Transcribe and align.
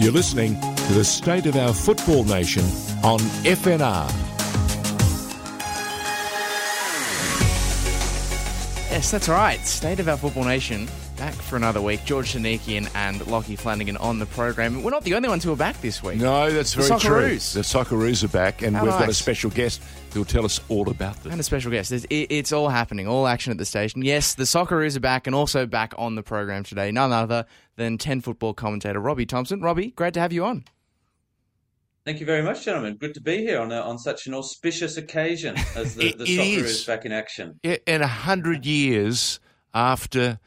You're 0.00 0.12
listening 0.12 0.60
to 0.60 0.92
the 0.92 1.02
State 1.02 1.46
of 1.46 1.56
Our 1.56 1.74
Football 1.74 2.22
Nation 2.22 2.62
on 3.02 3.18
FNR. 3.42 4.08
Yes, 8.92 9.10
that's 9.10 9.28
right. 9.28 9.58
State 9.66 9.98
of 9.98 10.08
our 10.08 10.16
football 10.16 10.44
nation 10.44 10.88
back 11.18 11.34
for 11.34 11.56
another 11.56 11.80
week. 11.82 12.04
George 12.04 12.32
Shanikian 12.34 12.88
and 12.94 13.26
Lockie 13.26 13.56
Flanagan 13.56 13.96
on 13.96 14.18
the 14.20 14.26
program. 14.26 14.82
We're 14.82 14.90
not 14.92 15.02
the 15.04 15.14
only 15.14 15.28
ones 15.28 15.42
who 15.42 15.52
are 15.52 15.56
back 15.56 15.80
this 15.80 16.02
week. 16.02 16.18
No, 16.18 16.50
that's 16.50 16.74
The 16.74 16.82
very 16.82 17.00
true. 17.00 17.28
The 17.30 17.62
Socceroos 17.62 18.22
are 18.22 18.28
back, 18.28 18.62
and 18.62 18.76
How 18.76 18.84
we've 18.84 18.92
got 18.92 19.08
a 19.08 19.14
special 19.14 19.50
guest 19.50 19.82
who'll 20.14 20.24
tell 20.24 20.44
us 20.44 20.60
all 20.68 20.88
about 20.88 21.20
them. 21.22 21.32
And 21.32 21.40
a 21.40 21.44
special 21.44 21.70
guest. 21.72 21.90
It's, 21.90 22.04
it- 22.08 22.28
it's 22.30 22.52
all 22.52 22.68
happening, 22.68 23.08
all 23.08 23.26
action 23.26 23.50
at 23.50 23.58
the 23.58 23.64
station. 23.64 24.02
Yes, 24.02 24.34
the 24.34 24.44
Socceroos 24.44 24.96
are 24.96 25.00
back 25.00 25.26
and 25.26 25.34
also 25.34 25.66
back 25.66 25.92
on 25.98 26.14
the 26.14 26.22
program 26.22 26.62
today. 26.62 26.92
None 26.92 27.12
other 27.12 27.46
than 27.76 27.98
10 27.98 28.20
football 28.20 28.54
commentator 28.54 29.00
Robbie 29.00 29.26
Thompson. 29.26 29.60
Robbie, 29.60 29.90
great 29.90 30.14
to 30.14 30.20
have 30.20 30.32
you 30.32 30.44
on. 30.44 30.64
Thank 32.04 32.20
you 32.20 32.26
very 32.26 32.42
much, 32.42 32.64
gentlemen. 32.64 32.96
Good 32.96 33.14
to 33.14 33.20
be 33.20 33.38
here 33.38 33.60
on 33.60 33.70
a, 33.72 33.80
on 33.80 33.98
such 33.98 34.26
an 34.28 34.34
auspicious 34.34 34.96
occasion 34.96 35.56
as 35.76 35.94
the, 35.96 36.06
It- 36.10 36.18
the 36.18 36.24
it 36.24 36.36
soccer 36.36 36.64
is. 36.66 36.70
is 36.80 36.84
back 36.84 37.04
in 37.04 37.12
action. 37.12 37.58
Yeah, 37.64 37.76
and 37.88 38.02
a 38.02 38.06
hundred 38.06 38.64
years 38.64 39.40
after 39.74 40.38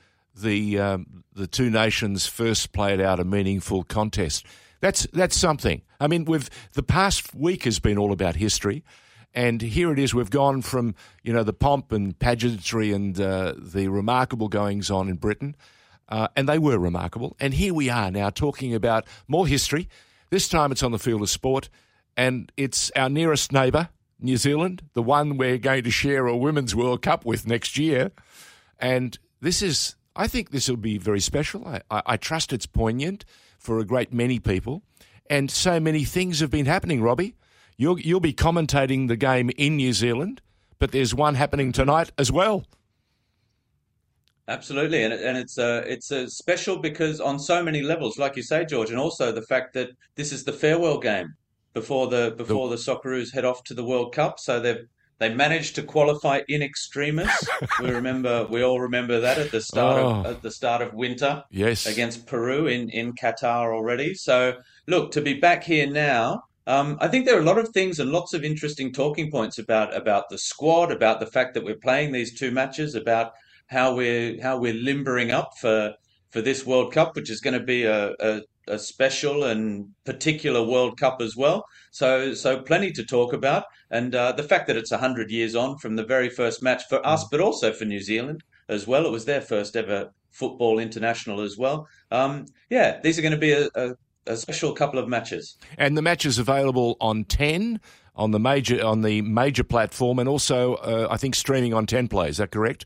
the 0.42 0.80
um, 0.80 1.24
the 1.34 1.48
two 1.48 1.70
nations 1.70 2.28
first 2.28 2.72
played 2.74 3.00
out 3.00 3.20
a 3.20 3.24
meaningful 3.24 3.84
contest, 3.84 4.46
that's 4.80 5.08
that's 5.14 5.36
something. 5.36 5.82
I 6.00 6.08
mean, 6.08 6.26
we've 6.26 6.50
the 6.74 6.84
past 6.84 7.34
week 7.34 7.64
has 7.64 7.80
been 7.80 7.98
all 7.98 8.12
about 8.12 8.36
history, 8.36 8.84
and 9.34 9.62
here 9.62 9.92
it 9.92 10.00
is. 10.00 10.14
We've 10.14 10.30
gone 10.30 10.62
from 10.62 10.96
you 11.24 11.34
know 11.34 11.44
the 11.44 11.54
pomp 11.54 11.92
and 11.92 12.18
pageantry 12.18 12.92
and 12.92 13.20
uh, 13.20 13.54
the 13.58 13.88
remarkable 13.88 14.48
goings 14.48 14.92
on 14.92 15.10
in 15.10 15.16
Britain, 15.16 15.56
uh, 16.10 16.28
and 16.36 16.48
they 16.48 16.60
were 16.60 16.78
remarkable. 16.78 17.36
And 17.40 17.54
here 17.54 17.74
we 17.74 17.90
are 17.90 18.12
now 18.12 18.30
talking 18.30 18.74
about 18.74 19.06
more 19.28 19.48
history. 19.48 19.88
This 20.30 20.48
time 20.48 20.72
it's 20.72 20.84
on 20.84 20.92
the 20.92 21.00
field 21.00 21.22
of 21.22 21.30
sport, 21.30 21.70
and 22.16 22.52
it's 22.58 22.92
our 22.96 23.10
nearest 23.10 23.52
neighbour, 23.52 23.90
New 24.20 24.38
Zealand, 24.38 24.84
the 24.94 25.04
one 25.04 25.38
we're 25.38 25.58
going 25.58 25.84
to 25.84 25.92
share 25.92 26.28
a 26.28 26.38
Women's 26.38 26.76
World 26.76 27.02
Cup 27.02 27.26
with 27.26 27.48
next 27.48 27.78
year. 27.78 28.12
And 28.80 29.18
this 29.42 29.62
is, 29.62 29.96
I 30.16 30.28
think 30.28 30.52
this 30.52 30.70
will 30.70 30.78
be 30.78 30.98
very 30.98 31.20
special. 31.20 31.68
I, 31.68 31.82
I, 31.90 32.02
I 32.06 32.18
trust 32.18 32.52
it's 32.54 32.66
poignant 32.66 33.26
for 33.58 33.80
a 33.80 33.86
great 33.86 34.12
many 34.12 34.40
people. 34.40 34.84
And 35.30 35.50
so 35.50 35.80
many 35.80 36.04
things 36.04 36.40
have 36.42 36.52
been 36.52 36.66
happening, 36.66 37.02
Robbie. 37.02 37.36
You'll, 37.78 38.00
you'll 38.00 38.20
be 38.20 38.34
commentating 38.34 39.08
the 39.08 39.16
game 39.16 39.50
in 39.58 39.78
New 39.78 39.94
Zealand, 39.94 40.42
but 40.80 40.92
there's 40.92 41.16
one 41.16 41.36
happening 41.36 41.72
tonight 41.72 42.12
as 42.18 42.32
well. 42.32 42.66
Absolutely, 44.48 45.04
and 45.04 45.14
and 45.14 45.38
it's 45.38 45.58
uh, 45.58 45.84
it's 45.86 46.12
uh, 46.12 46.28
special 46.28 46.78
because 46.78 47.22
on 47.22 47.40
so 47.40 47.64
many 47.64 47.82
levels, 47.82 48.18
like 48.18 48.36
you 48.36 48.44
say, 48.44 48.66
George, 48.66 48.90
and 48.90 49.00
also 49.00 49.32
the 49.32 49.44
fact 49.44 49.74
that 49.76 49.92
this 50.16 50.34
is 50.34 50.44
the 50.44 50.52
farewell 50.52 51.00
game 51.00 51.34
before 51.74 52.08
the 52.08 52.34
before 52.38 52.68
the 52.68 52.76
Socceroos 52.76 53.32
head 53.32 53.46
off 53.46 53.64
to 53.66 53.74
the 53.74 53.84
World 53.84 54.14
Cup. 54.14 54.40
So 54.40 54.60
they've 54.60 54.86
they 55.22 55.32
managed 55.34 55.76
to 55.76 55.84
qualify 55.84 56.42
in 56.48 56.64
extremis. 56.64 57.48
we 57.80 57.92
remember 57.92 58.48
we 58.50 58.64
all 58.64 58.80
remember 58.82 59.20
that 59.20 59.38
at 59.38 59.52
the 59.52 59.62
start 59.62 59.98
of 60.02 60.26
Oh. 60.26 60.30
at 60.32 60.42
the 60.42 60.50
start 60.52 60.82
of 60.82 60.94
winter. 60.96 61.44
Yes. 61.52 61.86
against 61.86 62.26
Peru 62.26 62.66
in, 62.68 62.90
in 62.90 63.14
Qatar 63.14 63.72
already. 63.74 64.16
So, 64.16 64.56
look, 64.88 65.12
to 65.12 65.22
be 65.22 65.36
back 65.36 65.64
here 65.64 65.88
now, 65.88 66.44
um, 66.66 66.98
I 67.00 67.08
think 67.08 67.26
there 67.26 67.38
are 67.38 67.42
a 67.42 67.52
lot 67.52 67.60
of 67.60 67.70
things 67.70 68.00
and 68.00 68.12
lots 68.12 68.34
of 68.34 68.44
interesting 68.44 68.92
talking 68.92 69.30
points 69.32 69.60
about 69.60 69.96
about 69.96 70.30
the 70.30 70.40
squad, 70.40 70.92
about 70.92 71.20
the 71.20 71.28
fact 71.36 71.54
that 71.54 71.64
we're 71.64 71.76
playing 71.88 72.12
these 72.12 72.34
two 72.38 72.50
matches, 72.52 72.96
about 72.96 73.34
how 73.68 73.94
we're 73.96 74.42
how 74.42 74.58
we're 74.58 74.74
limbering 74.90 75.30
up 75.32 75.52
for 75.62 75.94
for 76.32 76.42
this 76.42 76.66
World 76.66 76.94
Cup, 76.94 77.16
which 77.16 77.30
is 77.30 77.42
going 77.42 77.54
to 77.54 77.66
be 77.66 77.84
a, 77.84 78.14
a, 78.20 78.42
a 78.68 78.80
special 78.80 79.44
and 79.44 79.90
particular 80.06 80.64
World 80.64 81.00
Cup 81.00 81.22
as 81.22 81.36
well. 81.36 81.66
So, 81.92 82.34
so 82.34 82.62
plenty 82.62 82.92
to 82.92 83.04
talk 83.04 83.34
about, 83.34 83.66
and 83.90 84.16
uh, 84.16 84.32
the 84.32 84.44
fact 84.44 84.68
that 84.68 84.78
it's 84.78 84.92
hundred 84.92 85.30
years 85.30 85.56
on 85.56 85.78
from 85.78 85.96
the 85.96 86.06
very 86.06 86.30
first 86.30 86.64
match 86.64 86.84
for 86.90 87.06
us, 87.06 87.26
but 87.30 87.40
also 87.40 87.74
for 87.74 87.86
New 87.86 88.00
Zealand 88.00 88.44
as 88.70 88.88
well. 88.88 89.06
It 89.06 89.12
was 89.12 89.26
their 89.26 89.42
first 89.42 89.76
ever 89.76 90.12
football 90.32 90.80
international 90.80 91.42
as 91.42 91.58
well. 91.58 91.88
Um, 92.10 92.46
yeah, 92.70 93.00
these 93.02 93.20
are 93.20 93.22
going 93.22 93.34
to 93.34 93.38
be 93.38 93.52
a, 93.52 93.68
a, 93.76 93.96
a 94.28 94.38
special 94.38 94.74
couple 94.74 95.00
of 95.00 95.08
matches. 95.08 95.58
And 95.78 95.98
the 95.98 96.02
match 96.02 96.26
is 96.26 96.40
available 96.40 96.98
on 97.02 97.26
10 97.26 97.80
on 98.16 98.32
the 98.32 98.40
major 98.40 98.84
on 98.86 99.02
the 99.02 99.22
major 99.22 99.64
platform 99.64 100.20
and 100.20 100.28
also 100.28 100.76
uh, 100.76 101.08
I 101.10 101.18
think 101.18 101.36
streaming 101.36 101.74
on 101.74 101.86
10 101.86 102.08
play. 102.08 102.30
Is 102.30 102.38
that 102.38 102.52
correct? 102.52 102.86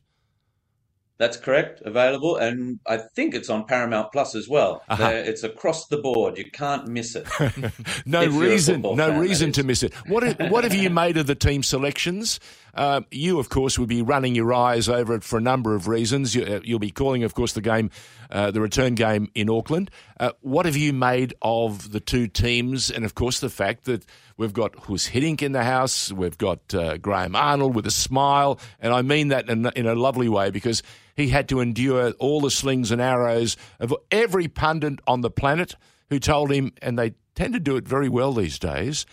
That's 1.17 1.37
correct, 1.37 1.81
available, 1.85 2.35
and 2.35 2.79
I 2.85 2.97
think 2.97 3.35
it's 3.35 3.49
on 3.49 3.65
Paramount 3.65 4.11
Plus 4.11 4.35
as 4.35 4.49
well. 4.49 4.83
Uh-huh. 4.89 5.11
It's 5.13 5.43
across 5.43 5.87
the 5.87 5.97
board; 5.97 6.37
you 6.37 6.51
can't 6.51 6.87
miss 6.89 7.15
it. 7.15 7.25
no 8.05 8.21
If 8.21 8.33
you're 8.33 8.43
a 8.43 8.49
reason, 8.49 8.81
no 8.81 8.95
fan, 8.95 9.19
reason 9.19 9.51
to 9.53 9.63
miss 9.63 9.81
it. 9.81 9.93
What 10.07 10.37
what 10.51 10.65
have 10.65 10.73
you 10.73 10.89
made 10.89 11.15
of 11.15 11.27
the 11.27 11.35
team 11.35 11.63
selections? 11.63 12.41
Uh, 12.75 13.02
you, 13.09 13.40
of 13.40 13.50
course, 13.50 13.80
will 13.80 13.88
be 13.88 14.02
running 14.02 14.36
your 14.36 14.53
eyes 14.53 14.90
over 14.90 15.16
it 15.16 15.24
for 15.24 15.38
a 15.38 15.41
number 15.41 15.75
of 15.75 15.88
reasons. 15.88 16.36
You, 16.36 16.44
uh, 16.44 16.59
you'll 16.63 16.80
be 16.80 16.91
calling, 16.91 17.24
of 17.24 17.34
course, 17.34 17.53
the 17.53 17.62
game, 17.62 17.90
uh, 18.30 18.52
the 18.52 18.62
return 18.62 18.96
game 18.96 19.30
in 19.34 19.50
Auckland. 19.50 19.90
Uh, 20.19 20.31
what 20.41 20.66
have 20.66 20.75
you 20.75 20.91
made 20.91 21.34
of 21.41 21.91
the 21.91 22.00
two 22.00 22.28
teams, 22.28 22.91
and 22.91 23.06
of 23.06 23.16
course, 23.16 23.40
the 23.40 23.50
fact 23.50 23.86
that 23.86 24.06
we've 24.38 24.53
got 24.53 24.74
Guus 24.74 25.09
Hiddink 25.09 25.41
in 25.41 25.53
the 25.53 25.63
house, 25.63 26.12
we've 26.12 26.38
got 26.38 26.74
uh, 26.74 26.97
Graham 26.97 27.36
Arnold 27.36 27.75
with 27.75 27.88
a 27.88 27.91
smile, 27.91 28.59
and 28.80 28.94
I 28.94 29.02
mean 29.02 29.30
that 29.30 29.50
in, 29.50 29.66
in 29.75 29.88
a 29.88 29.96
lovely 29.96 30.28
way 30.28 30.50
because 30.50 30.84
he 31.16 31.30
had 31.30 31.47
to 31.50 31.62
endure 31.62 32.12
all 32.19 32.42
the 32.42 32.52
slings 32.52 32.92
and 32.92 33.02
arrows 33.02 33.56
of 33.80 33.94
every 34.12 34.47
pundit 34.47 35.00
on 35.07 35.22
the 35.22 35.31
planet 35.31 35.75
who 36.09 36.19
told 36.19 36.52
him, 36.52 36.74
and 36.81 37.00
they 37.00 37.13
tend 37.36 37.53
to 37.53 37.59
do 37.59 37.78
it 37.78 37.88
very 37.88 38.09
well 38.09 38.34
these 38.34 38.59
days. 38.59 39.06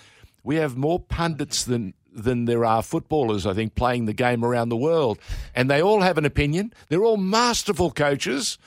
We 0.44 0.56
have 0.56 0.76
more 0.76 0.98
pundits 0.98 1.62
than 1.64 1.94
than 2.14 2.44
there 2.44 2.64
are 2.64 2.82
footballers, 2.82 3.46
I 3.46 3.54
think, 3.54 3.74
playing 3.74 4.04
the 4.04 4.12
game 4.12 4.44
around 4.44 4.68
the 4.68 4.76
world, 4.76 5.18
and 5.54 5.70
they 5.70 5.82
all 5.82 6.00
have 6.00 6.18
an 6.18 6.24
opinion. 6.24 6.72
They're 6.88 7.04
all 7.04 7.16
masterful 7.16 7.90
coaches. 7.90 8.58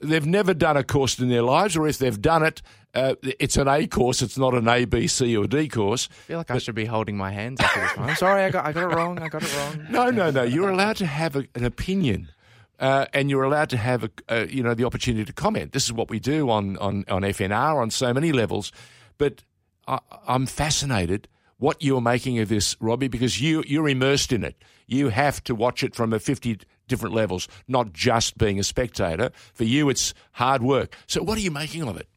They've 0.00 0.26
never 0.26 0.54
done 0.54 0.76
a 0.76 0.84
course 0.84 1.18
in 1.18 1.28
their 1.28 1.42
lives, 1.42 1.76
or 1.76 1.88
if 1.88 1.98
they've 1.98 2.20
done 2.20 2.44
it, 2.44 2.62
uh, 2.94 3.14
it's 3.22 3.56
an 3.56 3.68
A 3.68 3.86
course. 3.86 4.22
It's 4.22 4.38
not 4.38 4.54
an 4.54 4.68
A, 4.68 4.84
B, 4.84 5.06
C, 5.06 5.36
or 5.36 5.46
D 5.46 5.68
course. 5.68 6.08
I 6.10 6.14
feel 6.14 6.38
like 6.38 6.50
I 6.50 6.58
should 6.58 6.74
be 6.74 6.86
holding 6.86 7.16
my 7.16 7.30
hands 7.30 7.60
after 7.60 7.80
this 7.80 7.96
one. 7.96 8.10
I'm 8.10 8.16
sorry, 8.16 8.42
I 8.42 8.50
got, 8.50 8.64
I 8.64 8.72
got 8.72 8.90
it 8.90 8.94
wrong. 8.94 9.18
I 9.18 9.28
got 9.28 9.42
it 9.42 9.56
wrong. 9.56 9.86
No, 9.90 10.10
no, 10.10 10.30
no. 10.30 10.42
You're 10.42 10.70
allowed 10.70 10.96
to 10.96 11.06
have 11.06 11.36
a, 11.36 11.46
an 11.54 11.64
opinion, 11.64 12.30
uh, 12.78 13.06
and 13.12 13.28
you're 13.28 13.42
allowed 13.42 13.70
to 13.70 13.76
have 13.76 14.04
a, 14.04 14.10
uh, 14.28 14.46
you 14.48 14.62
know 14.62 14.74
the 14.74 14.84
opportunity 14.84 15.24
to 15.24 15.32
comment. 15.32 15.72
This 15.72 15.84
is 15.84 15.92
what 15.92 16.10
we 16.10 16.18
do 16.18 16.48
on 16.50 16.76
on 16.78 17.04
on 17.08 17.22
FNR 17.22 17.80
on 17.80 17.90
so 17.90 18.14
many 18.14 18.32
levels. 18.32 18.72
But 19.18 19.42
I, 19.86 19.98
I'm 20.26 20.46
fascinated 20.46 21.28
what 21.58 21.82
you're 21.82 22.00
making 22.00 22.38
of 22.38 22.48
this, 22.48 22.76
Robbie, 22.80 23.08
because 23.08 23.40
you 23.40 23.62
you're 23.66 23.88
immersed 23.88 24.32
in 24.32 24.44
it. 24.44 24.56
You 24.86 25.08
have 25.10 25.42
to 25.44 25.54
watch 25.54 25.82
it 25.84 25.94
from 25.94 26.12
a 26.12 26.18
50 26.18 26.58
different 26.86 27.14
levels, 27.14 27.46
not 27.66 27.92
just 27.92 28.38
being 28.38 28.58
a 28.58 28.64
spectator. 28.64 29.30
For 29.54 29.64
you, 29.64 29.90
it's 29.90 30.14
hard 30.32 30.62
work. 30.62 30.96
So, 31.06 31.22
what 31.22 31.36
are 31.36 31.42
you 31.42 31.50
making 31.50 31.82
of 31.82 31.96
it? 31.96 32.08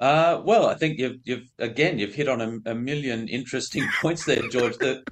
Uh, 0.00 0.42
well, 0.44 0.66
I 0.66 0.74
think 0.74 0.98
you've 0.98 1.20
you've 1.24 1.50
again 1.58 1.98
you've 1.98 2.14
hit 2.14 2.28
on 2.28 2.40
a, 2.40 2.70
a 2.72 2.74
million 2.74 3.28
interesting 3.28 3.86
points 4.02 4.24
there, 4.24 4.42
George. 4.48 4.76
The 4.78 5.02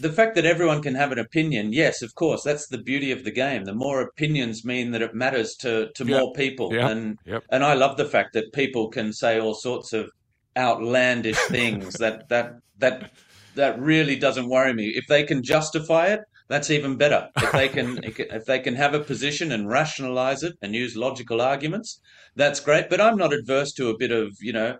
the 0.00 0.12
fact 0.12 0.34
that 0.34 0.44
everyone 0.44 0.82
can 0.82 0.94
have 0.94 1.12
an 1.12 1.18
opinion, 1.18 1.72
yes, 1.72 2.02
of 2.02 2.14
course, 2.16 2.42
that's 2.42 2.66
the 2.68 2.78
beauty 2.78 3.12
of 3.12 3.24
the 3.24 3.30
game. 3.30 3.64
The 3.64 3.74
more 3.74 4.00
opinions 4.02 4.64
mean 4.64 4.90
that 4.90 5.02
it 5.02 5.14
matters 5.14 5.54
to 5.60 5.90
to 5.94 6.04
Yep. 6.04 6.20
more 6.20 6.32
people, 6.34 6.72
Yep. 6.72 6.90
and 6.90 7.18
Yep. 7.24 7.44
and 7.50 7.64
I 7.64 7.74
love 7.74 7.96
the 7.96 8.04
fact 8.04 8.34
that 8.34 8.52
people 8.52 8.88
can 8.88 9.12
say 9.12 9.40
all 9.40 9.54
sorts 9.54 9.92
of 9.92 10.10
outlandish 10.56 11.38
things 11.48 11.94
that 11.94 12.28
that 12.28 12.54
that 12.78 13.12
that 13.54 13.78
really 13.78 14.16
doesn't 14.16 14.48
worry 14.48 14.72
me. 14.74 14.88
If 14.88 15.06
they 15.06 15.22
can 15.22 15.42
justify 15.42 16.08
it, 16.08 16.20
that's 16.48 16.70
even 16.70 16.96
better. 16.96 17.28
If 17.36 17.52
they 17.52 17.68
can 17.68 18.00
if 18.04 18.44
they 18.44 18.58
can 18.58 18.74
have 18.74 18.94
a 18.94 19.00
position 19.00 19.52
and 19.52 19.68
rationalize 19.68 20.42
it 20.42 20.54
and 20.62 20.74
use 20.74 20.96
logical 20.96 21.40
arguments, 21.40 22.00
that's 22.36 22.60
great. 22.60 22.90
But 22.90 23.00
I'm 23.00 23.16
not 23.16 23.32
adverse 23.32 23.72
to 23.74 23.90
a 23.90 23.98
bit 23.98 24.12
of 24.12 24.36
you 24.40 24.52
know. 24.52 24.78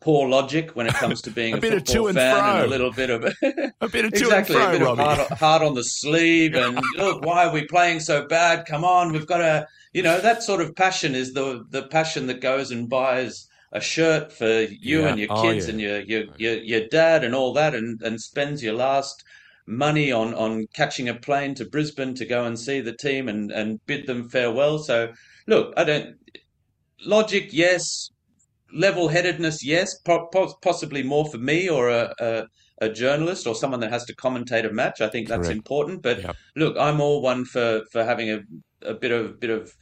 Poor 0.00 0.28
logic 0.28 0.72
when 0.72 0.86
it 0.86 0.92
comes 0.94 1.22
to 1.22 1.30
being 1.30 1.54
A 1.54 1.56
a, 1.56 1.60
bit 1.60 1.72
of 1.72 1.84
to 1.84 2.08
and 2.08 2.16
fan 2.16 2.36
fro. 2.36 2.54
and 2.56 2.64
a 2.64 2.66
little 2.66 2.92
bit 2.92 3.08
of 3.08 3.24
A 3.80 3.88
bit 3.88 4.04
of 4.04 4.12
to 4.12 4.24
exactly 4.24 4.56
and 4.56 4.64
a 4.64 4.68
fro, 4.68 4.72
bit 4.78 4.82
of 4.82 4.98
hard, 4.98 5.28
hard 5.38 5.62
on 5.62 5.74
the 5.74 5.84
sleeve 5.84 6.54
and 6.54 6.78
look 6.98 7.24
why 7.24 7.46
are 7.46 7.52
we 7.54 7.64
playing 7.64 8.00
so 8.00 8.26
bad 8.26 8.66
come 8.66 8.84
on 8.84 9.12
we've 9.12 9.26
got 9.26 9.38
to 9.38 9.66
you 9.94 10.02
know 10.02 10.20
that 10.20 10.42
sort 10.42 10.60
of 10.60 10.76
passion 10.76 11.14
is 11.14 11.32
the 11.32 11.64
the 11.70 11.84
passion 11.84 12.26
that 12.26 12.42
goes 12.42 12.70
and 12.70 12.90
buys 12.90 13.48
a 13.72 13.80
shirt 13.80 14.32
for 14.32 14.62
you 14.62 15.00
Yeah. 15.02 15.08
and 15.08 15.18
your 15.18 15.28
Oh, 15.32 15.42
kids 15.42 15.66
yeah. 15.66 15.70
and 15.72 15.80
your, 15.80 16.00
your 16.00 16.24
your 16.38 16.54
your 16.62 16.88
dad 16.88 17.24
and 17.24 17.34
all 17.34 17.52
that 17.54 17.74
and 17.74 18.00
and 18.02 18.20
spends 18.20 18.62
your 18.62 18.74
last 18.74 19.22
money 19.66 20.12
on 20.12 20.32
on 20.34 20.66
catching 20.74 21.08
a 21.08 21.14
plane 21.14 21.54
to 21.56 21.64
Brisbane 21.68 22.14
to 22.14 22.24
go 22.24 22.44
and 22.44 22.58
see 22.58 22.80
the 22.80 22.92
team 22.96 23.28
and 23.28 23.50
and 23.50 23.80
bid 23.86 24.06
them 24.06 24.28
farewell 24.28 24.78
so 24.78 25.12
look 25.48 25.74
I 25.76 25.84
don't 25.84 26.16
logic 27.04 27.48
yes 27.52 28.10
level-headedness 28.72 29.64
yes 29.64 29.98
po- 30.00 30.28
po- 30.32 30.54
possibly 30.62 31.02
more 31.02 31.26
for 31.30 31.38
me 31.38 31.68
or 31.68 31.88
a, 31.88 32.12
a 32.20 32.44
a 32.82 32.88
journalist 32.90 33.46
or 33.46 33.54
someone 33.54 33.80
that 33.80 33.90
has 33.90 34.04
to 34.04 34.14
commentate 34.16 34.68
a 34.68 34.72
match 34.72 35.00
I 35.00 35.08
think 35.08 35.28
that's 35.28 35.46
Correct. 35.48 35.56
important 35.56 36.02
but 36.02 36.20
Yep. 36.22 36.36
look 36.56 36.76
I'm 36.76 37.00
all 37.00 37.22
one 37.22 37.44
for 37.44 37.82
for 37.92 38.04
having 38.04 38.30
a 38.30 38.40
a 38.82 38.94
bit 38.94 39.12
of 39.12 39.40
bit 39.40 39.50
of 39.50 39.72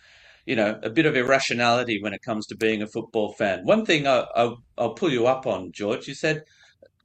you 0.47 0.57
know, 0.57 0.79
a 0.83 0.91
bit 0.91 1.07
of 1.07 1.17
irrationality 1.17 2.03
when 2.03 2.13
it 2.13 2.23
comes 2.23 2.47
to 2.47 2.57
being 2.57 2.83
a 2.83 2.87
football 2.87 3.33
fan. 3.33 3.65
One 3.65 3.85
thing 3.85 4.07
I, 4.07 4.27
I, 4.37 4.55
I'll 4.77 4.95
pull 4.95 5.11
you 5.11 5.27
up 5.27 5.47
on, 5.47 5.73
George. 5.73 6.07
You 6.07 6.15
said, 6.15 6.45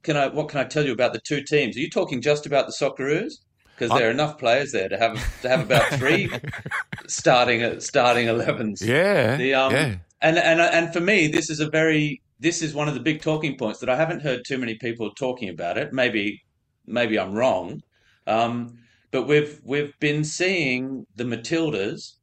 "Can 0.02 0.16
I? 0.16 0.28
What 0.28 0.48
can 0.48 0.60
I 0.60 0.64
tell 0.64 0.84
you 0.84 0.92
about 0.92 1.12
the 1.12 1.20
two 1.20 1.42
teams? 1.42 1.76
Are 1.76 1.80
you 1.80 1.90
talking 1.90 2.20
just 2.20 2.46
about 2.46 2.66
the 2.66 2.72
Socceroos? 2.72 3.32
Because 3.74 3.96
there 3.96 4.08
are 4.08 4.10
enough 4.10 4.36
players 4.36 4.72
there 4.72 4.90
to 4.90 4.98
have 4.98 5.40
to 5.40 5.48
have 5.48 5.60
about 5.62 5.86
three 5.94 6.30
starting 7.06 7.80
starting 7.80 8.26
11s. 8.26 8.82
Yeah, 8.82 9.36
The, 9.36 9.54
um, 9.54 9.72
yeah. 9.72 9.94
And 10.20 10.36
and 10.38 10.60
and 10.60 10.92
for 10.92 11.00
me, 11.00 11.28
this 11.28 11.48
is 11.48 11.60
a 11.60 11.70
very 11.70 12.20
this 12.38 12.60
is 12.60 12.74
one 12.74 12.88
of 12.88 12.94
the 12.94 13.00
big 13.00 13.22
talking 13.22 13.56
points 13.56 13.80
that 13.80 13.88
I 13.88 13.96
haven't 13.96 14.20
heard 14.20 14.44
too 14.46 14.58
many 14.58 14.74
people 14.74 15.10
talking 15.12 15.48
about 15.48 15.78
it. 15.78 15.94
Maybe 15.94 16.42
maybe 16.86 17.18
I'm 17.18 17.32
wrong, 17.32 17.82
um, 18.26 18.78
but 19.10 19.26
we've 19.26 19.60
we've 19.64 19.98
been 19.98 20.24
seeing 20.24 21.06
the 21.16 21.24
Matildas 21.24 22.16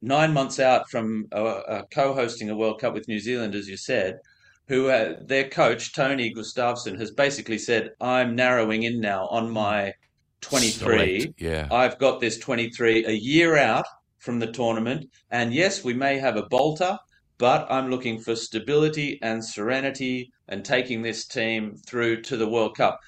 nine 0.00 0.32
months 0.32 0.58
out 0.58 0.88
from 0.90 1.26
uh, 1.32 1.44
uh, 1.44 1.82
co-hosting 1.90 2.50
a 2.50 2.56
World 2.56 2.80
Cup 2.80 2.94
with 2.94 3.08
New 3.08 3.18
Zealand, 3.18 3.54
as 3.54 3.68
you 3.68 3.76
said, 3.76 4.18
who 4.66 4.88
uh, 4.88 5.16
their 5.20 5.48
coach 5.48 5.94
Tony 5.94 6.32
Gustavsson 6.32 6.98
has 6.98 7.10
basically 7.10 7.58
said, 7.58 7.90
"I'm 8.00 8.34
narrowing 8.34 8.82
in 8.84 9.00
now 9.00 9.26
on 9.28 9.50
my 9.50 9.94
23. 10.40 11.20
Select, 11.20 11.40
yeah. 11.40 11.68
I've 11.70 11.98
got 11.98 12.20
this 12.20 12.38
23 12.38 13.06
a 13.06 13.12
year 13.12 13.56
out 13.56 13.86
from 14.18 14.38
the 14.38 14.52
tournament, 14.52 15.10
and 15.30 15.52
yes, 15.52 15.84
we 15.84 15.94
may 15.94 16.18
have 16.18 16.36
a 16.36 16.46
bolter." 16.46 16.98
But 17.38 17.70
I'm 17.70 17.88
looking 17.88 18.18
for 18.18 18.34
stability 18.34 19.20
and 19.22 19.44
serenity 19.44 20.32
and 20.48 20.64
taking 20.64 21.02
this 21.02 21.24
team 21.24 21.76
through 21.86 22.22
to 22.22 22.36
the 22.36 22.48
World 22.48 22.76
Cup. 22.76 22.98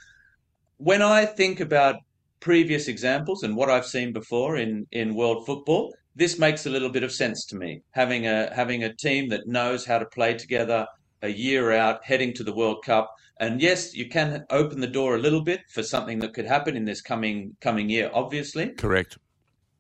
When 0.77 1.03
I 1.03 1.27
think 1.27 1.59
about 1.59 1.97
previous 2.39 2.89
examples 2.89 3.43
and 3.43 3.57
what 3.57 3.71
I've 3.71 3.87
seen 3.87 4.13
before 4.13 4.57
in, 4.57 4.87
in 4.93 5.15
world 5.15 5.47
football, 5.47 5.95
this 6.21 6.39
makes 6.39 6.67
a 6.67 6.71
little 6.71 6.91
bit 6.91 7.03
of 7.03 7.11
sense 7.11 7.47
to 7.47 7.57
me. 7.57 7.81
Having 7.93 8.27
a 8.27 8.55
having 8.55 8.85
a 8.85 8.95
team 8.95 9.31
that 9.31 9.49
knows 9.49 9.87
how 9.87 9.99
to 9.99 10.05
play 10.05 10.35
together 10.35 10.87
a 11.23 11.31
year 11.31 11.73
out, 11.73 12.05
heading 12.05 12.35
to 12.35 12.45
the 12.45 12.55
World 12.55 12.85
Cup, 12.85 13.11
and 13.41 13.63
yes, 13.63 13.95
you 13.95 14.07
can 14.07 14.45
open 14.51 14.81
the 14.81 14.87
door 14.87 15.17
a 15.17 15.19
little 15.19 15.43
bit 15.43 15.63
for 15.73 15.83
something 15.83 16.19
that 16.19 16.35
could 16.35 16.45
happen 16.45 16.77
in 16.77 16.85
this 16.85 17.01
coming 17.01 17.57
coming 17.63 17.89
year. 17.89 18.11
Obviously, 18.13 18.69
Correct. 18.69 19.17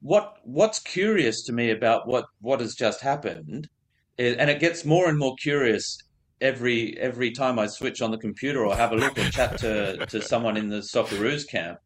what 0.00 0.38
what's 0.44 0.78
curious 0.78 1.42
to 1.44 1.52
me 1.52 1.70
about 1.70 2.08
what 2.08 2.25
what 2.40 2.60
has 2.60 2.75
just 2.75 3.02
happened, 3.02 3.69
is, 4.16 4.34
and 4.37 4.48
it 4.48 4.60
gets 4.60 4.87
more 4.87 5.10
and 5.10 5.19
more 5.19 5.37
curious 5.42 5.98
every 6.40 6.96
every 6.98 7.32
time 7.32 7.58
I 7.58 7.66
switch 7.66 8.00
on 8.00 8.10
the 8.10 8.19
computer 8.26 8.64
or 8.64 8.75
have 8.75 8.92
a 8.92 8.96
look 8.96 9.19
or 9.19 9.28
chat 9.28 9.58
to 9.58 10.06
to 10.06 10.22
someone 10.22 10.56
in 10.56 10.70
the 10.70 10.81
Socceroos 10.81 11.46
camp, 11.46 11.78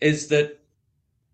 is 0.00 0.26
that 0.26 0.58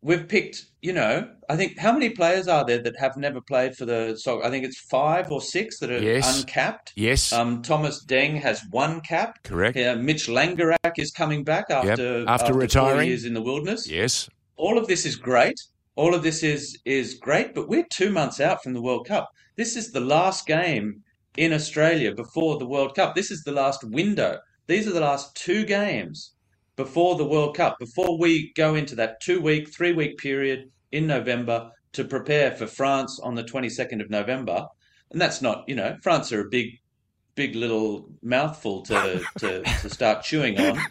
we've 0.03 0.29
picked, 0.29 0.67
you 0.83 0.93
know, 0.93 1.29
I 1.49 1.57
think 1.57 1.79
how 1.79 1.93
many 1.93 2.11
players 2.11 2.49
are 2.49 2.65
there 2.65 2.79
that 2.83 2.99
have 2.99 3.17
never 3.17 3.41
played 3.41 3.77
for 3.77 3.85
the 3.87 4.17
soccer? 4.17 4.45
I 4.45 4.51
think 4.51 4.65
it's 4.65 4.81
five 4.91 5.31
or 5.31 5.41
six 5.41 5.79
that 5.79 5.91
are 5.91 6.03
Yes. 6.03 6.41
uncapped. 6.41 6.93
Yes. 6.97 7.33
Um, 7.33 7.63
Thomas 7.63 8.05
Deng 8.05 8.41
has 8.41 8.63
one 8.71 9.01
cap. 9.01 9.39
Correct. 9.45 9.77
Yeah, 9.77 9.95
Mitch 9.95 10.27
Langerak 10.27 10.99
is 10.99 11.13
coming 11.13 11.45
back 11.45 11.67
after 11.71 12.25
After 12.27 12.53
four 12.53 12.61
retiring. 12.61 13.09
years 13.09 13.25
in 13.25 13.35
the 13.35 13.43
wilderness. 13.43 13.89
yes. 13.89 14.29
All 14.57 14.77
of 14.77 14.87
this 14.89 15.07
is 15.07 15.17
great. 15.17 15.59
All 15.95 16.15
of 16.15 16.23
this 16.23 16.43
is 16.43 16.79
is 16.85 17.15
great, 17.15 17.55
but 17.55 17.69
we're 17.69 17.87
two 17.91 18.11
months 18.11 18.41
out 18.41 18.63
from 18.63 18.73
the 18.73 18.81
World 18.83 19.07
Cup. 19.07 19.31
This 19.57 19.77
is 19.77 19.93
the 19.93 20.01
last 20.01 20.47
game 20.47 21.03
in 21.37 21.53
Australia 21.53 22.13
before 22.15 22.59
the 22.59 22.67
World 22.67 22.95
Cup. 22.95 23.15
This 23.15 23.31
is 23.31 23.45
the 23.45 23.53
last 23.53 23.85
window. 23.85 24.39
These 24.67 24.87
are 24.89 24.93
the 24.93 25.01
last 25.01 25.35
two 25.37 25.65
games 25.65 26.33
before 26.83 27.15
the 27.15 27.25
World 27.25 27.57
Cup, 27.57 27.79
before 27.79 28.19
we 28.19 28.53
go 28.55 28.75
into 28.75 28.97
that 28.97 29.21
two 29.21 29.41
week, 29.41 29.73
three 29.73 29.93
week 29.93 30.19
period 30.19 30.69
in 30.91 31.07
November 31.07 31.71
to 31.93 32.03
prepare 32.03 32.51
for 32.51 32.67
France 32.67 33.21
on 33.23 33.37
the 33.37 33.45
22nd 33.45 34.03
of 34.03 34.11
November. 34.11 34.67
And 35.13 35.21
that's 35.21 35.41
not, 35.41 35.63
you 35.69 35.77
know, 35.77 35.97
France 36.03 36.33
are 36.33 36.41
a 36.41 36.49
big, 36.49 36.81
big 37.37 37.55
little 37.55 38.09
mouthful 38.21 38.83
to, 38.83 39.25
to, 39.39 39.63
to 39.63 39.89
start 39.89 40.25
chewing 40.25 40.59
on. 40.59 40.79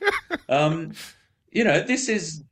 Um, 0.47 0.93
you 1.51 1.63
know, 1.63 1.81
this 1.81 2.09
is, 2.09 2.43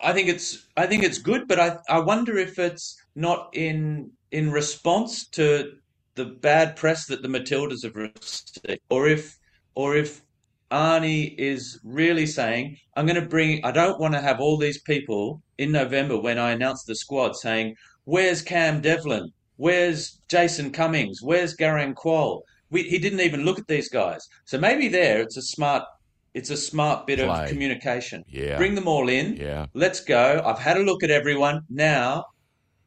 I 0.00 0.12
think 0.12 0.28
it's, 0.28 0.66
I 0.76 0.86
think 0.86 1.02
it's 1.02 1.18
good, 1.18 1.46
but 1.48 1.58
I, 1.58 1.78
I 1.88 2.00
wonder 2.00 2.38
if 2.38 2.58
it's 2.58 3.02
not 3.14 3.50
in, 3.52 4.12
in 4.30 4.50
response 4.50 5.26
to 5.30 5.72
the 6.14 6.24
bad 6.24 6.76
press 6.76 7.06
that 7.06 7.22
the 7.22 7.28
Matildas 7.28 7.82
have 7.84 7.96
received, 7.96 8.80
or 8.88 9.08
if, 9.08 9.38
or 9.74 9.96
if 9.96 10.22
Arnie 10.70 11.34
is 11.38 11.80
really 11.82 12.26
saying, 12.26 12.76
I'm 12.96 13.06
going 13.06 13.20
to 13.20 13.26
bring, 13.26 13.64
I 13.64 13.70
don't 13.72 14.00
want 14.00 14.14
to 14.14 14.20
have 14.20 14.40
all 14.40 14.58
these 14.58 14.80
people 14.82 15.42
in 15.56 15.72
November 15.72 16.20
when 16.20 16.38
I 16.38 16.50
announce 16.52 16.84
the 16.84 16.94
squad 16.94 17.36
saying, 17.36 17.74
Where's 18.04 18.42
Cam 18.42 18.80
Devlin? 18.80 19.32
Where's 19.56 20.20
Jason 20.28 20.70
Cummings? 20.70 21.20
Where's 21.22 21.56
Garang 21.56 21.94
Kuol? 21.94 22.42
We, 22.70 22.82
he 22.84 22.98
didn't 22.98 23.20
even 23.20 23.44
look 23.44 23.58
at 23.58 23.66
these 23.66 23.88
guys. 23.88 24.26
So 24.44 24.58
maybe 24.58 24.88
there 24.88 25.20
it's 25.20 25.36
a 25.36 25.42
smart, 25.42 25.84
it's 26.34 26.50
a 26.50 26.56
smart 26.56 27.06
bit 27.06 27.18
Play. 27.18 27.44
of 27.44 27.48
communication. 27.48 28.24
Yeah. 28.28 28.56
Bring 28.56 28.74
them 28.74 28.88
all 28.88 29.08
in. 29.08 29.36
Yeah. 29.36 29.66
Let's 29.74 30.00
go. 30.00 30.42
I've 30.44 30.58
had 30.58 30.76
a 30.76 30.82
look 30.82 31.02
at 31.02 31.10
everyone. 31.10 31.62
Now, 31.68 32.26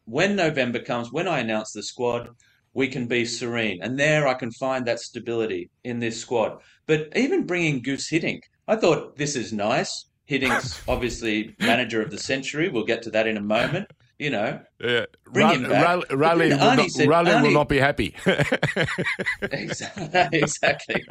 when 0.06 0.36
November 0.36 0.80
comes, 0.80 1.12
when 1.12 1.27
I 1.27 1.39
announce 1.39 1.72
the 1.72 1.84
squad, 1.84 2.30
we 2.74 2.88
can 2.88 3.08
be 3.08 3.26
serene. 3.26 3.82
And 3.82 4.00
there 4.00 4.28
I 4.28 4.34
can 4.34 4.52
find 4.52 4.86
that 4.86 5.00
stability 5.00 5.70
in 5.84 6.00
this 6.00 6.20
squad. 6.20 6.60
But 6.88 7.10
even 7.16 7.46
bringing 7.46 7.82
Guus 7.84 8.10
Hiddink, 8.12 8.42
I 8.68 8.76
thought 8.76 9.18
this 9.18 9.36
is 9.36 9.52
nice. 9.52 10.06
Hiddink's 10.30 10.82
obviously 10.88 11.56
manager 11.60 12.02
of 12.02 12.12
the 12.12 12.18
century. 12.18 12.70
We'll 12.70 12.86
get 12.86 13.02
to 13.04 13.12
that 13.12 13.28
in 13.28 13.38
a 13.38 13.42
moment. 13.42 13.92
You 14.20 14.30
know, 14.30 14.60
Yeah. 14.80 15.06
Bring 15.26 15.50
him 15.50 15.64
back. 15.64 15.84
Ra- 16.12 16.36
But 16.36 16.38
will, 16.38 16.50
not, 16.58 16.90
said- 16.92 17.08
Raleigh 17.10 17.42
will 17.42 17.52
not 17.52 17.68
be 17.68 17.80
happy. 17.80 18.14
exactly. 19.42 20.40
exactly. 20.40 21.04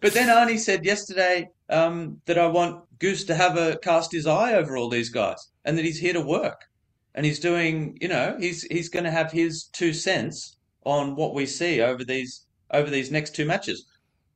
But 0.00 0.14
then 0.14 0.28
Arnie 0.28 0.58
said 0.58 0.84
yesterday 0.84 1.48
um, 1.68 2.20
that 2.26 2.38
I 2.38 2.46
want 2.48 2.82
Guus 2.98 3.26
to 3.28 3.34
have 3.34 3.56
a 3.56 3.76
cast 3.78 4.12
his 4.12 4.26
eye 4.26 4.54
over 4.54 4.76
all 4.76 4.88
these 4.88 5.10
guys, 5.10 5.48
and 5.64 5.78
that 5.78 5.84
he's 5.84 5.98
here 6.00 6.12
to 6.14 6.20
work, 6.20 6.64
and 7.14 7.24
he's 7.24 7.38
doing. 7.38 7.96
You 8.00 8.08
know, 8.08 8.36
he's 8.38 8.62
he's 8.64 8.88
going 8.88 9.04
to 9.04 9.10
have 9.12 9.30
his 9.30 9.64
two 9.72 9.92
cents 9.92 10.56
on 10.84 11.14
what 11.16 11.34
we 11.34 11.46
see 11.46 11.80
over 11.80 12.04
these 12.04 12.46
over 12.72 12.88
these 12.90 13.10
next 13.10 13.34
two 13.34 13.44
matches. 13.44 13.84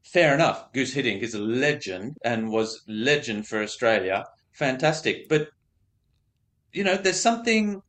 Fair 0.02 0.34
enough. 0.34 0.72
Guus 0.72 0.94
Hiddink 0.94 1.22
is 1.22 1.34
a 1.34 1.40
legend 1.40 2.16
and 2.24 2.50
was 2.50 2.82
legend 2.88 3.46
for 3.46 3.62
Australia. 3.62 4.24
Fantastic, 4.52 5.28
but 5.28 5.48
you 6.72 6.84
know, 6.84 6.96
there's 6.96 7.20
something 7.20 7.80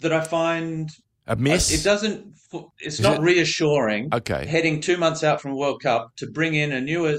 that 0.00 0.12
I 0.12 0.20
find 0.20 0.88
a 1.26 1.36
miss? 1.36 1.72
it 1.72 1.84
doesn't. 1.84 2.34
It's 2.80 2.94
Is 2.96 3.00
not 3.00 3.18
it- 3.18 3.22
reassuring. 3.22 4.08
Okay. 4.12 4.46
Heading 4.46 4.80
two 4.80 4.96
months 4.96 5.22
out 5.22 5.40
from 5.40 5.56
World 5.56 5.82
Cup 5.82 6.08
to 6.16 6.30
bring 6.30 6.54
in 6.54 6.72
a 6.72 6.80
new 6.80 7.06
a, 7.06 7.18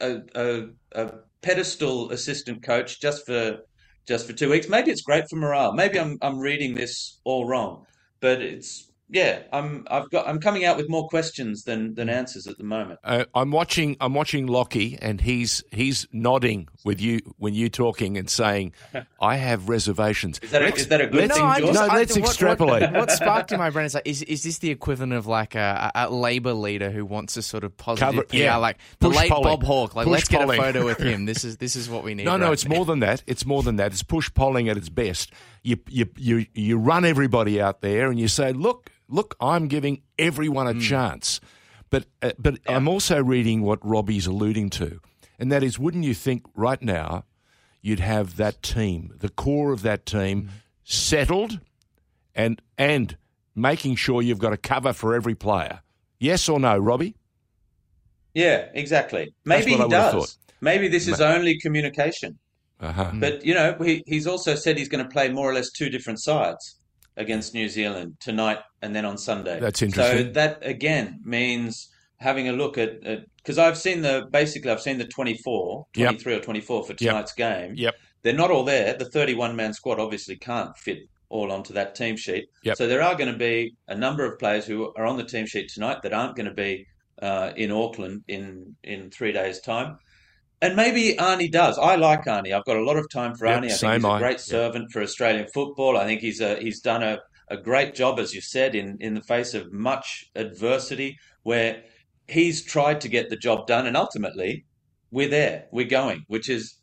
a, 0.00 0.18
a, 0.34 0.62
a 0.92 1.10
pedestal 1.42 2.10
assistant 2.10 2.62
coach 2.62 3.00
just 3.00 3.26
for 3.26 3.58
just 4.08 4.26
for 4.26 4.32
two 4.32 4.50
weeks. 4.50 4.68
Maybe 4.68 4.90
it's 4.90 5.02
great 5.02 5.24
for 5.28 5.36
morale. 5.36 5.72
Maybe 5.74 5.98
I'm 6.00 6.18
I'm 6.22 6.38
reading 6.38 6.74
this 6.74 7.20
all 7.24 7.46
wrong, 7.46 7.84
but 8.20 8.40
it's 8.40 8.90
yeah. 9.10 9.42
I'm 9.52 9.86
I've 9.90 10.10
got 10.10 10.26
I'm 10.26 10.40
coming 10.40 10.64
out 10.64 10.76
with 10.76 10.88
more 10.88 11.08
questions 11.08 11.64
than 11.64 11.94
than 11.94 12.08
answers 12.08 12.46
at 12.46 12.58
the 12.58 12.64
moment. 12.64 13.00
Uh, 13.04 13.24
I'm 13.34 13.50
watching. 13.50 13.96
I'm 14.00 14.14
watching 14.14 14.46
Lockie, 14.46 14.98
and 15.00 15.20
he's 15.20 15.62
he's 15.70 16.06
nodding 16.12 16.68
with 16.84 17.00
you 17.00 17.20
when 17.38 17.54
you 17.54 17.68
talking 17.68 18.16
and 18.16 18.28
saying, 18.28 18.72
"I 19.20 19.36
have 19.36 19.68
reservations." 19.68 20.38
Is 20.40 20.50
that 20.50 20.62
a, 20.62 20.74
is 20.74 20.88
that 20.88 21.00
a 21.00 21.06
good 21.06 21.20
let's- 21.28 21.34
thing, 21.36 21.44
I 21.44 21.60
George? 21.60 21.74
No, 21.74 21.82
I- 21.86 21.94
let's 21.96 22.16
what- 22.18 22.24
extrapolate. 22.28 22.82
What, 22.82 22.92
what 22.94 23.10
sparked 23.12 23.52
in 23.52 23.58
my 23.58 23.70
brain 23.74 23.86
is 23.86 23.94
like, 23.94 24.06
is, 24.06 24.22
is 24.22 24.42
this 24.42 24.58
the 24.58 24.70
equivalent 24.70 25.12
of 25.12 25.26
like 25.26 25.54
a, 25.54 25.90
a, 25.94 26.08
a 26.08 26.10
Labour 26.10 26.52
leader 26.54 26.90
who 26.90 27.04
wants 27.04 27.36
a 27.36 27.42
sort 27.42 27.64
of 27.64 27.76
positive 27.76 28.14
Cover- 28.14 28.24
PR, 28.26 28.36
yeah. 28.36 28.56
like 28.56 28.78
the 29.00 29.08
Push 29.08 29.16
late 29.18 29.30
polling. 29.30 29.44
Bob 29.44 29.62
Hawke? 29.64 29.94
Like, 29.94 30.04
Push 30.04 30.12
let's 30.12 30.28
get 30.28 30.48
a 30.48 30.56
photo 30.56 30.84
with 30.84 30.98
him. 31.00 31.26
This 31.26 31.44
is 31.44 31.58
this 31.58 31.76
is 31.76 31.88
what 31.90 32.04
we 32.04 32.14
need. 32.14 32.24
No, 32.24 32.36
no, 32.36 32.52
it's 32.52 32.66
now. 32.66 32.76
more 32.76 32.84
than 32.84 33.00
that. 33.00 33.22
It's 33.26 33.44
more 33.46 33.62
than 33.62 33.76
that. 33.76 33.92
It's 33.92 34.02
push 34.02 34.32
polling 34.32 34.68
at 34.68 34.76
its 34.76 34.88
best. 34.88 35.32
You 35.64 35.78
you 35.88 36.06
you 36.16 36.46
you 36.52 36.78
run 36.78 37.04
everybody 37.06 37.60
out 37.60 37.80
there 37.80 38.10
and 38.10 38.20
you 38.20 38.28
say, 38.28 38.52
"Look, 38.52 38.90
look, 39.08 39.34
I'm 39.40 39.66
giving 39.66 40.02
everyone 40.18 40.68
a 40.68 40.78
chance." 40.78 41.40
But 41.88 42.04
uh, 42.20 42.32
but 42.38 42.58
I'm 42.66 42.86
also 42.86 43.22
reading 43.22 43.62
what 43.62 43.84
Robbie's 43.84 44.26
alluding 44.26 44.70
to, 44.70 45.00
and 45.38 45.50
that 45.50 45.62
is, 45.62 45.78
wouldn't 45.78 46.04
you 46.04 46.12
think 46.12 46.44
right 46.54 46.82
now 46.82 47.24
you'd 47.80 48.00
have 48.00 48.36
that 48.36 48.62
team, 48.62 49.14
the 49.16 49.30
core 49.30 49.72
of 49.72 49.80
that 49.82 50.04
team, 50.04 50.50
settled, 50.84 51.60
and 52.34 52.60
and 52.76 53.16
making 53.54 53.96
sure 53.96 54.20
you've 54.20 54.38
got 54.38 54.52
a 54.52 54.58
cover 54.58 54.92
for 54.92 55.14
every 55.14 55.34
player? 55.34 55.80
Yes 56.18 56.46
or 56.46 56.60
no, 56.60 56.76
Robbie? 56.76 57.16
Yeah, 58.34 58.68
exactly. 58.74 59.34
Maybe 59.44 59.72
he 59.72 59.88
does. 59.88 60.38
Maybe 60.60 60.88
this 60.88 61.08
is 61.08 61.20
only 61.20 61.58
communication. 61.58 62.38
Uh-huh. 62.80 63.12
But 63.14 63.44
you 63.44 63.54
know, 63.54 63.76
he, 63.82 64.02
he's 64.06 64.26
also 64.26 64.54
said 64.54 64.78
he's 64.78 64.88
going 64.88 65.04
to 65.04 65.10
play 65.10 65.28
more 65.28 65.50
or 65.50 65.54
less 65.54 65.70
two 65.70 65.88
different 65.88 66.20
sides 66.20 66.80
against 67.16 67.54
New 67.54 67.68
Zealand 67.68 68.16
tonight 68.20 68.58
and 68.82 68.94
then 68.94 69.04
on 69.04 69.16
Sunday. 69.16 69.60
That's 69.60 69.82
interesting. 69.82 70.26
So 70.26 70.32
that 70.32 70.66
again 70.66 71.20
means 71.24 71.88
having 72.18 72.48
a 72.48 72.52
look 72.52 72.78
at 72.78 73.02
because 73.36 73.58
I've 73.58 73.78
seen 73.78 74.02
the 74.02 74.26
basically 74.30 74.70
I've 74.70 74.80
seen 74.80 74.98
the 74.98 75.06
24, 75.06 75.86
Yep. 75.94 76.08
23 76.08 76.34
or 76.34 76.40
24 76.40 76.84
for 76.84 76.94
tonight's 76.94 77.32
game. 77.32 77.74
Yep. 77.76 77.94
They're 78.22 78.32
not 78.32 78.50
all 78.50 78.64
there. 78.64 78.94
The 78.94 79.04
31 79.04 79.54
man 79.54 79.74
squad 79.74 80.00
obviously 80.00 80.36
can't 80.36 80.76
fit 80.78 81.00
all 81.28 81.52
onto 81.52 81.74
that 81.74 81.94
team 81.94 82.16
sheet. 82.16 82.46
Yep. 82.62 82.76
So 82.76 82.86
there 82.86 83.02
are 83.02 83.14
going 83.14 83.30
to 83.30 83.38
be 83.38 83.74
a 83.88 83.94
number 83.94 84.24
of 84.24 84.38
players 84.38 84.64
who 84.64 84.92
are 84.96 85.04
on 85.04 85.16
the 85.16 85.24
team 85.24 85.46
sheet 85.46 85.70
tonight 85.72 86.02
that 86.02 86.12
aren't 86.12 86.36
going 86.36 86.48
to 86.48 86.54
be 86.54 86.86
uh, 87.20 87.52
in 87.56 87.70
Auckland 87.70 88.22
in 88.28 88.76
in 88.82 89.10
three 89.10 89.32
days' 89.32 89.60
time. 89.60 89.98
And 90.62 90.76
maybe 90.76 91.14
Arnie 91.18 91.50
does. 91.50 91.78
I 91.78 91.96
like 91.96 92.24
Arnie. 92.24 92.52
I've 92.52 92.64
got 92.64 92.76
a 92.76 92.84
lot 92.84 92.96
of 92.96 93.08
time 93.10 93.34
for 93.34 93.46
Yep, 93.46 93.58
Arnie. 93.62 93.66
I 93.66 93.76
think 93.76 93.92
he's 93.94 94.04
a 94.04 94.18
great 94.18 94.30
Yep. 94.32 94.40
servant 94.40 94.92
for 94.92 95.02
Australian 95.02 95.46
football. 95.52 95.96
I 95.96 96.04
think 96.04 96.20
he's 96.20 96.40
a, 96.40 96.56
he's 96.56 96.80
done 96.80 97.02
a, 97.02 97.18
a 97.48 97.56
great 97.56 97.94
job, 97.94 98.18
as 98.18 98.32
you 98.34 98.40
said, 98.40 98.74
in, 98.74 98.96
in 99.00 99.14
the 99.14 99.20
face 99.22 99.52
of 99.52 99.72
much 99.72 100.26
adversity, 100.34 101.18
where 101.42 101.82
he's 102.28 102.64
tried 102.64 103.00
to 103.02 103.08
get 103.08 103.28
the 103.28 103.36
job 103.36 103.66
done, 103.66 103.86
and 103.86 103.96
ultimately, 103.96 104.64
we're 105.10 105.28
there, 105.28 105.66
we're 105.70 105.84
going, 105.86 106.24
which 106.28 106.48
is, 106.48 106.78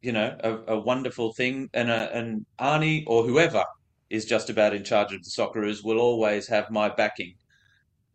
you 0.00 0.12
know, 0.12 0.34
a, 0.42 0.74
a 0.74 0.78
wonderful 0.80 1.32
thing. 1.34 1.68
And 1.74 1.90
a, 1.90 2.16
and 2.16 2.46
Arnie 2.58 3.04
or 3.06 3.24
whoever 3.24 3.64
is 4.08 4.24
just 4.24 4.48
about 4.48 4.74
in 4.74 4.84
charge 4.84 5.12
of 5.12 5.22
the 5.22 5.30
Socceroos 5.30 5.84
will 5.84 5.98
always 5.98 6.48
have 6.48 6.70
my 6.70 6.88
backing. 6.88 7.34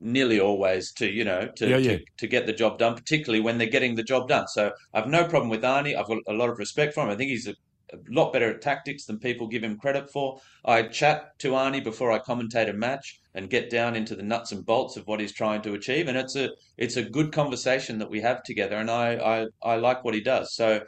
Nearly 0.03 0.39
always 0.39 0.91
to 0.93 1.10
you 1.10 1.24
know 1.24 1.48
to, 1.58 1.70
Yeah, 1.70 1.77
yeah. 1.77 1.98
to 1.98 2.05
to 2.17 2.27
get 2.27 2.48
the 2.48 2.53
job 2.53 2.79
done, 2.79 2.96
particularly 2.96 3.39
when 3.39 3.58
they're 3.60 3.70
getting 3.70 3.96
the 3.96 4.03
job 4.03 4.27
done. 4.27 4.48
So 4.48 4.72
I've 4.96 5.08
no 5.08 5.25
problem 5.27 5.50
with 5.50 5.62
Arnie. 5.62 5.96
I've 5.96 6.08
got 6.08 6.17
a 6.27 6.34
lot 6.34 6.50
of 6.50 6.58
respect 6.58 6.93
for 6.96 7.03
him. 7.03 7.10
I 7.10 7.15
think 7.15 7.29
he's 7.29 7.48
a, 7.48 7.51
a 7.93 7.98
lot 8.10 8.34
better 8.34 8.50
at 8.50 8.62
tactics 8.62 9.05
than 9.05 9.20
people 9.20 9.48
give 9.48 9.63
him 9.63 9.77
credit 9.77 10.10
for. 10.12 10.39
I 10.65 10.84
chat 10.84 11.38
to 11.39 11.51
Arnie 11.51 11.84
before 11.84 12.12
I 12.12 12.20
commentate 12.20 12.70
a 12.70 12.74
match 12.74 13.20
and 13.36 13.50
get 13.50 13.70
down 13.70 13.96
into 13.96 14.15
the 14.15 14.24
nuts 14.24 14.51
and 14.51 14.65
bolts 14.65 14.98
of 14.98 15.05
what 15.08 15.20
he's 15.20 15.34
trying 15.34 15.62
to 15.63 15.74
achieve, 15.74 16.08
and 16.08 16.17
it's 16.17 16.36
a 16.36 16.50
it's 16.77 16.98
a 16.98 17.03
good 17.03 17.31
conversation 17.31 18.00
that 18.00 18.10
we 18.10 18.22
have 18.22 18.41
together, 18.43 18.77
and 18.77 18.89
I 18.89 19.15
I, 19.63 19.74
I 19.74 19.75
like 19.75 20.03
what 20.03 20.15
he 20.15 20.22
does. 20.22 20.55
So, 20.55 20.81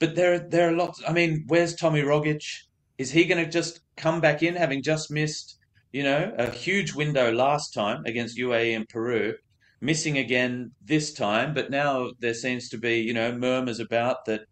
but 0.00 0.16
there 0.16 0.38
there 0.38 0.68
are 0.70 0.76
lots. 0.76 1.00
I 1.06 1.12
mean, 1.12 1.44
where's 1.46 1.74
Tommy 1.76 2.02
Rogic? 2.02 2.42
Is 2.98 3.12
he 3.12 3.24
going 3.26 3.44
to 3.44 3.48
just 3.48 3.80
come 3.96 4.20
back 4.20 4.42
in, 4.42 4.56
having 4.56 4.82
just 4.82 5.08
missed, 5.10 5.57
you 5.92 6.02
know, 6.02 6.32
a 6.36 6.50
huge 6.50 6.94
window 6.94 7.32
last 7.32 7.72
time 7.72 8.04
against 8.04 8.38
UAE 8.38 8.76
and 8.76 8.88
Peru, 8.88 9.34
missing 9.80 10.18
again 10.18 10.72
this 10.84 11.12
time? 11.12 11.54
But 11.54 11.70
now 11.70 12.10
there 12.18 12.34
seems 12.34 12.68
to 12.70 12.78
be, 12.78 13.00
you 13.00 13.14
know, 13.14 13.32
murmurs 13.32 13.80
about 13.80 14.24
that, 14.26 14.42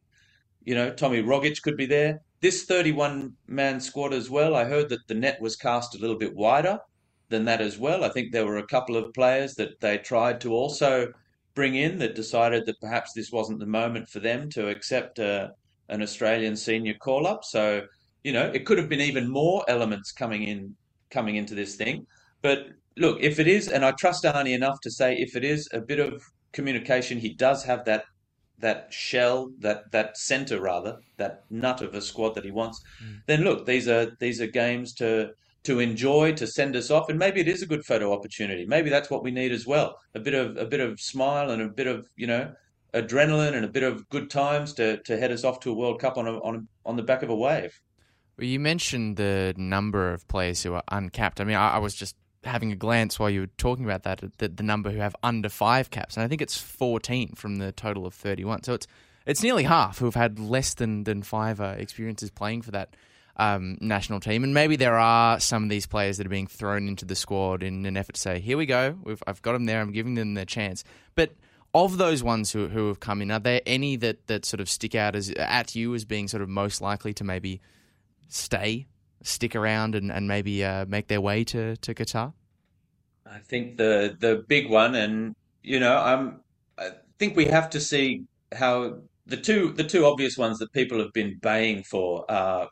you 0.64 0.75
know, 0.75 0.90
Tommy 0.90 1.23
Rogic 1.23 1.62
could 1.62 1.76
be 1.76 1.87
there. 1.87 2.21
This 2.40 2.64
31 2.64 3.33
man 3.47 3.81
squad 3.81 4.12
as 4.12 4.31
well. 4.31 4.55
I 4.55 4.64
heard 4.64 4.88
that 4.90 5.07
the 5.09 5.14
net 5.14 5.40
was 5.40 5.57
cast 5.57 5.95
a 5.95 5.99
little 5.99 6.19
bit 6.19 6.35
wider 6.35 6.78
than 7.28 7.45
that 7.47 7.61
as 7.61 7.78
well. 7.78 8.05
I 8.05 8.09
think 8.09 8.33
there 8.33 8.47
were 8.47 8.59
a 8.59 8.66
couple 8.66 8.97
of 8.97 9.12
players 9.14 9.55
that 9.55 9.81
they 9.81 9.99
tried 9.99 10.40
to 10.43 10.52
also 10.52 11.12
bring 11.55 11.75
in 11.75 11.99
that 11.99 12.14
decided 12.14 12.66
that 12.66 12.81
perhaps 12.81 13.12
this 13.12 13.33
wasn't 13.33 13.59
the 13.59 13.66
moment 13.66 14.09
for 14.09 14.21
them 14.21 14.49
to 14.50 14.69
accept 14.69 15.19
uh, 15.19 15.49
an 15.88 16.02
Australian 16.02 16.57
senior 16.57 16.95
call 16.95 17.26
up. 17.26 17.45
So 17.45 17.83
you 18.26 18.33
know, 18.33 18.50
it 18.52 18.66
could 18.66 18.78
have 18.78 18.88
been 18.88 19.00
even 19.00 19.31
more 19.31 19.64
elements 19.69 20.11
coming 20.11 20.43
in 20.43 20.75
coming 21.11 21.37
into 21.37 21.55
this 21.55 21.77
thing. 21.77 22.07
But 22.43 22.69
look, 22.97 23.19
if 23.21 23.39
it 23.39 23.47
is, 23.47 23.69
and 23.69 23.85
I 23.85 23.93
trust 23.93 24.25
Arnie 24.25 24.55
enough 24.55 24.81
to 24.83 24.91
say, 24.91 25.17
if 25.17 25.37
it 25.37 25.45
is 25.45 25.69
a 25.73 25.81
bit 25.81 25.99
of 25.99 26.23
communication, 26.53 27.19
he 27.19 27.35
does 27.35 27.65
have 27.65 27.85
that 27.85 28.05
that 28.59 28.91
shell, 28.91 29.51
that 29.59 29.91
that 29.93 30.17
center 30.17 30.61
rather, 30.61 30.97
that 31.19 31.45
nut 31.51 31.83
of 31.83 31.95
a 31.95 32.01
squad 32.01 32.35
that 32.35 32.45
he 32.45 32.51
wants. 32.51 32.81
Mm. 33.05 33.21
Then 33.27 33.41
look, 33.43 33.67
these 33.67 33.87
are 33.89 34.13
these 34.19 34.41
are 34.41 34.47
games 34.47 34.95
to 34.95 35.31
to 35.65 35.81
enjoy, 35.81 36.33
to 36.33 36.47
send 36.47 36.77
us 36.77 36.91
off, 36.91 37.09
and 37.09 37.19
maybe 37.19 37.41
it 37.41 37.49
is 37.49 37.61
a 37.61 37.67
good 37.67 37.85
photo 37.85 38.13
opportunity. 38.13 38.65
Maybe 38.67 38.89
that's 38.89 39.11
what 39.11 39.25
we 39.25 39.33
need 39.33 39.53
as 39.53 39.67
well. 39.67 39.99
A 40.15 40.21
bit 40.21 40.35
of 40.35 40.57
a 40.57 40.65
bit 40.65 40.81
of 40.81 41.01
smile 41.01 41.51
and 41.51 41.61
a 41.61 41.69
bit 41.69 41.87
of 41.87 42.07
you 42.17 42.27
know 42.27 42.53
adrenaline 42.95 43.55
and 43.55 43.65
a 43.65 43.69
bit 43.69 43.83
of 43.83 44.09
good 44.09 44.31
times 44.31 44.73
to 44.75 44.99
to 45.03 45.19
head 45.19 45.33
us 45.33 45.45
off 45.45 45.61
to 45.61 45.71
a 45.71 45.75
World 45.75 46.01
Cup 46.01 46.17
on 46.17 46.27
a, 46.27 46.39
on 46.39 46.57
a, 46.57 46.89
on 46.89 46.97
the 46.97 47.03
back 47.03 47.23
of 47.23 47.31
a 47.31 47.37
wave. 47.37 47.73
Well, 48.38 48.47
you 48.47 48.61
mentioned 48.61 49.16
the 49.16 49.55
number 49.57 50.12
of 50.12 50.26
players 50.28 50.62
who 50.62 50.75
are 50.75 50.83
uncapped. 50.88 51.40
I 51.40 51.45
mean, 51.45 51.57
I, 51.57 51.73
I 51.73 51.78
was 51.78 51.95
just 51.95 52.16
having 52.45 52.71
a 52.71 52.76
glance 52.76 53.19
while 53.19 53.31
you 53.31 53.40
were 53.40 53.50
talking 53.59 53.85
about 53.85 54.02
that, 54.05 54.23
the, 54.38 54.49
the 54.49 54.62
number 54.62 54.90
who 54.90 54.99
have 54.99 55.16
under 55.23 55.49
five 55.49 55.90
caps, 55.90 56.16
and 56.16 56.25
I 56.25 56.28
think 56.28 56.43
it's 56.43 56.57
14 56.57 57.35
from 57.35 57.57
the 57.57 57.73
total 57.73 58.07
of 58.07 58.14
31. 58.14 58.62
So 58.62 58.75
it's 58.75 58.87
it's 59.25 59.43
nearly 59.43 59.64
half 59.64 59.99
who 59.99 60.05
have 60.05 60.14
had 60.14 60.38
less 60.38 60.75
than 60.75 61.05
than 61.05 61.23
five 61.23 61.61
uh, 61.61 61.75
experiences 61.78 62.31
playing 62.31 62.62
for 62.62 62.71
that 62.73 62.95
um, 63.37 63.76
national 63.81 64.21
team. 64.21 64.45
And 64.45 64.55
maybe 64.55 64.76
there 64.76 64.99
are 64.99 65.40
some 65.40 65.64
of 65.64 65.69
these 65.69 65.87
players 65.87 66.19
that 66.19 66.26
are 66.26 66.31
being 66.31 66.47
thrown 66.47 66.88
into 66.88 67.05
the 67.05 67.16
squad 67.16 67.62
in 67.62 67.85
an 67.87 67.97
effort 67.97 68.14
to 68.14 68.21
say, 68.21 68.38
"Here 68.38 68.57
we 68.57 68.66
go, 68.66 68.97
We've, 69.02 69.23
I've 69.26 69.43
got 69.43 69.52
them 69.52 69.64
there. 69.64 69.81
I'm 69.81 69.93
giving 69.93 70.14
them 70.14 70.35
their 70.35 70.45
chance." 70.45 70.85
But 71.14 71.33
of 71.75 71.99
those 71.99 72.23
ones 72.23 72.52
who 72.52 72.69
who 72.69 72.88
have 72.88 73.00
come 73.00 73.21
in, 73.23 73.31
are 73.31 73.40
there 73.40 73.62
any 73.66 73.97
that 73.97 74.26
that 74.28 74.45
sort 74.45 74.61
of 74.61 74.69
stick 74.69 74.95
out 74.95 75.16
as 75.16 75.31
at 75.31 75.75
you 75.75 75.95
as 75.95 76.05
being 76.05 76.28
sort 76.28 76.43
of 76.43 76.49
most 76.49 76.81
likely 76.81 77.12
to 77.14 77.25
maybe 77.25 77.61
stay, 78.28 78.87
stick 79.23 79.54
around, 79.56 79.95
and, 79.95 80.11
and 80.11 80.28
maybe 80.28 80.64
uh, 80.64 80.87
make 80.87 81.09
their 81.09 81.21
way 81.21 81.45
to, 81.45 81.76
to 81.76 81.95
Qatar? 81.95 82.33
I 83.26 83.38
think 83.38 83.76
the 83.76 84.16
the 84.18 84.45
big 84.49 84.71
one, 84.71 84.95
and 84.95 85.35
you 85.62 85.80
know, 85.80 85.97
I'm 85.97 86.40
I 86.78 86.90
think 87.18 87.37
we 87.37 87.47
have 87.47 87.71
to 87.71 87.80
see 87.80 88.23
how 88.54 88.99
the 89.26 89.37
two 89.37 89.73
the 89.73 89.85
two 89.85 90.06
obvious 90.06 90.37
ones 90.38 90.59
that 90.59 90.73
people 90.73 90.99
have 90.99 91.12
been 91.12 91.38
baying 91.40 91.83
for 91.83 92.25
are 92.30 92.68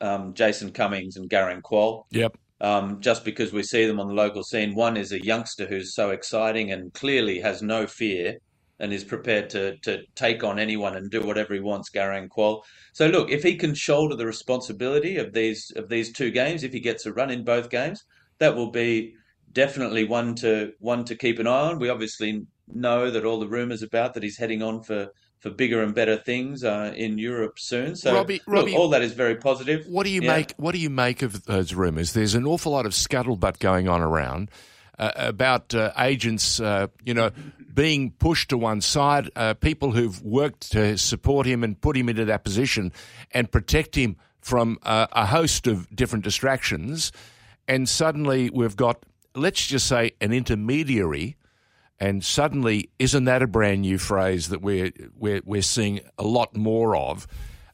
um, 0.00 0.34
Jason 0.34 0.70
Cummings 0.72 1.16
and 1.16 1.28
Garang 1.28 1.62
Kuol. 1.62 2.04
Yep. 2.10 2.36
Um, 2.60 3.00
just 3.00 3.24
because 3.24 3.52
we 3.52 3.62
see 3.62 3.86
them 3.86 4.00
on 4.00 4.08
the 4.08 4.14
local 4.14 4.42
scene. 4.42 4.74
One 4.74 4.96
is 4.96 5.12
a 5.12 5.24
youngster 5.24 5.66
who's 5.66 5.94
so 5.94 6.10
exciting 6.10 6.72
and 6.72 6.92
clearly 6.92 7.38
has 7.40 7.62
no 7.62 7.86
fear 7.86 8.38
and 8.80 8.92
is 8.92 9.04
prepared 9.04 9.50
to 9.50 9.76
to 9.78 10.02
take 10.14 10.44
on 10.44 10.58
anyone 10.58 10.96
and 10.96 11.10
do 11.10 11.20
whatever 11.22 11.54
he 11.54 11.60
wants, 11.60 11.90
Garang 11.90 12.28
Kuol. 12.28 12.62
So 12.92 13.06
look, 13.08 13.30
if 13.30 13.42
he 13.42 13.56
can 13.56 13.74
shoulder 13.74 14.16
the 14.16 14.26
responsibility 14.26 15.16
of 15.18 15.32
these 15.32 15.72
of 15.76 15.88
these 15.88 16.12
two 16.12 16.30
games, 16.30 16.62
if 16.62 16.72
he 16.72 16.80
gets 16.80 17.06
a 17.06 17.12
run 17.12 17.30
in 17.30 17.44
both 17.44 17.70
games, 17.70 18.04
that 18.38 18.54
will 18.56 18.70
be 18.70 19.14
definitely 19.52 20.04
one 20.04 20.34
to 20.36 20.72
one 20.78 21.04
to 21.04 21.14
keep 21.16 21.38
an 21.38 21.46
eye 21.46 21.70
on. 21.70 21.78
We 21.78 21.88
obviously 21.88 22.42
know 22.72 23.10
that 23.10 23.24
all 23.24 23.38
the 23.40 23.48
rumours 23.48 23.82
about 23.82 24.14
that 24.14 24.22
he's 24.22 24.38
heading 24.38 24.62
on 24.62 24.82
for 24.82 25.08
for 25.40 25.50
bigger 25.50 25.82
and 25.82 25.94
better 25.94 26.16
things 26.16 26.64
uh, 26.64 26.92
in 26.96 27.16
Europe 27.16 27.58
soon. 27.58 27.94
So 27.94 28.12
Robbie- 28.12 28.42
look, 28.46 28.48
Robbie- 28.48 28.74
all 28.74 28.88
that 28.90 29.02
is 29.02 29.12
very 29.12 29.36
positive. 29.36 29.86
What 29.86 30.04
do 30.04 30.10
you 30.10 30.20
Yeah. 30.22 30.34
make? 30.36 30.52
What 30.56 30.72
do 30.72 30.78
you 30.80 30.90
make 30.90 31.22
of 31.22 31.44
those 31.44 31.74
rumours? 31.74 32.12
There's 32.12 32.34
an 32.34 32.44
awful 32.44 32.72
lot 32.72 32.86
of 32.86 32.92
scuttlebutt 32.92 33.58
going 33.60 33.88
on 33.88 34.02
around 34.02 34.50
uh, 34.98 35.12
about 35.14 35.74
uh, 35.76 35.92
agents, 35.96 36.58
uh, 36.60 36.88
you 37.04 37.14
know, 37.14 37.30
being 37.72 38.10
pushed 38.12 38.50
to 38.50 38.58
one 38.58 38.80
side. 38.80 39.30
Uh, 39.36 39.54
people 39.54 39.92
who've 39.92 40.22
worked 40.22 40.72
to 40.72 40.96
support 40.98 41.46
him 41.46 41.62
and 41.62 41.80
put 41.80 41.96
him 41.96 42.08
into 42.08 42.24
that 42.24 42.44
position 42.44 42.92
and 43.30 43.50
protect 43.50 43.94
him 43.94 44.16
from 44.40 44.78
uh, 44.82 45.06
a 45.12 45.26
host 45.26 45.66
of 45.66 45.94
different 45.94 46.24
distractions, 46.24 47.12
and 47.66 47.88
suddenly 47.88 48.50
we've 48.50 48.76
got, 48.76 49.04
let's 49.34 49.66
just 49.66 49.86
say, 49.86 50.12
an 50.20 50.32
intermediary. 50.32 51.36
And 52.00 52.24
suddenly, 52.24 52.90
isn't 53.00 53.24
that 53.24 53.42
a 53.42 53.48
brand 53.48 53.82
new 53.82 53.98
phrase 53.98 54.50
that 54.50 54.62
we're 54.62 54.92
we're, 55.18 55.42
we're 55.44 55.62
seeing 55.62 56.00
a 56.16 56.22
lot 56.22 56.56
more 56.56 56.96
of? 56.96 57.26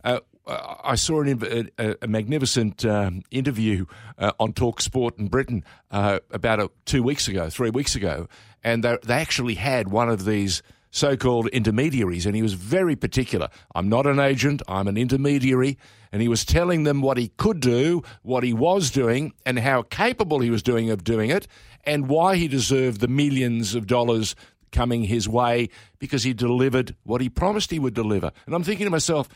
Uh, 0.02 0.20
I 0.46 0.94
saw 0.96 1.22
an, 1.22 1.70
a, 1.78 1.96
a 2.02 2.06
magnificent 2.06 2.84
um, 2.84 3.22
interview 3.30 3.86
uh, 4.18 4.32
on 4.38 4.52
Talk 4.52 4.80
Sport 4.80 5.18
in 5.18 5.28
Britain 5.28 5.64
uh, 5.90 6.20
about 6.30 6.60
a, 6.60 6.70
two 6.84 7.02
weeks 7.02 7.28
ago, 7.28 7.48
three 7.48 7.70
weeks 7.70 7.94
ago, 7.94 8.28
and 8.62 8.84
they, 8.84 8.98
they 9.04 9.14
actually 9.14 9.54
had 9.54 9.88
one 9.88 10.10
of 10.10 10.24
these 10.24 10.62
so-called 10.90 11.48
intermediaries, 11.48 12.26
and 12.26 12.36
he 12.36 12.42
was 12.42 12.52
very 12.52 12.94
particular. 12.94 13.48
I'm 13.74 13.88
not 13.88 14.06
an 14.06 14.20
agent; 14.20 14.62
I'm 14.68 14.86
an 14.86 14.96
intermediary, 14.96 15.78
and 16.12 16.20
he 16.20 16.28
was 16.28 16.44
telling 16.44 16.84
them 16.84 17.00
what 17.00 17.16
he 17.16 17.28
could 17.36 17.60
do, 17.60 18.02
what 18.22 18.44
he 18.44 18.52
was 18.52 18.90
doing, 18.90 19.32
and 19.46 19.58
how 19.58 19.82
capable 19.82 20.40
he 20.40 20.50
was 20.50 20.62
doing 20.62 20.90
of 20.90 21.04
doing 21.04 21.30
it, 21.30 21.48
and 21.84 22.08
why 22.08 22.36
he 22.36 22.48
deserved 22.48 23.00
the 23.00 23.08
millions 23.08 23.74
of 23.74 23.86
dollars 23.86 24.36
coming 24.74 25.04
his 25.04 25.28
way 25.28 25.68
because 25.98 26.24
he 26.24 26.34
delivered 26.34 26.94
what 27.04 27.20
he 27.20 27.28
promised 27.30 27.70
he 27.70 27.78
would 27.78 27.94
deliver. 27.94 28.32
And 28.44 28.54
I'm 28.54 28.64
thinking 28.64 28.86
to 28.86 28.90
myself 28.90 29.28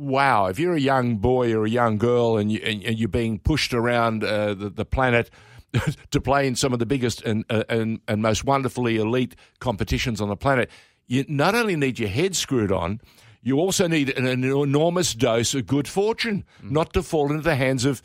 wow, 0.00 0.46
if 0.46 0.58
you're 0.58 0.74
a 0.74 0.80
young 0.80 1.16
boy 1.18 1.52
or 1.54 1.66
a 1.66 1.70
young 1.70 1.98
girl 1.98 2.38
and, 2.38 2.50
you, 2.50 2.60
and, 2.64 2.82
and 2.82 2.98
you're 2.98 3.08
being 3.08 3.38
pushed 3.38 3.74
around 3.74 4.24
uh, 4.24 4.54
the, 4.54 4.70
the 4.70 4.84
planet 4.84 5.30
to 6.10 6.20
play 6.20 6.46
in 6.46 6.56
some 6.56 6.72
of 6.72 6.78
the 6.78 6.86
biggest 6.86 7.22
and, 7.22 7.44
uh, 7.50 7.64
and, 7.68 8.00
and 8.08 8.22
most 8.22 8.44
wonderfully 8.44 8.96
elite 8.96 9.36
competitions 9.58 10.20
on 10.20 10.28
the 10.28 10.36
planet, 10.36 10.70
you 11.06 11.24
not 11.28 11.54
only 11.54 11.76
need 11.76 11.98
your 11.98 12.08
head 12.08 12.34
screwed 12.34 12.72
on, 12.72 13.00
you 13.42 13.58
also 13.58 13.86
need 13.86 14.10
an, 14.16 14.26
an 14.26 14.42
enormous 14.42 15.14
dose 15.14 15.54
of 15.54 15.66
good 15.66 15.86
fortune 15.86 16.44
not 16.62 16.92
to 16.94 17.02
fall 17.02 17.30
into 17.30 17.42
the 17.42 17.54
hands 17.54 17.84
of, 17.84 18.02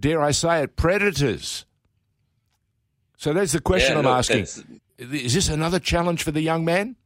dare 0.00 0.22
I 0.22 0.30
say 0.30 0.62
it, 0.62 0.76
predators. 0.76 1.66
So 3.16 3.32
that's 3.32 3.52
the 3.52 3.60
question 3.60 3.92
Yeah, 3.92 3.98
I'm 3.98 4.04
look, 4.04 4.18
asking. 4.18 4.80
Is 4.98 5.34
this 5.34 5.48
another 5.48 5.78
challenge 5.78 6.22
for 6.22 6.30
the 6.30 6.42
young 6.42 6.64
man? 6.64 6.96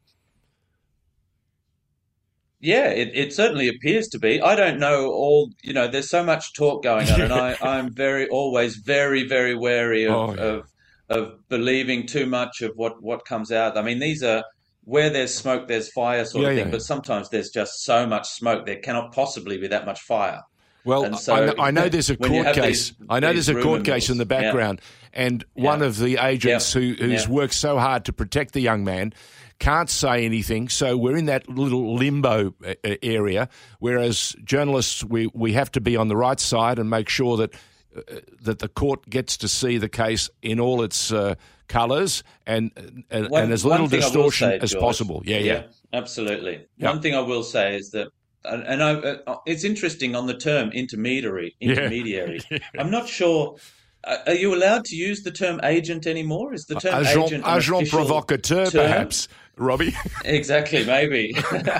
Yeah, 2.60 2.88
it, 2.88 3.10
it 3.14 3.32
certainly 3.32 3.68
appears 3.68 4.08
to 4.08 4.18
be. 4.18 4.40
I 4.40 4.56
don't 4.56 4.80
know 4.80 5.06
all, 5.12 5.50
you 5.62 5.72
know, 5.72 5.86
there's 5.86 6.10
so 6.10 6.24
much 6.24 6.54
talk 6.54 6.82
going 6.82 7.08
on, 7.10 7.20
and 7.20 7.32
I, 7.46 7.56
I'm 7.62 7.92
very, 7.92 8.28
always 8.28 8.76
very, 8.76 9.26
very 9.28 9.54
wary 9.54 10.04
of, 10.06 10.12
Oh, 10.12 10.34
yeah. 10.34 10.42
of, 10.42 10.68
of 11.08 11.48
believing 11.48 12.06
too 12.06 12.26
much 12.26 12.60
of 12.62 12.72
what, 12.74 13.00
what 13.02 13.24
comes 13.24 13.52
out. 13.52 13.76
I 13.78 13.82
mean, 13.82 14.00
these 14.00 14.22
are 14.24 14.42
where 14.84 15.10
there's 15.10 15.34
smoke, 15.34 15.68
there's 15.68 15.92
fire 15.92 16.24
sort 16.24 16.44
Yeah, 16.44 16.50
of 16.50 16.56
thing, 16.56 16.66
yeah. 16.66 16.70
but 16.72 16.82
sometimes 16.82 17.28
there's 17.28 17.50
just 17.50 17.84
so 17.84 18.06
much 18.06 18.26
smoke, 18.28 18.66
there 18.66 18.80
cannot 18.80 19.12
possibly 19.12 19.58
be 19.58 19.68
that 19.68 19.86
much 19.86 20.00
fire. 20.00 20.42
Well, 20.84 21.14
so, 21.18 21.34
I, 21.34 21.44
know, 21.46 21.54
I 21.58 21.70
know 21.70 21.88
there's 21.90 22.08
a 22.08 22.16
court 22.16 22.54
case. 22.54 22.90
these- 22.90 22.94
I 23.10 23.20
know 23.20 23.32
there's 23.34 23.50
a 23.50 23.60
court 23.60 23.84
case 23.84 24.08
in 24.08 24.16
the 24.16 24.24
mills, 24.24 24.40
yeah. 24.42 24.48
background, 24.48 24.80
and 25.12 25.44
one 25.52 25.80
Yeah. 25.80 25.86
of 25.86 25.98
the 25.98 26.16
agents 26.16 26.74
Yeah. 26.74 26.80
who, 26.80 26.94
who's 26.94 27.28
worked 27.28 27.52
so 27.54 27.78
hard 27.78 28.06
to 28.06 28.12
protect 28.12 28.54
the 28.54 28.60
young 28.60 28.84
man 28.84 29.12
can't 29.58 29.90
say 29.90 30.24
anything. 30.24 30.68
So 30.68 30.96
we're 30.96 31.16
in 31.16 31.26
that 31.26 31.48
little 31.48 31.94
limbo 31.94 32.54
uh, 32.64 32.74
uh, 32.84 32.94
area. 33.02 33.48
Whereas 33.80 34.36
journalists, 34.44 35.04
we 35.04 35.28
we 35.34 35.52
have 35.54 35.70
to 35.72 35.80
be 35.80 35.96
on 35.96 36.08
the 36.08 36.16
right 36.16 36.40
side 36.40 36.78
and 36.78 36.88
make 36.90 37.08
sure 37.08 37.36
that. 37.36 37.54
Uh, 37.96 38.20
that 38.42 38.58
the 38.58 38.68
court 38.68 39.08
gets 39.08 39.36
to 39.38 39.48
see 39.48 39.78
the 39.78 39.88
case 39.88 40.28
in 40.42 40.60
all 40.60 40.82
its 40.82 41.10
uh, 41.10 41.34
colours 41.68 42.22
and 42.46 42.70
and, 43.10 43.30
One- 43.30 43.44
and 43.44 43.52
as 43.52 43.64
little 43.64 43.88
thing 43.88 44.02
I 44.02 44.04
will 44.04 44.12
distortion 44.12 44.48
say, 44.50 44.58
as 44.60 44.72
George, 44.72 44.82
possible. 44.82 45.22
Yeah, 45.24 45.38
yeah, 45.38 45.62
absolutely. 45.94 46.66
Yeah. 46.76 46.90
One 46.90 47.00
thing 47.00 47.14
I 47.14 47.20
will 47.20 47.42
say 47.42 47.76
is 47.76 47.90
that, 47.92 48.08
and, 48.44 48.62
and 48.64 48.82
I, 48.82 48.92
uh, 48.92 49.36
it's 49.46 49.64
interesting 49.64 50.14
on 50.14 50.26
the 50.26 50.34
term 50.36 50.70
intermediary. 50.72 51.56
Yeah. 51.60 51.72
Intermediary. 51.72 52.40
I'm 52.78 52.90
not 52.90 53.08
sure. 53.08 53.56
Are 54.04 54.34
you 54.34 54.54
allowed 54.54 54.84
to 54.86 54.96
use 54.96 55.22
the 55.22 55.30
term 55.30 55.60
agent 55.64 56.06
anymore? 56.06 56.54
Is 56.54 56.66
the 56.66 56.76
term 56.76 57.04
agent, 57.04 57.44
agent 57.44 57.46
agent 57.46 57.90
provocateur, 57.90 58.66
term? 58.66 58.82
perhaps, 58.82 59.28
Robbie. 59.56 59.94
Exactly, 60.24 60.84
maybe. 60.84 61.34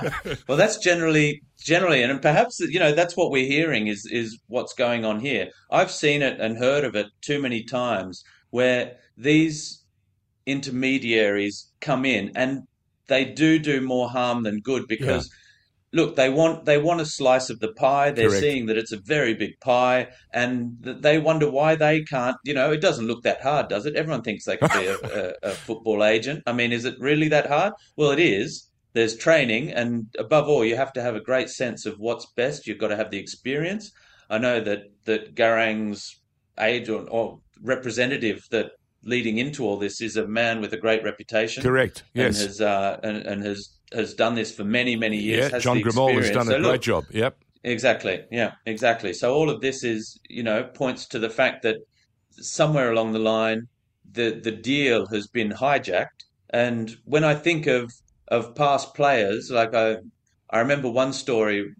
well, 0.48 0.58
that's 0.58 0.78
generally 0.78 1.42
generally, 1.60 2.02
and 2.02 2.20
perhaps 2.20 2.58
you 2.60 2.80
know 2.80 2.92
that's 2.92 3.16
what 3.16 3.30
we're 3.30 3.46
hearing 3.46 3.86
is 3.86 4.04
is 4.10 4.38
what's 4.48 4.74
going 4.74 5.04
on 5.04 5.20
here. 5.20 5.48
I've 5.70 5.90
seen 5.90 6.22
it 6.22 6.40
and 6.40 6.58
heard 6.58 6.84
of 6.84 6.96
it 6.96 7.06
too 7.20 7.40
many 7.40 7.62
times 7.62 8.24
where 8.50 8.96
these 9.16 9.84
intermediaries 10.46 11.70
come 11.80 12.04
in 12.04 12.32
and 12.34 12.62
they 13.06 13.24
do 13.24 13.58
do 13.58 13.80
more 13.80 14.08
harm 14.08 14.42
than 14.42 14.60
good 14.60 14.86
because. 14.88 15.30
Look, 15.92 16.16
they 16.16 16.28
want 16.28 16.66
they 16.66 16.76
want 16.78 17.00
a 17.00 17.06
slice 17.06 17.48
of 17.48 17.60
the 17.60 17.72
pie. 17.72 18.10
They're 18.10 18.28
Correct. 18.28 18.42
seeing 18.42 18.66
that 18.66 18.76
it's 18.76 18.92
a 18.92 19.00
very 19.00 19.32
big 19.34 19.58
pie, 19.60 20.08
and 20.32 20.76
th- 20.84 20.98
they 21.00 21.18
wonder 21.18 21.50
why 21.50 21.76
they 21.76 22.02
can't. 22.02 22.36
You 22.44 22.54
know, 22.54 22.72
it 22.72 22.80
doesn't 22.82 23.06
look 23.06 23.22
that 23.22 23.40
hard, 23.40 23.68
does 23.68 23.86
it? 23.86 23.96
Everyone 23.96 24.22
thinks 24.22 24.44
they 24.44 24.58
could 24.58 24.72
be 24.72 24.86
a, 24.86 24.96
a, 25.42 25.50
a 25.50 25.52
football 25.52 26.04
agent. 26.04 26.42
I 26.46 26.52
mean, 26.52 26.72
is 26.72 26.84
it 26.84 26.94
really 26.98 27.28
that 27.28 27.46
hard? 27.46 27.72
Well, 27.96 28.10
it 28.10 28.20
is. 28.20 28.68
There's 28.92 29.16
training, 29.16 29.70
and 29.72 30.06
above 30.18 30.48
all, 30.48 30.64
you 30.64 30.76
have 30.76 30.92
to 30.94 31.02
have 31.02 31.14
a 31.14 31.20
great 31.20 31.48
sense 31.48 31.86
of 31.86 31.94
what's 31.98 32.26
best. 32.36 32.66
You've 32.66 32.78
got 32.78 32.88
to 32.88 32.96
have 32.96 33.10
the 33.10 33.18
experience. 33.18 33.90
I 34.28 34.38
know 34.38 34.60
that 34.60 34.80
that 35.04 35.34
Garang's 35.34 36.20
agent 36.58 37.08
or, 37.10 37.38
representative 37.62 38.46
that 38.50 38.72
leading 39.04 39.38
into 39.38 39.64
all 39.64 39.78
this 39.78 40.00
is 40.00 40.16
a 40.16 40.26
man 40.26 40.60
with 40.60 40.72
a 40.72 40.76
great 40.76 41.02
reputation. 41.04 41.62
Correct. 41.62 42.04
And 42.14 42.24
Yes. 42.24 42.44
has 42.44 42.60
uh, 42.60 42.98
and, 43.02 43.16
and 43.18 43.44
has 43.44 43.77
has 43.92 44.14
done 44.14 44.34
this 44.34 44.54
for 44.54 44.64
many 44.64 44.96
many 44.96 45.16
years. 45.16 45.46
Yeah, 45.46 45.54
has 45.54 45.62
John 45.64 45.78
the 45.78 45.84
Grimall 45.84 46.14
has 46.16 46.30
done 46.30 46.48
a 46.48 46.52
So 46.52 46.58
great 46.58 46.62
look, 46.72 46.80
job. 46.82 47.04
Yep. 47.10 47.38
Exactly. 47.64 48.24
Yeah, 48.30 48.52
exactly. 48.66 49.12
So 49.12 49.34
all 49.34 49.50
of 49.50 49.60
this 49.60 49.82
is, 49.84 50.18
you 50.28 50.42
know, 50.42 50.64
points 50.64 51.06
to 51.08 51.18
the 51.18 51.30
fact 51.30 51.62
that 51.62 51.76
somewhere 52.32 52.92
along 52.92 53.12
the 53.12 53.18
line, 53.18 53.62
the 54.10 54.40
the 54.42 54.52
deal 54.52 55.06
has 55.08 55.26
been 55.26 55.50
hijacked. 55.50 56.24
And 56.50 56.96
when 57.04 57.24
I 57.24 57.34
think 57.34 57.66
of 57.66 57.90
of 58.28 58.54
past 58.54 58.94
players, 58.94 59.50
like 59.50 59.74
I 59.74 59.96
I 60.50 60.60
remember 60.60 60.88
one 60.90 61.12
story 61.12 61.74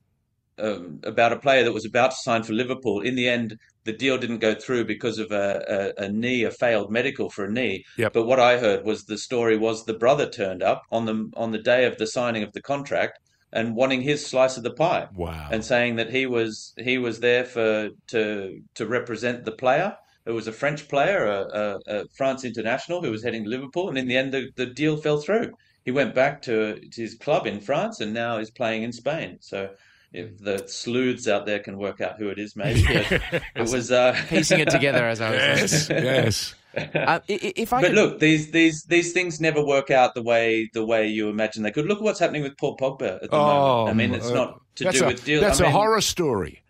um, 0.59 1.01
about 1.05 1.33
a 1.33 1.39
player 1.39 1.65
that 1.65 1.73
was 1.73 1.87
about 1.87 2.11
to 2.11 2.17
sign 2.17 2.43
for 2.43 2.53
Liverpool. 2.53 3.01
In 3.01 3.15
the 3.15 3.29
end, 3.29 3.57
the 3.89 3.97
deal 4.05 4.19
didn't 4.19 4.47
go 4.49 4.55
through 4.55 4.85
because 4.85 5.19
of 5.19 5.31
a, 5.33 5.95
a, 5.99 6.05
a 6.05 6.09
knee, 6.11 6.43
a 6.45 6.51
failed 6.51 6.91
medical 6.99 7.31
for 7.31 7.47
a 7.47 7.51
knee. 7.59 7.85
Yep. 7.97 8.13
But 8.13 8.27
what 8.27 8.39
I 8.39 8.59
heard 8.59 8.85
was 8.85 9.05
the 9.05 9.17
story 9.29 9.57
was 9.57 9.77
the 9.85 9.95
brother 10.05 10.29
turned 10.29 10.63
up 10.63 10.83
on 10.97 11.07
the 11.07 11.17
on 11.43 11.53
the 11.53 11.65
day 11.73 11.87
of 11.87 11.97
the 11.97 12.07
signing 12.07 12.43
of 12.43 12.53
the 12.53 12.61
contract 12.61 13.15
and 13.51 13.75
wanting 13.75 14.03
his 14.03 14.21
slice 14.27 14.59
of 14.59 14.63
the 14.63 14.75
pie 14.85 15.09
Wow. 15.17 15.49
and 15.51 15.65
saying 15.65 15.97
that 15.97 16.11
he 16.11 16.27
was 16.27 16.75
he 16.89 16.99
was 17.07 17.21
there 17.21 17.47
for 17.55 17.89
to 18.09 18.61
to 18.79 18.87
represent 18.99 19.47
the 19.47 19.53
player. 19.65 19.97
It 20.27 20.33
was 20.33 20.47
a 20.49 20.53
French 20.63 20.83
player, 20.89 21.21
a, 21.37 21.41
a, 21.63 21.67
a 21.95 22.05
France 22.19 22.45
international, 22.45 23.01
who 23.03 23.11
was 23.11 23.23
heading 23.25 23.45
to 23.45 23.51
Liverpool, 23.57 23.89
and 23.89 23.97
in 23.97 24.07
the 24.09 24.19
end, 24.19 24.31
the, 24.35 24.43
the 24.57 24.67
deal 24.67 24.99
fell 24.99 25.21
through. 25.23 25.53
He 25.87 25.91
went 26.01 26.15
back 26.15 26.43
to, 26.43 26.57
to 26.95 27.01
his 27.07 27.15
club 27.15 27.47
in 27.47 27.61
France, 27.61 27.99
and 28.03 28.13
now 28.13 28.37
is 28.37 28.51
playing 28.51 28.83
in 28.83 28.93
Spain. 28.93 29.39
So, 29.41 29.71
if 30.13 30.39
the 30.39 30.67
sleuths 30.67 31.29
out 31.29 31.47
there 31.47 31.59
can 31.61 31.77
work 31.79 32.01
out 32.01 32.19
who 32.19 32.29
it 32.29 32.39
is, 32.39 32.57
maybe 32.57 32.83
but 32.87 33.43
it 33.57 33.69
was. 33.71 33.91
Uh, 33.93 34.19
Piecing 34.29 34.61
it 34.61 34.71
together 34.71 35.07
as 35.07 35.21
I 35.21 35.31
was 35.31 35.39
yes. 35.39 35.89
yes. 35.91 36.55
Uh, 36.77 37.21
i- 37.29 37.33
i- 37.33 37.53
if 37.57 37.73
I 37.73 37.81
But 37.81 37.89
could, 37.89 37.95
look, 37.95 38.19
these 38.21 38.51
these 38.51 38.85
these 38.85 39.13
things 39.13 39.41
never 39.41 39.65
work 39.65 39.91
out 39.91 40.15
the 40.15 40.23
way 40.23 40.71
the 40.73 40.85
way 40.85 41.09
you 41.09 41.29
imagine 41.29 41.63
they 41.63 41.71
could. 41.73 41.87
Look 41.87 41.99
at 41.99 42.05
what's 42.05 42.19
happening 42.21 42.43
with 42.43 42.57
Paul 42.57 42.77
Pogba 42.77 43.23
at 43.23 43.31
the 43.33 43.37
Oh, 43.37 43.45
moment. 43.45 43.89
I 43.89 43.93
mean, 43.95 44.15
it's 44.15 44.31
uh, 44.31 44.35
not 44.35 44.61
to 44.77 44.85
do 44.87 45.05
a, 45.05 45.07
with 45.07 45.25
deal. 45.25 45.41
That's 45.41 45.61
I 45.61 45.65
a 45.65 45.67
mean, 45.67 45.73
horror 45.73 46.01
story. 46.01 46.63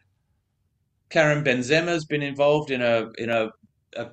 Karim 1.11 1.45
Benzema's 1.45 2.05
been 2.05 2.23
involved 2.23 2.71
in 2.71 2.83
a 2.83 3.11
in 3.19 3.31
a, 3.31 3.51
a 3.97 4.11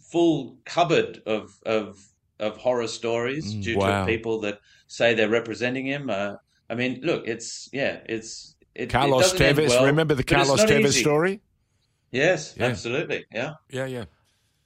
full 0.00 0.58
cupboard 0.64 1.22
of 1.26 1.50
of 1.66 1.98
of 2.40 2.56
horror 2.56 2.86
stories 2.88 3.56
Mm, 3.56 3.62
due 3.62 3.78
wow. 3.78 4.04
to 4.04 4.06
people 4.12 4.40
that 4.40 4.58
say 4.86 5.14
they're 5.14 5.28
representing 5.28 5.86
him. 5.86 6.10
Uh, 6.10 6.36
I 6.68 6.74
mean, 6.74 7.00
look, 7.02 7.26
it's 7.26 7.68
yeah, 7.72 8.00
it's 8.06 8.53
it, 8.74 8.82
it 8.82 8.90
Carlos 8.90 9.32
doesn't 9.32 9.56
Tevez. 9.56 9.68
well, 9.70 9.86
remember 9.86 10.14
the 10.14 10.24
Carlos 10.24 10.58
not 10.58 10.68
Tevez 10.68 10.86
easy. 10.86 11.00
story? 11.00 11.40
Yes, 12.10 12.54
Yeah. 12.56 12.66
absolutely, 12.66 13.26
yeah. 13.32 13.54
Yeah, 13.70 13.86
yeah. 13.86 14.04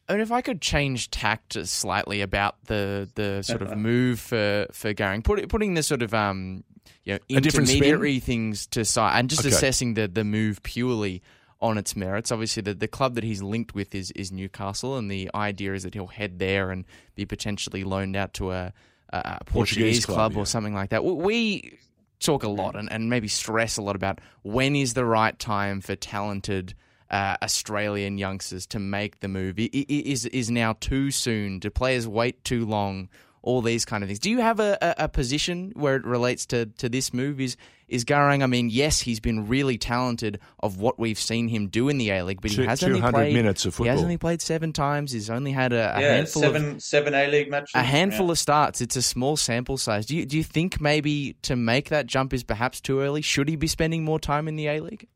And 0.09 0.21
if 0.23 0.33
I 0.33 0.41
could 0.41 0.61
change 0.63 1.11
tact 1.11 1.57
slightly 1.67 2.21
about 2.23 2.57
the 2.65 3.09
the 3.15 3.43
sort 3.43 3.63
of 3.63 3.77
move 3.79 4.21
for 4.21 4.67
for 4.73 4.95
Garang, 4.95 5.23
put, 5.23 5.49
putting 5.49 5.75
the 5.75 5.83
sort 5.83 6.03
of 6.03 6.15
um 6.15 6.65
you 7.05 7.19
know 7.31 7.41
different 7.41 7.69
spin? 7.69 7.83
intermediary 7.83 8.19
things 8.21 8.67
to 8.69 8.85
side 8.85 9.19
and 9.19 9.29
just 9.31 9.45
Okay. 9.45 9.55
assessing 9.55 9.95
the 9.95 10.09
the 10.09 10.25
move 10.25 10.63
purely 10.63 11.23
on 11.61 11.77
its 11.77 11.97
merits. 11.97 12.31
Obviously, 12.31 12.63
the, 12.63 12.73
the 12.73 12.87
club 12.89 13.17
that 13.17 13.25
he's 13.25 13.43
linked 13.43 13.75
with 13.75 13.95
is 13.95 14.11
is 14.13 14.31
Newcastle, 14.33 14.97
and 14.97 15.11
the 15.11 15.31
idea 15.35 15.75
is 15.75 15.83
that 15.83 15.93
he'll 15.93 16.07
head 16.07 16.39
there 16.39 16.71
and 16.71 16.85
be 17.15 17.27
potentially 17.27 17.85
loaned 17.85 18.17
out 18.17 18.33
to 18.35 18.53
a, 18.53 18.73
a 19.13 19.17
a 19.17 19.39
Portuguese, 19.45 20.05
Portuguese 20.05 20.07
club, 20.07 20.17
club, 20.17 20.33
yeah. 20.35 20.39
or 20.41 20.47
something 20.47 20.75
like 20.75 20.91
that. 20.91 21.05
We- 21.05 21.13
We 21.15 21.79
talk 22.21 22.43
a 22.43 22.49
lot 22.49 22.77
and, 22.77 22.91
and 22.91 23.09
maybe 23.11 23.29
stress 23.29 23.77
a 23.77 23.83
lot 23.83 23.97
about 23.97 24.21
when 24.43 24.75
is 24.77 24.95
the 24.95 25.05
right 25.05 25.39
time 25.39 25.81
for 25.81 25.95
talented 25.97 26.75
uh, 27.11 27.37
Australian 27.43 28.19
youngsters 28.19 28.67
to 28.67 28.79
make 28.79 29.21
the 29.21 29.29
move. 29.29 29.57
I- 29.59 29.71
I- 29.73 29.87
Is 29.89 30.27
is 30.27 30.51
now 30.51 30.75
too 30.81 31.11
soon? 31.11 31.59
Do 31.59 31.71
players 31.71 32.07
wait 32.07 32.45
too 32.45 32.67
long? 32.67 33.09
All 33.43 33.63
these 33.63 33.85
kind 33.85 34.03
of 34.03 34.09
things. 34.09 34.19
Do 34.19 34.31
you 34.31 34.41
have 34.41 34.61
a, 34.61 34.77
a, 34.83 35.05
a 35.05 35.09
position 35.09 35.73
where 35.75 35.97
it 35.97 36.05
relates 36.05 36.45
to, 36.47 36.67
to 36.67 36.89
this 36.89 37.15
move? 37.15 37.41
Is 37.41 37.57
is 37.89 38.05
Garang? 38.05 38.43
I 38.43 38.47
mean, 38.47 38.69
yes, 38.71 39.01
he's 39.01 39.21
been 39.21 39.49
really 39.49 39.79
talented 39.79 40.39
of 40.61 40.79
what 40.79 40.99
we've 40.99 41.19
seen 41.19 41.49
him 41.49 41.69
do 41.69 41.89
in 41.89 41.99
the 41.99 42.11
A 42.11 42.23
League, 42.25 42.41
but 42.41 42.51
he 42.51 42.65
has 42.65 42.83
only 42.83 42.99
200 42.99 43.13
played 43.13 43.35
minutes 43.35 43.65
of 43.65 43.75
football. 43.75 43.85
He 43.85 43.89
has 43.89 43.97
football. 43.97 44.05
only 44.05 44.19
played 44.19 44.43
seven 44.43 44.73
times. 44.73 45.13
He's 45.13 45.31
only 45.31 45.53
had 45.53 45.73
a, 45.73 45.97
a 45.97 46.01
yeah, 46.01 46.15
handful 46.15 46.45
of 46.45 46.53
seven 46.53 46.81
seven 46.81 47.15
A 47.15 47.27
League 47.29 47.51
matches. 47.51 47.75
a 47.75 47.83
handful 47.83 48.27
yeah. 48.27 48.33
of 48.33 48.39
starts. 48.39 48.81
It's 48.81 48.97
a 48.97 49.03
small 49.03 49.37
sample 49.37 49.79
size. 49.79 50.07
Do 50.07 50.17
you 50.17 50.27
do 50.27 50.37
you 50.37 50.45
think 50.45 50.81
maybe 50.81 51.37
to 51.43 51.57
make 51.57 51.89
that 51.89 52.07
jump 52.07 52.33
is 52.35 52.45
perhaps 52.45 52.81
too 52.81 53.01
early? 53.01 53.23
Should 53.23 53.49
he 53.49 53.57
be 53.57 53.67
spending 53.67 54.05
more 54.05 54.21
time 54.21 54.49
in 54.49 54.57
the 54.57 54.67
A 54.69 54.81
League? 54.81 55.09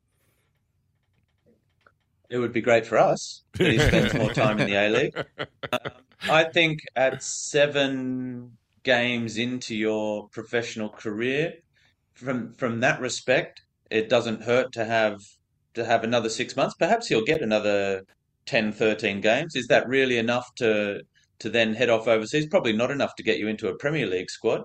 It 2.30 2.38
would 2.38 2.52
be 2.52 2.62
great 2.62 2.86
for 2.86 2.96
us 2.96 3.42
that 3.58 3.70
he 3.70 3.78
spends 3.78 4.14
more 4.14 4.30
time 4.34 4.58
in 4.58 4.66
the 4.66 4.76
A 4.76 4.88
League. 4.88 5.26
Um, 5.70 5.92
I 6.30 6.44
think 6.44 6.80
at 6.96 7.22
seven 7.22 8.56
games 8.82 9.36
into 9.36 9.76
your 9.76 10.28
professional 10.28 10.88
career, 10.88 11.54
from 12.14 12.52
from 12.54 12.80
that 12.80 13.00
respect, 13.00 13.62
it 13.90 14.08
doesn't 14.08 14.42
hurt 14.42 14.72
to 14.72 14.84
have 14.84 15.20
to 15.74 15.84
have 15.84 16.04
another 16.04 16.28
six 16.28 16.56
months. 16.56 16.74
Perhaps 16.78 17.06
he'll 17.06 17.24
get 17.24 17.42
another 17.42 18.02
10, 18.46 18.72
13 18.72 19.20
games. 19.20 19.56
Is 19.56 19.66
that 19.68 19.88
really 19.88 20.18
enough 20.18 20.54
to 20.56 21.02
to 21.40 21.50
then 21.50 21.74
head 21.74 21.90
off 21.90 22.08
overseas? 22.08 22.46
Probably 22.46 22.72
not 22.72 22.90
enough 22.90 23.14
to 23.16 23.22
get 23.22 23.38
you 23.38 23.48
into 23.48 23.68
a 23.68 23.76
Premier 23.76 24.06
League 24.06 24.30
squad. 24.30 24.62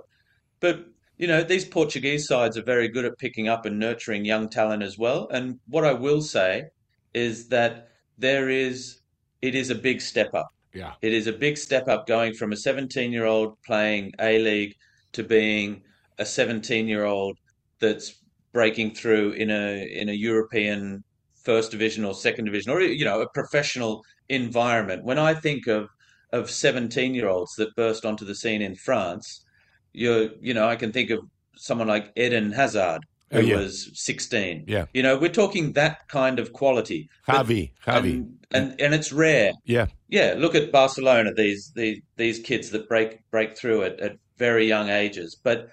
But 0.59 0.85
you 1.17 1.27
know, 1.27 1.43
these 1.43 1.65
Portuguese 1.65 2.27
sides 2.27 2.57
are 2.57 2.63
very 2.63 2.87
good 2.87 3.05
at 3.05 3.17
picking 3.17 3.47
up 3.47 3.65
and 3.65 3.79
nurturing 3.79 4.23
young 4.23 4.49
talent 4.49 4.83
as 4.83 4.97
well. 4.97 5.27
And 5.31 5.59
what 5.67 5.83
I 5.83 5.93
will 5.93 6.21
say 6.21 6.65
is 7.13 7.47
that 7.49 7.89
there 8.17 8.49
is 8.49 8.99
it 9.41 9.55
is 9.55 9.69
a 9.69 9.75
big 9.75 10.01
step 10.01 10.33
up. 10.33 10.49
Yeah. 10.73 10.93
It 11.01 11.13
is 11.13 11.27
a 11.27 11.33
big 11.33 11.57
step 11.57 11.87
up 11.87 12.05
going 12.07 12.33
from 12.33 12.51
a 12.51 12.57
17 12.57 13.11
year 13.11 13.25
old 13.25 13.61
playing 13.63 14.13
A 14.19 14.39
League 14.39 14.75
to 15.13 15.23
being 15.23 15.83
a 16.19 16.25
17 16.25 16.87
year 16.87 17.05
old 17.05 17.37
that's 17.79 18.15
breaking 18.53 18.93
through 18.95 19.31
in 19.31 19.49
a 19.51 19.85
in 19.91 20.09
a 20.09 20.13
European 20.13 21.03
first 21.43 21.71
division 21.71 22.03
or 22.03 22.13
second 22.13 22.45
division 22.45 22.71
or 22.71 22.81
you 22.81 23.05
know 23.05 23.21
a 23.21 23.29
professional 23.29 24.03
environment. 24.29 25.03
When 25.03 25.19
I 25.19 25.33
think 25.33 25.67
of 25.67 25.89
of 26.33 26.49
17 26.49 27.13
year 27.13 27.27
olds 27.29 27.55
that 27.55 27.75
burst 27.75 28.05
onto 28.05 28.25
the 28.25 28.35
scene 28.35 28.61
in 28.61 28.75
France, 28.75 29.45
you 29.93 30.31
you 30.41 30.53
know 30.53 30.67
I 30.67 30.75
can 30.75 30.91
think 30.91 31.09
of 31.09 31.19
someone 31.55 31.87
like 31.87 32.11
Eden 32.15 32.51
Hazard 32.51 33.01
oh, 33.31 33.37
who 33.41 33.45
Oh, 33.45 33.49
yeah. 33.49 33.55
was 33.57 33.89
16. 33.93 34.65
Yeah. 34.67 34.85
You 34.93 35.01
know, 35.03 35.17
we're 35.17 35.29
talking 35.29 35.73
that 35.73 36.07
kind 36.07 36.37
of 36.39 36.53
quality. 36.53 37.09
But- 37.25 37.47
Javi. 37.47 37.71
Javi. 37.85 38.13
and, 38.13 38.37
and 38.51 38.81
and 38.81 38.93
it's 38.93 39.11
rare. 39.11 39.51
yeah. 39.65 39.87
Yeah, 40.09 40.35
look 40.37 40.55
at 40.55 40.71
Barcelona. 40.71 41.33
These 41.33 41.71
these 41.75 42.01
these 42.15 42.39
kids 42.39 42.69
that 42.71 42.87
break 42.87 43.19
break 43.29 43.57
through 43.57 43.83
at, 43.83 43.99
at 43.99 44.17
very 44.37 44.65
young 44.67 44.89
ages. 44.89 45.35
But 45.41 45.69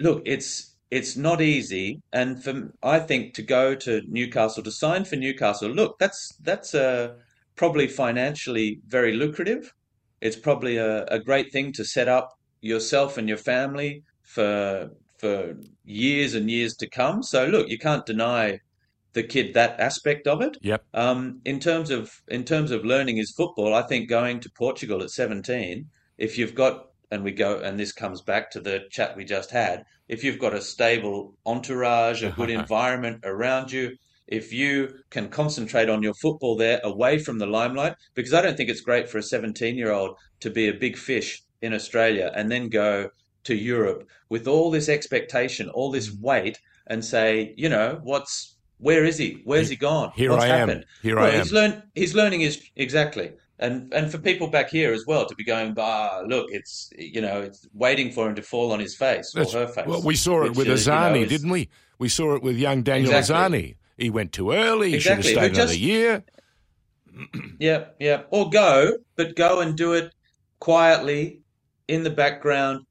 look, 0.00 0.22
it's 0.24 0.74
it's 0.90 1.16
not 1.16 1.40
easy. 1.40 2.00
And 2.12 2.42
for 2.42 2.72
I 2.82 2.98
think 3.00 3.34
to 3.34 3.42
go 3.42 3.74
to 3.74 4.02
Newcastle 4.08 4.62
to 4.62 4.72
sign 4.72 5.04
for 5.04 5.16
Newcastle, 5.16 5.70
look, 5.70 5.98
that's 5.98 6.34
that's 6.42 6.74
uh, 6.74 7.14
probably 7.56 7.88
financially 7.88 8.80
very 8.86 9.12
lucrative. 9.14 9.74
It's 10.20 10.36
probably 10.36 10.76
a, 10.76 11.04
a 11.06 11.18
great 11.18 11.52
thing 11.52 11.72
to 11.74 11.84
set 11.84 12.08
up 12.08 12.38
yourself 12.60 13.18
and 13.18 13.28
your 13.28 13.38
family 13.38 14.02
for 14.22 14.90
for 15.18 15.56
years 15.84 16.34
and 16.34 16.50
years 16.50 16.74
to 16.76 16.88
come. 16.88 17.22
So 17.22 17.46
look, 17.46 17.68
you 17.68 17.78
can't 17.78 18.06
deny 18.06 18.60
the 19.14 19.22
kid 19.22 19.54
that 19.54 19.78
aspect 19.80 20.26
of 20.26 20.40
it. 20.42 20.56
Yep. 20.62 20.84
Um, 20.94 21.40
in 21.44 21.60
terms 21.60 21.90
of 21.90 22.22
in 22.28 22.44
terms 22.44 22.70
of 22.70 22.84
learning 22.84 23.16
his 23.16 23.32
football, 23.32 23.74
I 23.74 23.82
think 23.82 24.08
going 24.08 24.40
to 24.40 24.50
Portugal 24.50 25.02
at 25.02 25.10
17, 25.10 25.86
if 26.18 26.38
you've 26.38 26.54
got 26.54 26.87
and 27.10 27.22
we 27.24 27.32
go 27.32 27.58
and 27.58 27.78
this 27.78 27.92
comes 27.92 28.20
back 28.22 28.50
to 28.50 28.60
the 28.60 28.84
chat 28.90 29.16
we 29.16 29.24
just 29.24 29.50
had, 29.50 29.84
if 30.08 30.22
you've 30.24 30.38
got 30.38 30.54
a 30.54 30.60
stable 30.60 31.34
entourage, 31.46 32.22
a 32.22 32.30
good 32.30 32.50
environment 32.62 33.20
around 33.24 33.72
you, 33.72 33.96
if 34.26 34.52
you 34.52 34.94
can 35.10 35.28
concentrate 35.28 35.88
on 35.88 36.02
your 36.02 36.14
football 36.14 36.56
there 36.56 36.80
away 36.84 37.18
from 37.18 37.38
the 37.38 37.46
limelight, 37.46 37.94
because 38.14 38.34
I 38.34 38.42
don't 38.42 38.56
think 38.56 38.68
it's 38.68 38.82
great 38.82 39.08
for 39.08 39.18
a 39.18 39.22
17 39.22 39.76
year 39.76 39.90
old 39.90 40.16
to 40.40 40.50
be 40.50 40.68
a 40.68 40.74
big 40.74 40.96
fish 40.96 41.42
in 41.62 41.72
Australia 41.72 42.30
and 42.34 42.50
then 42.50 42.68
go 42.68 43.10
to 43.44 43.54
Europe 43.54 44.06
with 44.28 44.46
all 44.46 44.70
this 44.70 44.88
expectation, 44.88 45.68
all 45.70 45.90
this 45.90 46.10
Mm. 46.10 46.20
weight, 46.20 46.58
and 46.88 47.04
say, 47.04 47.54
you 47.56 47.68
know, 47.68 48.00
what's 48.02 48.56
where 48.78 49.04
is 49.04 49.18
he? 49.18 49.40
Where's 49.44 49.68
he 49.68 49.76
gone? 49.76 50.12
Here 50.14 50.30
What's 50.30 50.44
I 50.44 50.48
am. 50.48 50.68
happened? 50.68 50.84
Here 51.02 51.16
well, 51.16 51.24
I 51.24 51.30
am. 51.30 51.38
He's 51.42 51.52
learned. 51.52 51.82
He's 51.94 52.14
learning 52.14 52.40
his 52.40 52.62
exactly, 52.76 53.32
and 53.60 53.92
and 53.92 54.10
for 54.10 54.18
people 54.18 54.48
back 54.48 54.68
here 54.70 54.92
as 54.92 55.04
well 55.06 55.26
to 55.26 55.34
be 55.34 55.44
going, 55.44 55.74
ah, 55.78 56.22
look, 56.26 56.46
it's 56.50 56.90
you 56.96 57.20
know, 57.20 57.40
it's 57.40 57.66
waiting 57.72 58.10
for 58.12 58.28
him 58.28 58.34
to 58.36 58.42
fall 58.42 58.72
on 58.72 58.80
his 58.80 58.94
face 58.96 59.32
That's- 59.34 59.54
or 59.54 59.66
her 59.66 59.68
face. 59.68 59.86
Well, 59.86 60.02
we 60.02 60.16
saw 60.16 60.44
it 60.44 60.50
with 60.56 60.58
uh, 60.58 60.62
you 60.62 60.68
know, 60.68 60.74
Arzani, 60.74 61.28
didn't 61.28 61.50
we? 61.50 61.68
We 61.98 62.08
saw 62.08 62.34
it 62.36 62.42
with 62.42 62.56
young 62.56 62.82
Daniel 62.82 63.12
Exactly. 63.14 63.58
Arzani. 63.58 63.76
He 63.96 64.10
went 64.10 64.32
too 64.32 64.52
early. 64.52 64.90
He 64.90 64.96
Exactly, 64.96 65.30
should 65.30 65.38
have 65.38 65.46
stayed 65.50 65.56
another 65.56 65.72
just- 65.72 65.80
year. 65.80 66.24
Yeah, 67.58 67.86
yeah. 67.98 68.22
Or 68.30 68.48
go, 68.48 68.92
but 69.16 69.34
go 69.34 69.60
and 69.60 69.76
do 69.76 69.94
it 69.94 70.14
quietly 70.60 71.40
in 71.88 72.04
the 72.04 72.10
background. 72.10 72.84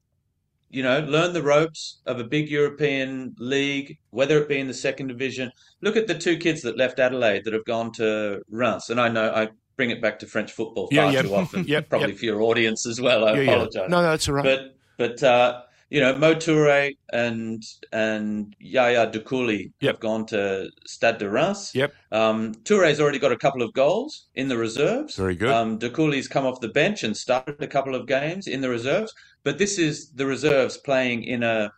You 0.70 0.82
know, 0.82 1.00
learn 1.00 1.32
the 1.32 1.42
ropes 1.42 2.00
of 2.04 2.20
a 2.20 2.24
big 2.24 2.50
European 2.50 3.34
league, 3.38 3.96
whether 4.10 4.36
it 4.38 4.48
be 4.50 4.58
in 4.58 4.66
the 4.66 4.74
second 4.74 5.06
division. 5.06 5.50
Look 5.80 5.96
at 5.96 6.06
the 6.08 6.14
two 6.18 6.36
kids 6.36 6.60
that 6.60 6.76
left 6.76 6.98
Adelaide 6.98 7.44
that 7.44 7.54
have 7.54 7.64
gone 7.64 7.90
to 7.92 8.42
Reims. 8.50 8.90
And 8.90 9.00
I 9.00 9.08
know 9.08 9.32
I 9.32 9.48
bring 9.78 9.90
it 9.90 10.02
back 10.02 10.18
to 10.18 10.26
French 10.26 10.52
football 10.52 10.88
far 10.88 11.10
yeah. 11.10 11.22
too 11.22 11.34
often, 11.34 11.64
Yep, 11.66 11.88
probably 11.88 12.08
yep. 12.10 12.18
for 12.18 12.24
your 12.26 12.42
audience 12.42 12.84
as 12.84 13.00
well. 13.00 13.26
I 13.26 13.38
apologize. 13.38 13.88
No, 13.88 14.02
that's 14.02 14.28
all 14.28 14.34
right. 14.34 14.44
But 14.44 14.76
but 14.98 15.22
uh, 15.22 15.62
you 15.88 16.00
know, 16.00 16.14
Mo 16.16 16.34
Toure 16.34 16.94
and 17.12 17.62
and 17.92 18.54
Yaya 18.58 19.10
Dukuly 19.10 19.72
Yep. 19.80 19.94
have 19.94 20.00
gone 20.00 20.26
to 20.26 20.68
Stade 20.84 21.18
de 21.18 21.30
Reims. 21.30 21.70
Yep. 21.74 21.94
Um, 22.12 22.54
Toure's 22.64 23.00
already 23.00 23.20
got 23.20 23.32
a 23.32 23.38
couple 23.38 23.62
of 23.62 23.72
goals 23.72 24.26
in 24.34 24.48
the 24.48 24.58
reserves. 24.58 25.14
Very 25.14 25.36
good. 25.36 25.50
Um, 25.50 25.78
Dukuly's 25.78 26.28
come 26.28 26.44
off 26.44 26.60
the 26.60 26.68
bench 26.68 27.04
and 27.04 27.16
started 27.16 27.62
a 27.62 27.68
couple 27.68 27.94
of 27.94 28.06
games 28.06 28.48
in 28.48 28.60
the 28.60 28.68
reserves. 28.68 29.14
But 29.44 29.56
this 29.58 29.78
is 29.78 30.10
the 30.10 30.26
reserves 30.26 30.76
playing 30.76 31.22
in 31.22 31.42
a 31.44 31.72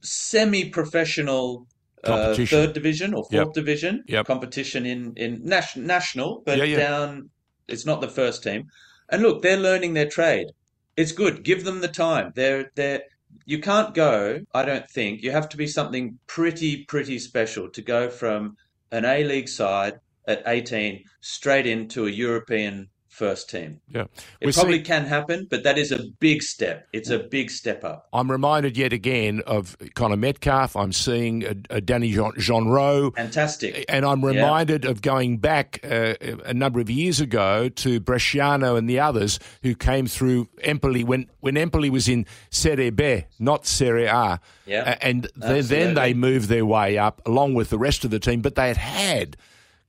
semi-professional 0.00 1.66
uh, 2.08 2.34
third 2.46 2.72
division 2.72 3.14
or 3.14 3.22
fourth 3.24 3.32
Yep. 3.32 3.52
division 3.54 4.04
Yep. 4.08 4.26
competition 4.26 4.86
in 4.86 5.12
in 5.16 5.40
nas- 5.44 5.76
national, 5.76 6.42
but 6.46 6.58
Yeah, 6.58 6.64
yeah. 6.64 6.76
down. 6.76 7.30
It's 7.68 7.86
not 7.86 8.00
the 8.00 8.08
first 8.08 8.42
team. 8.42 8.66
And 9.10 9.22
look, 9.22 9.42
they're 9.42 9.56
learning 9.56 9.94
their 9.94 10.08
trade. 10.08 10.48
It's 10.96 11.12
good. 11.12 11.42
Give 11.44 11.64
them 11.64 11.80
the 11.80 11.88
time. 11.88 12.32
They're 12.34 12.70
they're 12.74 13.02
you 13.46 13.58
can't 13.58 13.94
go, 13.94 14.40
I 14.54 14.64
don't 14.64 14.88
think. 14.88 15.22
You 15.22 15.32
have 15.32 15.48
to 15.50 15.56
be 15.56 15.66
something 15.66 16.18
pretty, 16.28 16.84
pretty 16.84 17.18
special 17.18 17.68
to 17.70 17.82
go 17.82 18.08
from 18.08 18.56
an 18.92 19.04
A 19.04 19.24
League 19.24 19.48
side 19.48 19.94
at 20.26 20.42
18 20.46 21.02
straight 21.20 21.66
into 21.66 22.06
a 22.06 22.10
European 22.10 22.88
first 23.14 23.48
team. 23.48 23.80
Yeah. 23.88 24.06
It 24.40 24.46
We're 24.46 24.52
probably 24.52 24.74
seeing- 24.74 24.84
can 24.84 25.06
happen, 25.06 25.46
but 25.48 25.62
that 25.62 25.78
is 25.78 25.92
a 25.92 26.02
big 26.18 26.42
step. 26.42 26.88
It's 26.92 27.10
a 27.10 27.18
big 27.20 27.50
step 27.50 27.84
up. 27.84 28.08
I'm 28.12 28.28
reminded 28.30 28.76
yet 28.76 28.92
again 28.92 29.40
of 29.46 29.76
Connor 29.94 30.16
Metcalfe. 30.16 30.74
I'm 30.74 30.92
seeing 30.92 31.44
a, 31.44 31.54
a 31.70 31.80
Danny 31.80 32.10
Jean, 32.10 32.32
Genreau. 32.32 33.14
Fantastic. 33.14 33.84
And 33.88 34.04
I'm 34.04 34.24
reminded 34.24 34.84
of 34.84 35.00
going 35.00 35.38
back 35.38 35.78
uh, 35.84 36.14
a 36.44 36.52
number 36.52 36.80
of 36.80 36.90
years 36.90 37.20
ago 37.20 37.68
to 37.68 38.00
Bresciano 38.00 38.76
and 38.76 38.90
the 38.90 38.98
others 38.98 39.38
who 39.62 39.76
came 39.76 40.06
through 40.06 40.48
Empoli 40.62 41.04
when, 41.04 41.30
when 41.40 41.56
Empoli 41.56 41.90
was 41.90 42.08
in 42.08 42.26
Serie 42.50 42.90
B, 42.90 43.24
not 43.38 43.64
Serie 43.64 44.06
A. 44.06 44.40
Yeah, 44.66 44.96
and 45.02 45.28
then, 45.36 45.66
then 45.66 45.94
they 45.94 46.14
moved 46.14 46.48
their 46.48 46.66
way 46.66 46.98
up 46.98 47.22
along 47.26 47.54
with 47.54 47.70
the 47.70 47.78
rest 47.78 48.04
of 48.04 48.10
the 48.10 48.18
team, 48.18 48.40
but 48.40 48.54
they 48.54 48.68
had 48.68 48.78
had 48.78 49.36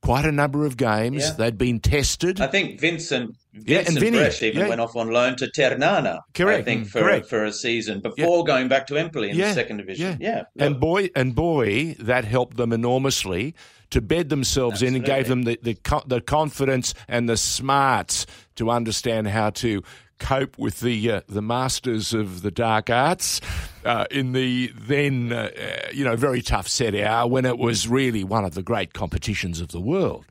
quite 0.06 0.24
a 0.24 0.32
number 0.32 0.64
of 0.64 0.76
games. 0.76 1.24
Yeah. 1.24 1.30
They'd 1.32 1.58
been 1.58 1.80
tested. 1.80 2.40
I 2.40 2.46
think 2.46 2.80
Vincent 2.80 3.36
Yeah, 3.52 3.82
and 3.86 3.98
Vinny, 3.98 4.18
Bresch 4.18 4.42
even 4.42 4.60
yeah. 4.60 4.68
went 4.68 4.80
off 4.80 4.94
on 4.94 5.10
loan 5.10 5.36
to 5.36 5.50
Ternana. 5.50 6.20
Correct, 6.32 6.60
I 6.60 6.62
think 6.62 6.86
mm, 6.86 6.90
for 6.90 7.00
correct. 7.00 7.26
for 7.28 7.44
a 7.44 7.52
season 7.52 8.00
before 8.00 8.44
going 8.44 8.68
back 8.68 8.86
to 8.88 8.96
Empoli 8.96 9.30
in 9.30 9.36
Yeah, 9.36 9.48
the 9.48 9.54
second 9.54 9.78
division. 9.78 10.18
Yeah, 10.20 10.44
and 10.58 10.78
boy, 10.78 11.10
and 11.16 11.34
boy, 11.34 11.94
that 11.98 12.24
helped 12.24 12.56
them 12.56 12.72
enormously 12.72 13.54
to 13.90 14.00
bed 14.00 14.28
themselves 14.28 14.82
in 14.82 14.94
and 14.94 15.04
gave 15.04 15.28
them 15.28 15.42
the 15.42 15.58
the, 15.62 15.76
the 16.06 16.20
confidence 16.20 16.94
and 17.08 17.28
the 17.28 17.36
smarts 17.36 18.26
to 18.56 18.70
understand 18.70 19.28
how 19.28 19.50
to 19.50 19.82
cope 20.18 20.58
with 20.58 20.80
the 20.80 21.10
uh, 21.10 21.20
the 21.28 21.42
masters 21.42 22.14
of 22.14 22.42
the 22.42 22.50
dark 22.50 22.88
arts 22.90 23.40
uh, 23.84 24.06
in 24.10 24.32
the 24.32 24.72
then 24.74 25.32
uh, 25.32 25.50
uh, 25.56 25.88
you 25.92 26.04
know 26.04 26.16
very 26.16 26.42
tough 26.42 26.68
set 26.68 26.94
hour 26.94 27.28
when 27.28 27.44
it 27.44 27.58
was 27.58 27.86
really 27.88 28.24
one 28.24 28.44
of 28.44 28.54
the 28.54 28.62
great 28.62 28.92
competitions 28.94 29.60
of 29.60 29.68
the 29.68 29.80
world. 29.80 30.24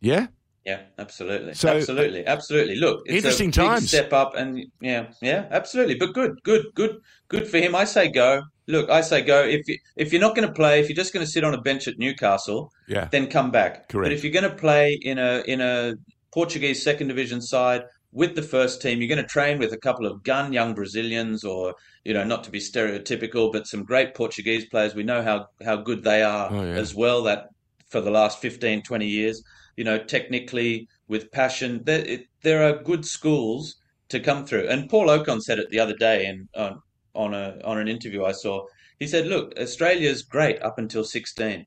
Yeah. 0.00 0.28
Yeah, 0.64 0.82
absolutely, 0.96 1.54
So- 1.54 1.70
absolutely, 1.76 2.24
absolutely. 2.24 2.76
Look, 2.76 3.02
it's 3.06 3.16
Interesting 3.16 3.48
a 3.48 3.52
times. 3.52 3.88
step 3.88 4.12
up, 4.12 4.36
and 4.36 4.60
yeah, 4.80 5.06
yeah, 5.20 5.46
absolutely. 5.50 5.96
But 5.96 6.12
good, 6.14 6.40
good, 6.44 6.66
good, 6.76 7.00
good 7.26 7.48
for 7.48 7.58
him. 7.58 7.74
I 7.74 7.82
say 7.82 8.08
go. 8.08 8.42
Look, 8.68 8.88
I 8.88 9.00
say 9.00 9.22
go. 9.22 9.42
If 9.42 9.66
you, 9.66 9.76
if 9.96 10.12
you're 10.12 10.20
not 10.20 10.36
going 10.36 10.46
to 10.46 10.54
play, 10.54 10.78
if 10.78 10.88
you're 10.88 10.94
just 10.94 11.12
going 11.12 11.26
to 11.26 11.30
sit 11.30 11.42
on 11.42 11.52
a 11.52 11.60
bench 11.60 11.88
at 11.88 11.98
Newcastle, 11.98 12.70
Yeah. 12.86 13.08
then 13.10 13.26
come 13.26 13.50
back. 13.50 13.88
Correct. 13.88 14.04
But 14.04 14.12
if 14.12 14.22
you're 14.22 14.32
going 14.32 14.48
to 14.48 14.54
play 14.56 14.96
in 15.02 15.18
a 15.18 15.42
in 15.48 15.60
a 15.60 15.94
Portuguese 16.32 16.80
second 16.80 17.08
division 17.08 17.42
side 17.42 17.82
with 18.12 18.34
the 18.34 18.42
first 18.42 18.82
team, 18.82 19.00
you're 19.00 19.08
going 19.08 19.26
to 19.26 19.28
train 19.28 19.58
with 19.58 19.72
a 19.72 19.78
couple 19.78 20.06
of 20.06 20.22
gun 20.22 20.52
young 20.52 20.74
Brazilians, 20.74 21.44
or 21.44 21.74
you 22.04 22.12
know, 22.12 22.24
not 22.24 22.44
to 22.44 22.50
be 22.50 22.58
stereotypical, 22.60 23.50
but 23.52 23.66
some 23.66 23.84
great 23.84 24.14
Portuguese 24.14 24.66
players. 24.66 24.94
We 24.94 25.02
know 25.02 25.22
how 25.22 25.46
how 25.64 25.76
good 25.76 26.04
they 26.04 26.22
are 26.22 26.48
Oh, 26.52 26.62
yeah. 26.62 26.72
as 26.74 26.94
well. 26.94 27.22
That 27.22 27.46
for 27.88 28.00
the 28.00 28.10
last 28.10 28.40
15, 28.40 28.82
20 28.82 29.06
years, 29.06 29.42
you 29.76 29.84
know, 29.84 29.98
technically 29.98 30.88
with 31.08 31.30
passion, 31.32 31.82
there 31.84 32.04
it, 32.04 32.26
there 32.42 32.62
are 32.62 32.82
good 32.82 33.04
schools 33.04 33.76
to 34.10 34.20
come 34.20 34.44
through. 34.46 34.68
And 34.68 34.88
Paul 34.90 35.08
Okon 35.08 35.40
said 35.40 35.58
it 35.58 35.70
the 35.70 35.80
other 35.80 35.96
day 35.96 36.26
in 36.26 36.48
on 36.54 36.80
on 37.14 37.34
a 37.34 37.58
on 37.64 37.78
an 37.78 37.88
interview 37.88 38.24
I 38.24 38.32
saw. 38.32 38.64
He 38.98 39.06
said, 39.06 39.26
"Look, 39.26 39.58
Australia's 39.58 40.22
great 40.22 40.62
up 40.62 40.78
until 40.78 41.02
16." 41.04 41.66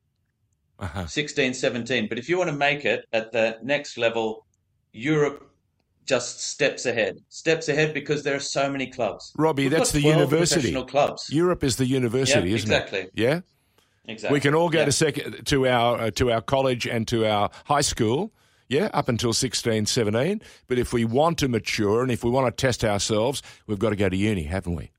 Uh-huh. 0.77 1.05
16, 1.07 1.53
17. 1.53 2.07
But 2.09 2.19
if 2.19 2.27
you 2.27 2.37
want 2.37 2.49
to 2.49 2.55
make 2.55 2.83
it 2.83 3.05
at 3.13 3.31
the 3.31 3.57
next 3.63 3.97
level, 3.97 4.45
Europe 4.91 5.49
just 6.05 6.41
steps 6.41 6.85
ahead. 6.85 7.17
Steps 7.29 7.67
ahead 7.69 7.93
because 7.93 8.23
there 8.23 8.35
are 8.35 8.39
so 8.39 8.69
many 8.69 8.87
clubs. 8.87 9.33
Robbie, 9.37 9.63
We've 9.63 9.71
that's 9.71 9.91
the 9.91 10.01
university. 10.01 10.55
professional 10.61 10.85
clubs. 10.85 11.29
Europe 11.31 11.63
is 11.63 11.75
the 11.77 11.85
university, 11.85 12.49
Yeah, 12.49 12.55
isn't 12.55 12.69
exactly. 12.71 12.99
it? 12.99 13.01
Exactly. 13.13 13.23
Yeah. 13.23 13.39
Exactly. 14.07 14.35
We 14.35 14.39
can 14.39 14.53
all 14.53 14.69
go 14.69 14.79
Yeah. 14.79 14.85
to 14.85 14.91
sec- 14.91 15.45
to 15.45 15.67
our 15.67 15.99
uh, 15.99 16.11
to 16.11 16.31
our 16.31 16.41
college 16.41 16.85
and 16.85 17.07
to 17.07 17.25
our 17.25 17.49
high 17.65 17.81
school, 17.81 18.31
yeah, 18.69 18.89
up 18.93 19.09
until 19.09 19.33
16, 19.33 19.87
17. 19.87 20.41
But 20.67 20.77
if 20.77 20.93
we 20.93 21.05
want 21.05 21.39
to 21.39 21.47
mature 21.47 22.03
and 22.03 22.11
if 22.11 22.23
we 22.23 22.29
want 22.29 22.45
to 22.45 22.61
test 22.61 22.83
ourselves, 22.85 23.41
we've 23.65 23.79
got 23.79 23.89
to 23.89 23.95
go 23.95 24.07
to 24.07 24.15
uni, 24.15 24.43
haven't 24.43 24.75
we? 24.75 24.91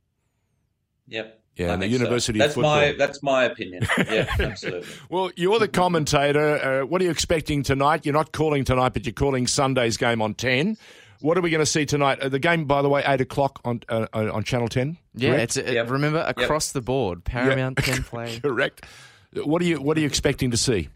Yep. 1.09 1.41
Yeah, 1.57 1.73
and 1.73 1.81
the 1.83 1.87
think 1.87 1.97
so. 1.97 2.03
University 2.05 2.39
of 2.39 2.45
That's 2.47 2.57
my 2.57 2.95
that's 2.99 3.23
my 3.23 3.45
opinion. 3.45 3.87
Yeah, 3.97 4.27
absolutely. 4.41 4.89
Well, 5.09 5.31
you're 5.37 5.59
the 5.59 5.69
commentator. 5.69 6.83
Uh, 6.83 6.87
what 6.87 7.01
are 7.01 7.05
you 7.05 7.11
expecting 7.11 7.63
tonight? 7.63 8.05
You're 8.05 8.13
not 8.13 8.33
calling 8.33 8.65
tonight, 8.65 8.93
but 8.93 9.07
you're 9.07 9.13
calling 9.15 9.47
Sunday's 9.47 9.97
game 9.97 10.21
on 10.21 10.35
10. 10.35 10.77
What 11.21 11.39
are 11.39 11.41
we 11.41 11.49
going 11.49 11.61
to 11.63 11.67
see 11.67 11.87
tonight? 11.87 12.21
Uh, 12.21 12.29
the 12.29 12.39
game, 12.39 12.67
by 12.67 12.83
the 12.83 12.91
way, 12.91 13.03
8 13.07 13.23
o'clock 13.23 13.59
on 13.65 13.81
uh, 13.89 14.07
uh, 14.13 14.31
on 14.33 14.45
Channel 14.45 14.69
10? 14.69 14.99
Yeah, 15.15 15.31
correct? 15.31 15.43
it's 15.45 15.57
it, 15.57 15.73
Yep. 15.73 15.91
remember 15.91 16.19
Yep. 16.19 16.39
across 16.39 16.73
the 16.73 16.83
board, 16.83 17.25
Paramount 17.25 17.79
can 17.79 18.03
play. 18.13 18.39
Correct. 18.41 18.85
What 19.33 19.63
are 19.63 19.65
you 19.65 19.81
What 19.81 19.97
are 19.97 20.01
you 20.01 20.07
expecting 20.07 20.51
to 20.51 20.57
see? 20.59 20.91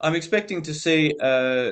I'm 0.00 0.14
expecting 0.16 0.60
to 0.62 0.74
see 0.74 1.14
uh, 1.20 1.70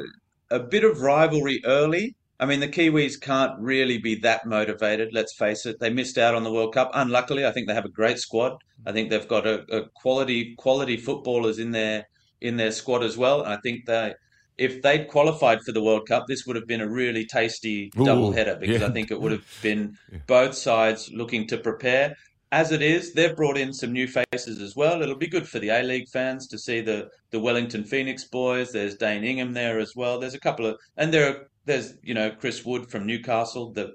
a 0.51 0.61
bit 0.61 0.85
of 0.85 1.01
rivalry 1.03 1.61
early. 1.65 2.15
I 2.43 2.45
mean, 2.45 2.59
the 2.59 2.67
Kiwis 2.67 3.21
can't 3.21 3.53
really 3.61 3.99
be 3.99 4.17
that 4.17 4.47
motivated. 4.47 5.11
Let's 5.13 5.33
face 5.33 5.65
it; 5.65 5.79
they 5.79 5.91
missed 5.91 6.19
out 6.19 6.35
on 6.35 6.43
the 6.43 6.53
World 6.53 6.75
Cup. 6.75 6.91
Unluckily, 6.93 7.47
I 7.47 7.53
think 7.53 7.69
they 7.69 7.75
have 7.75 7.85
a 7.85 7.89
great 8.01 8.19
squad. 8.19 8.57
I 8.85 8.91
think 8.91 9.11
they've 9.11 9.29
got 9.29 9.47
a, 9.47 9.65
a 9.71 9.89
quality 9.95 10.57
quality 10.57 10.97
footballers 10.97 11.61
in 11.61 11.71
their 11.71 12.09
in 12.41 12.57
their 12.57 12.73
squad 12.73 13.05
as 13.05 13.17
well. 13.17 13.43
And 13.43 13.53
I 13.53 13.59
think 13.63 13.87
they, 13.87 14.15
if 14.59 14.83
they'd 14.83 15.07
qualified 15.07 15.63
for 15.63 15.71
the 15.71 15.85
World 15.85 16.09
Cup, 16.09 16.27
this 16.27 16.45
would 16.45 16.57
have 16.57 16.67
been 16.67 16.81
a 16.81 16.91
really 16.91 17.25
tasty 17.27 17.91
double 17.91 18.33
header 18.33 18.57
because 18.61 18.81
yeah. 18.81 18.89
I 18.89 18.91
think 18.91 19.13
it 19.13 19.21
would 19.21 19.31
have 19.31 19.47
been 19.63 19.97
both 20.27 20.57
sides 20.57 21.13
looking 21.15 21.47
to 21.47 21.59
prepare. 21.59 22.17
as 22.51 22.73
it 22.73 22.83
is, 22.83 23.15
they've 23.15 23.37
brought 23.37 23.57
in 23.57 23.73
some 23.73 23.93
new 23.93 24.09
faces 24.09 24.61
as 24.61 24.75
well. 24.75 25.01
It'll 25.01 25.15
be 25.15 25.29
good 25.29 25.49
for 25.49 25.61
the 25.61 25.69
A 25.69 25.85
League 25.85 26.09
fans 26.09 26.49
to 26.49 26.59
see 26.59 26.81
the 26.81 27.09
the 27.31 27.39
Wellington 27.39 27.85
Phoenix 27.85 28.25
boys. 28.25 28.73
There's 28.73 28.97
Dane 28.97 29.23
Ingham 29.23 29.53
there 29.53 29.79
as 29.79 29.95
well. 29.95 30.19
There's 30.19 30.35
a 30.35 30.41
couple 30.41 30.67
of 30.67 30.77
and 30.97 31.15
there 31.15 31.29
are 31.29 31.47
there's 31.65 31.95
you 32.03 32.15
know 32.15 32.31
Chris 32.31 32.65
Wood 32.65 32.91
from 32.91 33.07
Newcastle, 33.07 33.73
the 33.73 33.95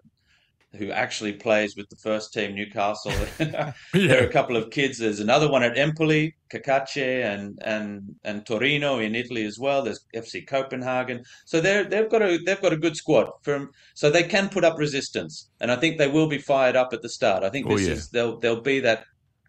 who 0.77 0.91
actually 0.91 1.33
plays 1.33 1.75
with 1.75 1.89
the 1.89 1.95
first 1.95 2.33
team 2.33 2.53
Newcastle. 2.53 3.13
yeah. 3.39 3.73
There 3.93 4.21
are 4.21 4.27
a 4.27 4.31
couple 4.31 4.55
of 4.57 4.69
kids. 4.69 4.99
There's 4.99 5.19
another 5.19 5.49
one 5.49 5.63
at 5.63 5.77
Empoli, 5.77 6.35
Cacace, 6.49 7.23
and 7.23 7.57
and 7.63 8.15
and 8.23 8.45
Torino 8.45 8.99
in 8.99 9.15
Italy 9.15 9.45
as 9.45 9.57
well. 9.59 9.81
There's 9.81 10.05
FC 10.15 10.45
Copenhagen. 10.47 11.23
So 11.45 11.59
they 11.59 11.83
they've 11.83 12.09
got 12.09 12.21
a 12.21 12.37
they've 12.45 12.61
got 12.61 12.73
a 12.73 12.77
good 12.77 12.95
squad 12.95 13.29
from 13.41 13.71
so 13.95 14.09
they 14.09 14.23
can 14.23 14.49
put 14.49 14.63
up 14.63 14.77
resistance, 14.77 15.49
and 15.59 15.71
I 15.71 15.75
think 15.77 15.97
they 15.97 16.07
will 16.07 16.27
be 16.27 16.37
fired 16.37 16.75
up 16.75 16.93
at 16.93 17.01
the 17.01 17.09
start. 17.09 17.43
I 17.43 17.49
think 17.49 17.67
oh, 17.67 17.77
this 17.77 17.87
oh, 17.87 17.89
yeah. 17.89 17.95
is 17.95 18.09
they'll 18.09 18.39
they'll 18.39 18.61
be 18.61 18.79
that 18.81 19.03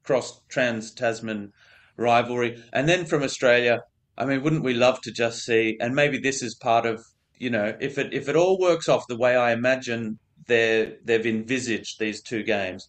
cross 0.04 0.40
trans 0.48 0.92
Tasman 0.92 1.52
rivalry, 1.96 2.62
and 2.72 2.88
then 2.88 3.04
from 3.04 3.22
Australia. 3.22 3.82
I 4.16 4.24
mean, 4.24 4.42
wouldn't 4.42 4.64
we 4.64 4.74
love 4.74 5.00
to 5.02 5.12
just 5.12 5.44
see? 5.44 5.76
And 5.80 5.94
maybe 5.94 6.18
this 6.18 6.42
is 6.42 6.56
part 6.56 6.86
of 6.86 7.04
you 7.38 7.50
know, 7.50 7.76
if 7.80 7.98
it 7.98 8.12
if 8.12 8.28
it 8.28 8.36
all 8.36 8.58
works 8.58 8.88
off 8.88 9.06
the 9.06 9.16
way 9.16 9.36
I 9.36 9.52
imagine 9.52 10.18
they 10.46 10.96
they've 11.04 11.26
envisaged 11.26 11.98
these 11.98 12.22
two 12.22 12.42
games 12.42 12.88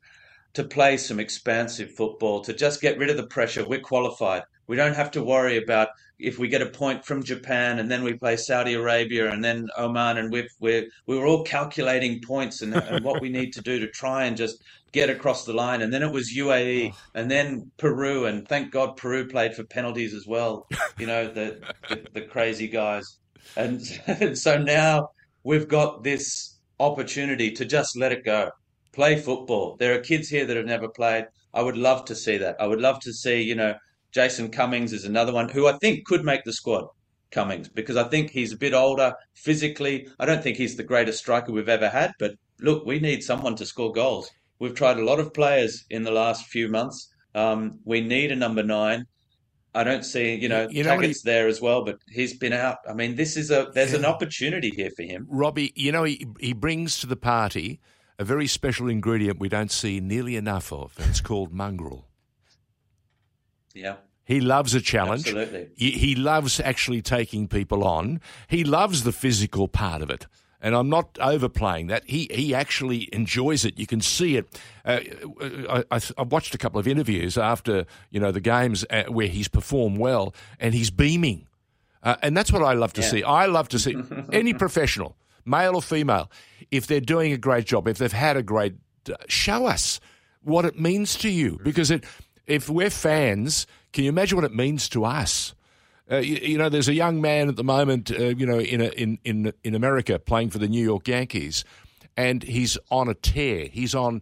to 0.53 0.63
play 0.63 0.97
some 0.97 1.19
expansive 1.19 1.91
football, 1.91 2.41
to 2.41 2.53
just 2.53 2.81
get 2.81 2.97
rid 2.97 3.09
of 3.09 3.17
the 3.17 3.27
pressure. 3.27 3.67
We're 3.67 3.81
qualified. 3.81 4.43
We 4.67 4.75
don't 4.75 4.95
have 4.95 5.11
to 5.11 5.23
worry 5.23 5.57
about 5.57 5.89
if 6.19 6.37
we 6.37 6.47
get 6.47 6.61
a 6.61 6.65
point 6.65 7.05
from 7.05 7.23
Japan 7.23 7.79
and 7.79 7.89
then 7.89 8.03
we 8.03 8.13
play 8.13 8.35
Saudi 8.35 8.73
Arabia 8.73 9.31
and 9.31 9.43
then 9.43 9.69
Oman, 9.77 10.17
and 10.17 10.31
we've, 10.31 10.51
we're 10.59 10.87
we 11.05 11.17
were 11.17 11.25
all 11.25 11.43
calculating 11.43 12.21
points 12.21 12.61
and, 12.61 12.75
and 12.75 13.05
what 13.05 13.21
we 13.21 13.29
need 13.29 13.53
to 13.53 13.61
do 13.61 13.79
to 13.79 13.87
try 13.87 14.25
and 14.25 14.35
just 14.35 14.61
get 14.91 15.09
across 15.09 15.45
the 15.45 15.53
line. 15.53 15.81
And 15.81 15.93
then 15.93 16.03
it 16.03 16.11
was 16.11 16.35
UAE 16.35 16.91
oh. 16.93 16.97
and 17.15 17.31
then 17.31 17.71
Peru, 17.77 18.25
and 18.25 18.47
thank 18.47 18.71
God 18.71 18.97
Peru 18.97 19.27
played 19.27 19.55
for 19.55 19.63
penalties 19.63 20.13
as 20.13 20.27
well. 20.27 20.67
You 20.97 21.07
know 21.07 21.27
the 21.27 21.61
the, 21.87 22.05
the 22.13 22.21
crazy 22.21 22.67
guys, 22.67 23.17
and, 23.55 24.37
so 24.37 24.57
now 24.57 25.09
we've 25.43 25.67
got 25.67 26.03
this 26.03 26.57
opportunity 26.79 27.51
to 27.51 27.65
just 27.65 27.97
let 27.97 28.11
it 28.11 28.23
go. 28.23 28.51
Play 28.91 29.19
football. 29.19 29.75
There 29.77 29.93
are 29.93 29.99
kids 29.99 30.29
here 30.29 30.45
that 30.45 30.57
have 30.57 30.65
never 30.65 30.87
played. 30.87 31.25
I 31.53 31.61
would 31.61 31.77
love 31.77 32.05
to 32.05 32.15
see 32.15 32.37
that. 32.37 32.55
I 32.59 32.67
would 32.67 32.81
love 32.81 32.99
to 33.01 33.13
see, 33.13 33.41
you 33.41 33.55
know, 33.55 33.75
Jason 34.11 34.49
Cummings 34.49 34.93
is 34.93 35.05
another 35.05 35.33
one 35.33 35.49
who 35.49 35.67
I 35.67 35.77
think 35.77 36.05
could 36.05 36.23
make 36.23 36.43
the 36.43 36.53
squad. 36.53 36.87
Cummings, 37.31 37.69
because 37.69 37.95
I 37.95 38.05
think 38.05 38.31
he's 38.31 38.53
a 38.53 38.57
bit 38.57 38.73
older 38.73 39.13
physically. 39.35 40.07
I 40.19 40.25
don't 40.25 40.41
think 40.41 40.57
he's 40.57 40.75
the 40.75 40.83
greatest 40.83 41.19
striker 41.19 41.51
we've 41.51 41.69
ever 41.69 41.87
had, 41.87 42.13
but 42.17 42.31
look, 42.59 42.87
we 42.87 42.99
need 42.99 43.21
someone 43.23 43.55
to 43.57 43.67
score 43.67 43.91
goals. 43.91 44.31
We've 44.57 44.73
tried 44.73 44.97
a 44.97 45.05
lot 45.05 45.19
of 45.19 45.33
players 45.33 45.85
in 45.91 46.03
the 46.03 46.11
last 46.11 46.47
few 46.47 46.67
months. 46.67 47.07
Um, 47.35 47.79
we 47.85 48.01
need 48.01 48.31
a 48.31 48.35
number 48.35 48.63
nine. 48.63 49.05
I 49.79 49.85
don't 49.85 50.03
see, 50.03 50.35
you 50.35 50.49
know, 50.49 50.67
you 50.69 50.83
know 50.83 50.97
Tackett's 50.97 51.23
he, 51.23 51.29
there 51.29 51.47
as 51.47 51.61
well, 51.61 51.85
but 51.85 51.99
he's 52.09 52.37
been 52.37 52.51
out. 52.51 52.79
I 52.87 52.91
mean, 52.93 53.15
this 53.15 53.37
is 53.37 53.49
a 53.49 53.71
there's 53.73 53.93
an 53.93 54.03
opportunity 54.03 54.71
here 54.71 54.89
for 54.93 55.03
him. 55.03 55.25
Robbie, 55.29 55.71
you 55.73 55.93
know, 55.93 56.03
he 56.03 56.27
he 56.37 56.51
brings 56.51 56.99
to 56.99 57.07
the 57.07 57.15
party 57.15 57.79
a 58.17 58.25
very 58.25 58.45
special 58.45 58.89
ingredient 58.89 59.39
we 59.39 59.47
don't 59.47 59.71
see 59.71 60.01
nearly 60.01 60.35
enough 60.35 60.73
of, 60.73 60.93
and 60.99 61.09
it's 61.09 61.21
called 61.21 61.53
mongrel. 61.53 62.09
Yeah. 63.73 63.95
He 64.25 64.41
loves 64.41 64.75
a 64.75 64.81
challenge. 64.81 65.27
Absolutely. 65.27 65.69
He, 65.77 65.91
he 65.91 66.13
loves 66.13 66.59
actually 66.59 67.01
taking 67.01 67.47
people 67.47 67.85
on. 67.85 68.19
He 68.49 68.65
loves 68.65 69.03
the 69.03 69.13
physical 69.13 69.69
part 69.69 70.01
of 70.01 70.09
it 70.09 70.27
and 70.61 70.75
I'm 70.75 70.89
not 70.89 71.17
overplaying 71.21 71.87
that. 71.87 72.03
He 72.05 72.27
he 72.31 72.53
actually 72.53 73.09
enjoys 73.13 73.65
it. 73.65 73.79
You 73.79 73.87
can 73.87 74.01
see 74.01 74.37
it. 74.37 74.59
Uh, 74.85 74.99
I, 75.69 75.83
I, 75.91 76.01
I, 76.17 76.23
watched 76.23 76.53
a 76.53 76.57
couple 76.57 76.79
of 76.79 76.87
interviews 76.87 77.37
after 77.37 77.85
you 78.09 78.19
know 78.19 78.31
the 78.31 78.41
games 78.41 78.85
uh, 78.89 79.03
where 79.03 79.27
he's 79.27 79.47
performed 79.47 79.97
well, 79.97 80.33
and 80.59 80.73
he's 80.73 80.91
beaming, 80.91 81.47
uh, 82.03 82.15
and 82.21 82.35
that's 82.35 82.51
what 82.51 82.63
I 82.63 82.73
love 82.73 82.93
to 82.93 83.01
yeah. 83.01 83.07
see. 83.07 83.23
I 83.23 83.45
love 83.45 83.69
to 83.69 83.79
see 83.79 83.95
any 84.31 84.53
professional, 84.53 85.15
male 85.45 85.75
or 85.75 85.81
female, 85.81 86.29
if 86.71 86.87
they're 86.87 86.99
doing 86.99 87.31
a 87.31 87.37
great 87.37 87.65
job, 87.65 87.87
if 87.87 87.97
they've 87.97 88.11
had 88.11 88.37
a 88.37 88.43
great, 88.43 88.75
uh, 89.09 89.15
show 89.27 89.65
us 89.65 89.99
what 90.41 90.65
it 90.65 90.79
means 90.79 91.15
to 91.19 91.29
you 91.29 91.59
because 91.63 91.91
it. 91.91 92.03
If 92.45 92.67
we're 92.67 92.89
fans, 92.89 93.67
can 93.93 94.05
you 94.05 94.09
imagine 94.09 94.35
what 94.35 94.43
it 94.43 94.55
means 94.55 94.89
to 94.89 95.05
us? 95.05 95.53
Uh, 96.11 96.17
you, 96.17 96.35
you, 96.37 96.57
know, 96.57 96.69
there's 96.69 96.87
a 96.87 96.93
young 96.93 97.21
man 97.21 97.49
at 97.49 97.55
the 97.55 97.63
moment, 97.63 98.09
uh, 98.11 98.29
you 98.29 98.45
know, 98.45 98.59
in, 98.59 98.81
a, 98.81 98.87
in 98.89 99.19
in 99.23 99.53
in 99.63 99.75
America 99.75 100.17
playing 100.17 100.49
for 100.49 100.57
the 100.57 100.67
New 100.67 100.83
York 100.83 101.07
Yankees, 101.07 101.63
and 102.17 102.41
he's 102.41 102.77
on 102.89 103.07
a 103.07 103.13
tear. 103.13 103.67
He's 103.71 103.93
on, 103.93 104.21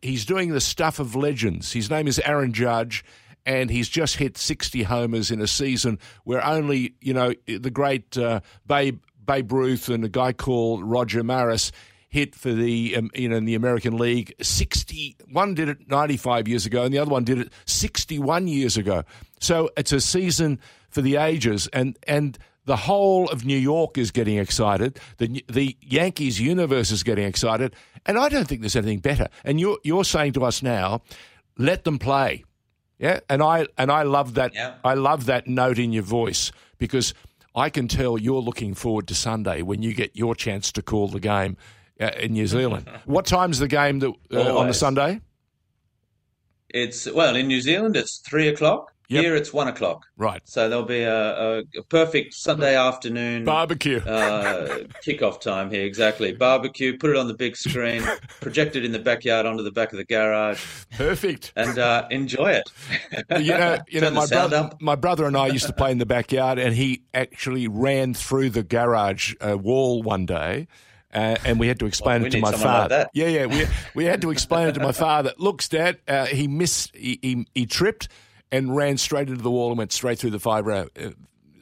he's 0.00 0.24
doing 0.24 0.52
the 0.52 0.60
stuff 0.60 0.98
of 0.98 1.14
legends. 1.14 1.72
His 1.72 1.90
name 1.90 2.08
is 2.08 2.18
Aaron 2.20 2.54
Judge, 2.54 3.04
and 3.44 3.70
he's 3.70 3.90
just 3.90 4.16
hit 4.16 4.38
60 4.38 4.84
homers 4.84 5.30
in 5.30 5.42
a 5.42 5.46
season 5.46 5.98
where 6.24 6.44
only 6.44 6.94
you 7.00 7.12
know 7.12 7.34
the 7.46 7.70
great 7.70 8.16
uh, 8.16 8.40
Babe 8.66 9.00
Babe 9.26 9.52
Ruth 9.52 9.90
and 9.90 10.04
a 10.04 10.08
guy 10.08 10.32
called 10.32 10.82
Roger 10.82 11.22
Maris 11.22 11.72
hit 12.08 12.34
for 12.34 12.52
the 12.52 12.96
um, 12.96 13.10
you 13.14 13.28
know 13.28 13.36
in 13.36 13.44
the 13.44 13.54
American 13.54 13.96
League. 13.96 14.34
Sixty 14.40 15.16
one 15.30 15.54
did 15.54 15.68
it 15.68 15.88
ninety 15.88 16.16
five 16.16 16.48
years 16.48 16.66
ago, 16.66 16.84
and 16.84 16.92
the 16.92 16.98
other 16.98 17.10
one 17.10 17.24
did 17.24 17.38
it 17.38 17.52
sixty 17.66 18.18
one 18.18 18.48
years 18.48 18.76
ago. 18.76 19.04
So 19.40 19.70
it's 19.76 19.92
a 19.92 20.00
season 20.00 20.58
for 20.88 21.02
the 21.02 21.16
ages, 21.16 21.68
and 21.72 21.98
and 22.06 22.38
the 22.64 22.76
whole 22.76 23.28
of 23.30 23.44
New 23.44 23.56
York 23.56 23.96
is 23.96 24.10
getting 24.10 24.38
excited. 24.38 24.98
The 25.18 25.44
the 25.48 25.76
Yankees 25.80 26.40
universe 26.40 26.90
is 26.90 27.02
getting 27.02 27.24
excited, 27.24 27.76
and 28.06 28.18
I 28.18 28.28
don't 28.28 28.48
think 28.48 28.62
there's 28.62 28.76
anything 28.76 29.00
better. 29.00 29.28
And 29.44 29.60
you're 29.60 29.78
you're 29.84 30.04
saying 30.04 30.32
to 30.34 30.44
us 30.44 30.62
now, 30.62 31.02
let 31.56 31.84
them 31.84 31.98
play, 31.98 32.44
yeah. 32.98 33.20
And 33.28 33.42
I 33.42 33.66
and 33.76 33.90
I 33.90 34.02
love 34.02 34.34
that. 34.34 34.54
Yeah. 34.54 34.74
I 34.84 34.94
love 34.94 35.26
that 35.26 35.46
note 35.46 35.78
in 35.78 35.92
your 35.92 36.02
voice 36.02 36.52
because 36.78 37.14
I 37.54 37.70
can 37.70 37.88
tell 37.88 38.18
you're 38.18 38.40
looking 38.40 38.74
forward 38.74 39.08
to 39.08 39.14
Sunday 39.14 39.62
when 39.62 39.82
you 39.82 39.94
get 39.94 40.16
your 40.16 40.34
chance 40.34 40.70
to 40.72 40.82
call 40.82 41.08
the 41.08 41.20
game 41.20 41.56
in 41.98 42.32
New 42.32 42.46
Zealand. 42.56 42.88
what 43.04 43.26
time's 43.26 43.58
the 43.58 43.68
game 43.68 43.98
that, 44.00 44.12
uh, 44.32 44.58
on 44.58 44.68
the 44.68 44.74
Sunday? 44.74 45.20
It's 46.70 47.10
well 47.10 47.34
in 47.34 47.46
New 47.48 47.60
Zealand. 47.60 47.96
It's 47.96 48.18
three 48.18 48.48
o'clock. 48.48 48.92
Yep. 49.10 49.24
Here 49.24 49.36
it's 49.36 49.54
one 49.54 49.68
o'clock. 49.68 50.04
Right. 50.18 50.42
So 50.44 50.68
there'll 50.68 50.84
be 50.84 51.00
a, 51.00 51.14
a, 51.14 51.58
a 51.78 51.82
perfect 51.88 52.34
Sunday 52.34 52.76
afternoon 52.76 53.46
barbecue 53.46 54.00
uh, 54.00 54.80
kickoff 55.06 55.40
time 55.40 55.70
here. 55.70 55.86
Exactly. 55.86 56.32
Barbecue. 56.32 56.98
Put 56.98 57.10
it 57.10 57.16
on 57.16 57.26
the 57.26 57.32
big 57.32 57.56
screen. 57.56 58.02
project 58.42 58.76
it 58.76 58.84
in 58.84 58.92
the 58.92 58.98
backyard 58.98 59.46
onto 59.46 59.62
the 59.62 59.70
back 59.70 59.92
of 59.92 59.96
the 59.96 60.04
garage. 60.04 60.62
Perfect. 60.90 61.54
And 61.56 61.78
uh, 61.78 62.06
enjoy 62.10 62.50
it. 62.50 62.70
you 63.38 63.52
know, 63.52 63.78
you 63.88 64.00
know, 64.02 64.10
my 64.10 64.26
brother, 64.26 64.70
my 64.78 64.94
brother 64.94 65.24
and 65.24 65.38
I 65.38 65.46
used 65.46 65.68
to 65.68 65.72
play 65.72 65.90
in 65.90 65.96
the 65.96 66.04
backyard, 66.04 66.58
and 66.58 66.74
he 66.74 67.02
actually 67.14 67.66
ran 67.66 68.12
through 68.12 68.50
the 68.50 68.62
garage 68.62 69.34
uh, 69.40 69.56
wall 69.56 70.02
one 70.02 70.26
day. 70.26 70.68
Uh, 71.12 71.36
and 71.44 71.58
we 71.58 71.68
had 71.68 71.78
to 71.78 71.86
explain 71.86 72.20
well, 72.20 72.28
it 72.28 72.30
to 72.32 72.40
my 72.40 72.52
father. 72.52 72.98
Like 72.98 73.08
yeah, 73.14 73.28
yeah, 73.28 73.46
we 73.46 73.66
we 73.94 74.04
had 74.04 74.20
to 74.22 74.30
explain 74.30 74.68
it 74.68 74.72
to 74.72 74.80
my 74.80 74.92
father. 75.06 75.32
Looks, 75.38 75.68
Dad, 75.68 75.98
uh, 76.06 76.26
he 76.26 76.48
missed, 76.48 76.94
he, 76.94 77.18
he, 77.22 77.46
he 77.54 77.66
tripped 77.66 78.08
and 78.52 78.74
ran 78.76 78.98
straight 78.98 79.28
into 79.28 79.42
the 79.42 79.50
wall 79.50 79.70
and 79.70 79.78
went 79.78 79.92
straight 79.92 80.18
through 80.18 80.30
the 80.30 80.38
fibre. 80.38 80.88
Uh, 81.00 81.10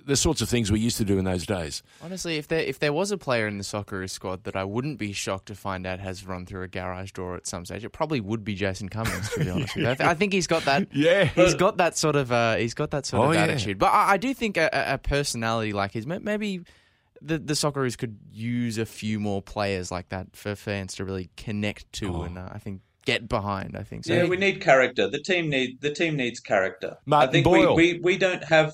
the 0.06 0.16
sorts 0.16 0.40
of 0.40 0.48
things 0.48 0.70
we 0.70 0.78
used 0.78 0.96
to 0.96 1.04
do 1.04 1.18
in 1.18 1.24
those 1.24 1.44
days. 1.44 1.82
Honestly, 2.00 2.36
if 2.36 2.48
there 2.48 2.60
if 2.60 2.78
there 2.78 2.92
was 2.92 3.10
a 3.10 3.18
player 3.18 3.46
in 3.48 3.58
the 3.58 3.64
Socceroos 3.64 4.10
squad 4.10 4.44
that 4.44 4.56
I 4.56 4.64
wouldn't 4.64 4.98
be 4.98 5.12
shocked 5.12 5.46
to 5.46 5.54
find 5.54 5.84
out 5.86 5.98
has 5.98 6.24
run 6.24 6.46
through 6.46 6.62
a 6.62 6.68
garage 6.68 7.10
door 7.10 7.36
at 7.36 7.46
some 7.46 7.64
stage, 7.64 7.84
it 7.84 7.90
probably 7.90 8.20
would 8.20 8.44
be 8.44 8.54
Jason 8.54 8.88
Cummings. 8.88 9.28
To 9.30 9.40
be 9.40 9.50
honest 9.50 9.74
with 9.74 10.00
you, 10.00 10.06
I, 10.06 10.14
think 10.14 10.32
he's 10.32 10.46
got 10.46 10.64
that. 10.64 10.86
yeah, 10.92 11.24
he's 11.24 11.54
got 11.54 11.76
that 11.78 11.98
sort 11.98 12.16
of 12.16 12.30
uh, 12.30 12.54
he's 12.56 12.74
got 12.74 12.92
that 12.92 13.04
sort 13.04 13.26
oh, 13.26 13.30
of 13.32 13.36
attitude. 13.36 13.76
Yeah. 13.76 13.80
But 13.80 13.92
I, 13.92 14.12
I, 14.12 14.16
do 14.16 14.32
think 14.32 14.56
a, 14.56 14.70
a, 14.72 14.98
personality 14.98 15.72
like 15.72 15.92
his 15.92 16.06
maybe. 16.06 16.62
The, 17.22 17.38
the 17.38 17.54
Socceroos 17.54 17.96
could 17.96 18.18
use 18.30 18.78
a 18.78 18.86
few 18.86 19.18
more 19.20 19.42
players 19.42 19.90
like 19.90 20.08
that 20.10 20.34
for 20.34 20.54
fans 20.54 20.94
to 20.96 21.04
really 21.04 21.30
connect 21.36 21.92
to, 21.94 22.14
oh. 22.14 22.22
and 22.22 22.38
uh, 22.38 22.48
I 22.52 22.58
think 22.58 22.80
get 23.04 23.28
behind. 23.28 23.76
I 23.76 23.82
think. 23.82 24.04
So 24.04 24.14
yeah, 24.14 24.24
we 24.24 24.36
need 24.36 24.60
character. 24.60 25.08
The 25.08 25.20
team 25.20 25.48
need 25.48 25.80
the 25.80 25.92
team 25.92 26.16
needs 26.16 26.40
character. 26.40 26.96
Martin 27.06 27.28
I 27.28 27.32
think 27.32 27.44
Boyle. 27.44 27.74
We, 27.74 27.94
we 27.94 28.00
we 28.00 28.18
don't 28.18 28.44
have. 28.44 28.72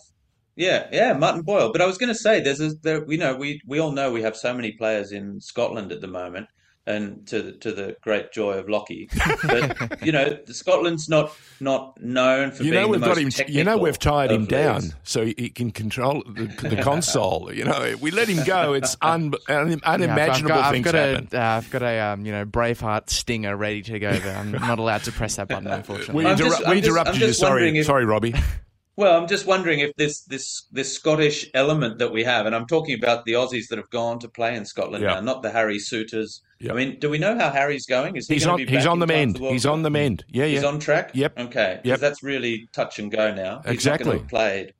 Yeah, 0.55 0.89
yeah, 0.93 1.15
Martin 1.15 1.43
Boyle. 1.43 1.73
But 1.73 1.81
I 1.81 1.87
was 1.87 1.97
going 1.97 2.13
to 2.13 2.15
say, 2.15 2.41
there's 2.41 2.61
a 2.61 2.75
there. 2.83 3.11
You 3.11 3.19
know, 3.19 3.37
we 3.37 3.61
we 3.67 3.79
all 3.79 3.93
know 3.93 4.13
we 4.13 4.23
have 4.23 4.37
so 4.37 4.53
many 4.53 4.73
players 4.73 5.13
in 5.13 5.41
Scotland 5.41 5.93
at 5.93 6.01
the 6.01 6.09
moment 6.09 6.49
and 6.87 7.27
to 7.29 7.53
to 7.53 7.73
the 7.73 7.97
great 8.03 8.33
joy 8.33 8.55
of 8.55 8.68
Lockie. 8.68 9.09
But 9.42 10.05
you 10.05 10.12
know, 10.12 10.38
Scotland's 10.47 11.09
not 11.09 11.37
not 11.61 12.01
known 12.01 12.51
for 12.51 12.64
you 12.64 12.73
know 12.73 12.88
we've 12.88 13.01
got 13.01 13.18
him. 13.18 13.31
You 13.47 13.64
know, 13.64 13.79
we've 13.79 13.99
tied 13.99 14.33
him 14.33 14.47
down 14.47 14.92
so 15.05 15.25
he 15.25 15.51
can 15.51 15.71
control 15.71 16.23
the, 16.27 16.47
the 16.68 16.83
console. 16.83 17.51
You 17.53 17.64
know, 17.64 17.95
we 18.01 18.11
let 18.11 18.29
him 18.29 18.45
go. 18.45 18.73
It's 18.73 18.97
un, 19.01 19.33
un, 19.49 19.81
unimaginable 19.85 20.57
yeah, 20.57 20.62
I've 20.62 20.64
got, 20.64 20.73
things 20.73 20.87
I've 20.87 20.92
got 20.92 21.09
happen. 21.09 21.29
A, 21.33 21.37
uh, 21.37 21.57
I've 21.57 21.71
got 21.71 21.83
a 21.83 22.01
um, 22.01 22.27
you 22.27 22.33
know 22.33 22.45
Braveheart 22.45 23.11
stinger 23.11 23.57
ready 23.57 23.83
to 23.83 23.99
go, 23.99 24.12
but 24.12 24.37
I'm 24.37 24.53
not 24.53 24.79
allowed 24.79 25.05
to 25.05 25.12
press 25.12 25.37
that 25.37 25.49
button. 25.49 25.68
Unfortunately, 25.68 26.25
we, 26.25 26.31
interru- 26.31 26.37
just, 26.37 26.68
we 26.68 26.79
interrupted 26.79 27.14
just, 27.14 27.27
you. 27.40 27.47
Sorry, 27.47 27.79
if... 27.79 27.87
sorry, 27.87 28.05
Robbie. 28.05 28.35
Well, 28.95 29.18
I'm 29.18 29.27
just 29.27 29.47
wondering 29.47 29.81
if 29.81 29.95
this 29.97 30.23
this 30.25 30.66
this 30.71 30.92
Scottish 30.95 31.51
element 31.55 31.99
that 31.99 32.12
we 32.12 32.25
have, 32.25 32.45
and 32.45 32.55
I'm 32.55 32.66
talking 32.66 32.95
about 32.95 33.25
the 33.25 33.33
Aussies 33.33 33.68
that 33.68 33.79
have 33.79 33.88
gone 33.88 34.18
to 34.18 34.29
play 34.29 34.55
in 34.55 34.66
Scotland 34.66 35.03
Yeah. 35.03 35.14
now, 35.14 35.21
not 35.21 35.42
the 35.42 35.51
Harry 35.51 35.79
Souttars. 35.79 36.42
Yeah. 36.62 36.72
I 36.72 36.75
mean, 36.77 36.98
do 37.01 37.11
we 37.11 37.18
know 37.18 37.37
how 37.37 37.51
Harry's 37.51 37.87
going? 37.87 38.16
Is 38.16 38.29
he 38.29 38.35
He's 38.35 38.44
going 38.44 38.53
on. 38.55 38.59
to 38.61 38.66
be 38.66 38.72
He's 38.72 38.87
on 38.87 38.98
the 39.01 39.07
mend. 39.07 39.37
the 39.37 39.51
He's 39.51 39.64
Cup? 39.64 39.72
on 39.72 39.83
the 39.83 39.90
mend. 39.90 40.25
Yeah, 40.29 40.46
He's 40.46 40.64
on 40.64 40.79
track. 40.79 41.11
Yep. 41.14 41.38
Okay. 41.38 41.81
Yep. 41.85 42.01
that's 42.01 42.22
really 42.22 42.68
touch 42.72 42.98
and 42.98 43.11
go 43.11 43.35
now. 43.35 43.61
He's 43.64 43.72
Exactly. 43.75 44.18
have 44.18 44.29
played, 44.29 44.72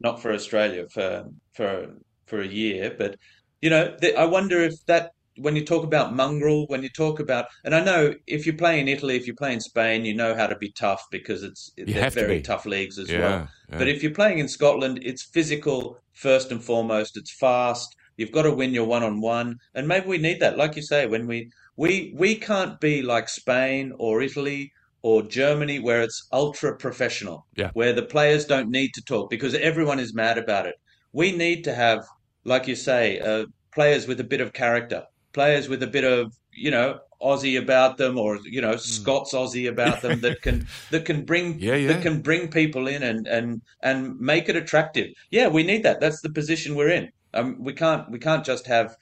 not 0.00 0.20
for 0.22 0.32
Australia 0.32 0.86
for 0.92 1.24
for 1.54 1.96
for 2.26 2.40
a 2.42 2.46
year, 2.46 2.94
but 2.96 3.16
you 3.62 3.70
know, 3.70 3.96
th 4.00 4.14
I 4.16 4.26
wonder 4.26 4.60
if 4.62 4.74
that 4.86 5.12
when 5.36 5.56
you 5.56 5.64
talk 5.64 5.84
about 5.84 6.14
mongrel, 6.14 6.66
when 6.66 6.82
you 6.82 6.90
talk 6.90 7.18
about, 7.20 7.46
and 7.64 7.74
I 7.74 7.82
know 7.82 8.14
if 8.26 8.46
you 8.46 8.52
play 8.52 8.78
in 8.80 8.88
Italy, 8.88 9.16
if 9.16 9.26
you 9.26 9.34
play 9.34 9.52
in 9.54 9.60
Spain, 9.60 10.04
you 10.04 10.14
know 10.14 10.34
how 10.34 10.46
to 10.46 10.56
be 10.56 10.70
tough 10.72 11.02
because 11.10 11.42
it's 11.42 11.72
You 11.78 11.86
they're 11.86 12.02
have 12.04 12.14
to 12.14 12.20
very 12.20 12.40
tough 12.42 12.66
leagues 12.66 12.98
as 12.98 13.08
Yeah, 13.10 13.20
well. 13.20 13.48
yeah. 13.70 13.78
But 13.78 13.88
if 13.88 14.02
you're 14.02 14.12
playing 14.20 14.38
in 14.38 14.48
Scotland, 14.48 15.00
it's 15.02 15.22
physical 15.22 15.98
first 16.12 16.50
and 16.52 16.62
foremost. 16.62 17.16
It's 17.16 17.32
fast. 17.32 17.88
You've 18.20 18.32
got 18.32 18.42
to 18.42 18.52
win 18.52 18.74
your 18.74 18.84
one 18.84 19.02
on 19.02 19.22
one, 19.22 19.58
and 19.74 19.88
maybe 19.88 20.06
we 20.06 20.18
need 20.18 20.40
that. 20.40 20.58
Like 20.58 20.76
you 20.76 20.82
say, 20.82 21.06
when 21.06 21.26
we 21.26 21.50
we 21.76 22.12
we 22.14 22.34
can't 22.34 22.78
be 22.78 23.00
like 23.00 23.30
Spain 23.30 23.94
or 23.98 24.20
Italy 24.20 24.72
or 25.00 25.22
Germany, 25.22 25.78
where 25.78 26.02
it's 26.02 26.28
ultra 26.30 26.76
professional, 26.76 27.46
Yeah. 27.56 27.70
where 27.72 27.94
the 27.94 28.02
players 28.02 28.44
don't 28.44 28.68
need 28.70 28.90
to 28.92 29.02
talk 29.02 29.30
because 29.30 29.54
everyone 29.54 29.98
is 29.98 30.12
mad 30.12 30.36
about 30.36 30.66
it. 30.66 30.74
We 31.14 31.32
need 31.32 31.64
to 31.64 31.74
have, 31.74 32.04
like 32.44 32.68
you 32.68 32.76
say, 32.76 33.18
uh, 33.20 33.46
players 33.72 34.06
with 34.06 34.20
a 34.20 34.24
bit 34.32 34.42
of 34.42 34.52
character, 34.52 35.04
players 35.32 35.70
with 35.70 35.82
a 35.82 35.86
bit 35.96 36.04
of 36.04 36.34
you 36.52 36.70
know 36.70 36.98
Aussie 37.22 37.58
about 37.58 37.96
them, 37.96 38.18
or 38.18 38.38
you 38.44 38.60
know 38.60 38.76
Scots 38.76 39.32
Aussie 39.32 39.66
about 39.70 40.02
them 40.02 40.20
that 40.20 40.42
can 40.42 40.66
that 40.90 41.06
can 41.06 41.24
bring 41.24 41.58
Yeah, 41.58 41.76
yeah. 41.76 41.88
that 41.94 42.02
can 42.02 42.20
bring 42.20 42.50
people 42.50 42.86
in 42.86 43.02
and 43.02 43.26
and 43.26 43.62
and 43.82 44.20
make 44.20 44.50
it 44.50 44.56
attractive. 44.56 45.08
Yeah, 45.30 45.48
we 45.48 45.62
need 45.62 45.84
that. 45.84 46.00
That's 46.00 46.20
the 46.20 46.28
position 46.40 46.74
we're 46.74 46.90
in. 47.00 47.08
Um, 47.34 47.62
we 47.62 47.72
can't 47.72 48.10
we 48.10 48.18
can't 48.18 48.44
just 48.44 48.66
have 48.66 48.96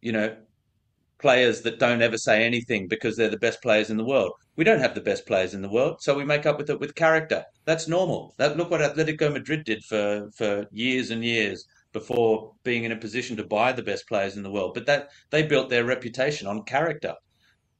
you 0.00 0.12
know 0.12 0.36
players 1.18 1.62
that 1.62 1.78
don't 1.78 2.02
ever 2.02 2.18
say 2.18 2.44
anything 2.44 2.86
because 2.88 3.16
they're 3.16 3.30
the 3.30 3.38
best 3.38 3.62
players 3.62 3.90
in 3.90 3.96
the 3.96 4.04
world. 4.04 4.32
We 4.56 4.64
don't 4.64 4.80
have 4.80 4.94
the 4.94 5.00
best 5.00 5.26
players 5.26 5.54
in 5.54 5.62
the 5.62 5.70
world, 5.70 5.96
so 6.00 6.14
we 6.16 6.24
make 6.24 6.46
up 6.46 6.58
with 6.58 6.70
it 6.70 6.80
with 6.80 6.94
character. 6.94 7.44
That's 7.64 7.88
normal. 7.88 8.34
That 8.38 8.56
look 8.56 8.70
what 8.70 8.80
Atletico 8.80 9.32
Madrid 9.32 9.64
did 9.64 9.84
for 9.84 10.28
for 10.36 10.66
years 10.70 11.10
and 11.10 11.24
years 11.24 11.64
before 11.92 12.52
being 12.64 12.84
in 12.84 12.92
a 12.92 12.96
position 12.96 13.36
to 13.36 13.44
buy 13.46 13.72
the 13.72 13.82
best 13.82 14.06
players 14.08 14.36
in 14.36 14.42
the 14.42 14.50
world. 14.50 14.72
But 14.74 14.86
that 14.86 15.08
they 15.30 15.42
built 15.42 15.70
their 15.70 15.84
reputation 15.84 16.46
on 16.46 16.64
character. 16.64 17.14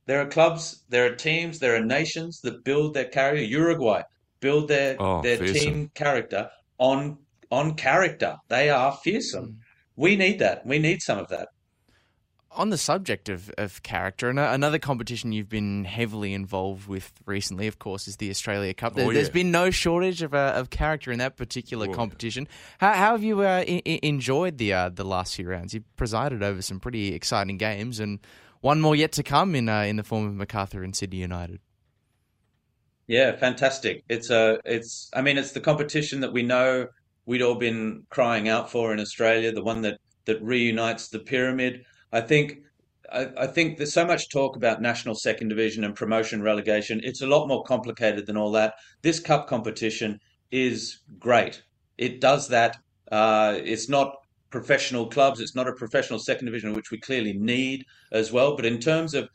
There 0.06 0.20
are 0.20 0.26
clubs, 0.26 0.84
there 0.90 1.06
are 1.10 1.14
teams, 1.16 1.58
there 1.58 1.74
are 1.76 1.84
nations 1.84 2.40
that 2.42 2.62
build 2.64 2.94
their 2.94 3.06
character. 3.08 3.42
Uruguay 3.42 4.02
build 4.40 4.68
their 4.68 4.96
Oh, 5.00 5.22
their 5.22 5.38
fearsome. 5.38 5.54
team 5.54 5.90
character 5.94 6.50
on 6.78 7.18
on 7.50 7.74
character. 7.74 8.36
They 8.48 8.68
are 8.70 8.92
fearsome. 9.02 9.58
We 9.96 10.16
need 10.16 10.38
that. 10.40 10.66
We 10.66 10.78
need 10.78 11.02
some 11.02 11.18
of 11.18 11.28
that. 11.28 11.48
On 12.56 12.70
the 12.70 12.78
subject 12.78 13.28
of, 13.28 13.50
of 13.58 13.82
character, 13.82 14.28
and 14.28 14.38
another 14.38 14.78
competition 14.78 15.32
you've 15.32 15.48
been 15.48 15.84
heavily 15.84 16.32
involved 16.32 16.86
with 16.86 17.12
recently, 17.26 17.66
of 17.66 17.80
course, 17.80 18.06
is 18.06 18.18
the 18.18 18.30
Australia 18.30 18.72
Cup. 18.72 18.94
There, 18.94 19.06
Oh, 19.08 19.12
There's 19.12 19.26
yeah. 19.26 19.32
been 19.32 19.50
no 19.50 19.70
shortage 19.70 20.22
of, 20.22 20.34
uh, 20.34 20.52
of 20.54 20.70
character 20.70 21.10
in 21.10 21.18
that 21.18 21.36
particular 21.36 21.86
Oh, 21.86 21.90
yeah. 21.90 21.96
competition. 21.96 22.46
How, 22.78 22.92
how 22.92 23.10
have 23.12 23.24
you 23.24 23.40
uh, 23.40 23.64
I- 23.66 23.82
enjoyed 24.04 24.58
the 24.58 24.72
uh, 24.72 24.88
the 24.90 25.04
last 25.04 25.34
few 25.34 25.48
rounds? 25.48 25.74
You 25.74 25.82
presided 25.96 26.44
over 26.44 26.62
some 26.62 26.78
pretty 26.78 27.12
exciting 27.12 27.58
games, 27.58 27.98
and 27.98 28.20
one 28.60 28.80
more 28.80 28.94
yet 28.94 29.10
to 29.12 29.24
come 29.24 29.56
in 29.56 29.68
uh, 29.68 29.80
in 29.82 29.96
the 29.96 30.04
form 30.04 30.24
of 30.24 30.34
Macarthur 30.34 30.84
and 30.84 30.94
Sydney 30.94 31.18
United. 31.18 31.58
Yeah, 33.08 33.34
fantastic. 33.36 34.04
It's 34.08 34.30
a, 34.30 34.60
it's, 34.64 35.10
I 35.12 35.22
mean, 35.22 35.36
it's 35.38 35.52
the 35.52 35.60
competition 35.60 36.20
that 36.20 36.32
we 36.32 36.42
know 36.42 36.86
we'd 37.26 37.42
all 37.42 37.54
been 37.54 38.04
crying 38.10 38.48
out 38.48 38.70
for 38.70 38.92
in 38.92 39.00
Australia, 39.00 39.52
the 39.52 39.62
one 39.62 39.82
that 39.82 39.98
that 40.26 40.42
reunites 40.42 41.08
the 41.08 41.18
pyramid. 41.18 41.82
I 42.12 42.20
think, 42.20 42.58
I, 43.12 43.28
I 43.36 43.46
think 43.46 43.76
there's 43.76 43.92
so 43.92 44.06
much 44.06 44.30
talk 44.30 44.56
about 44.56 44.80
national 44.80 45.16
second 45.16 45.48
division 45.48 45.84
and 45.84 45.94
promotion 45.94 46.42
relegation. 46.42 47.00
It's 47.04 47.20
a 47.20 47.26
lot 47.26 47.46
more 47.46 47.62
complicated 47.64 48.26
than 48.26 48.36
all 48.36 48.50
that. 48.52 48.74
This 49.02 49.20
cup 49.20 49.46
competition 49.46 50.18
is 50.50 51.00
great. 51.18 51.62
It 51.98 52.20
does 52.20 52.48
that. 52.48 52.78
Uh, 53.12 53.58
it's 53.62 53.88
not 53.88 54.14
professional 54.50 55.06
clubs. 55.08 55.40
It's 55.40 55.54
not 55.54 55.68
a 55.68 55.74
professional 55.74 56.18
second 56.18 56.46
division, 56.46 56.72
which 56.72 56.90
we 56.90 56.98
clearly 56.98 57.34
need 57.34 57.84
as 58.12 58.32
well. 58.32 58.56
But 58.56 58.66
in 58.66 58.78
terms 58.78 59.12
of 59.12 59.28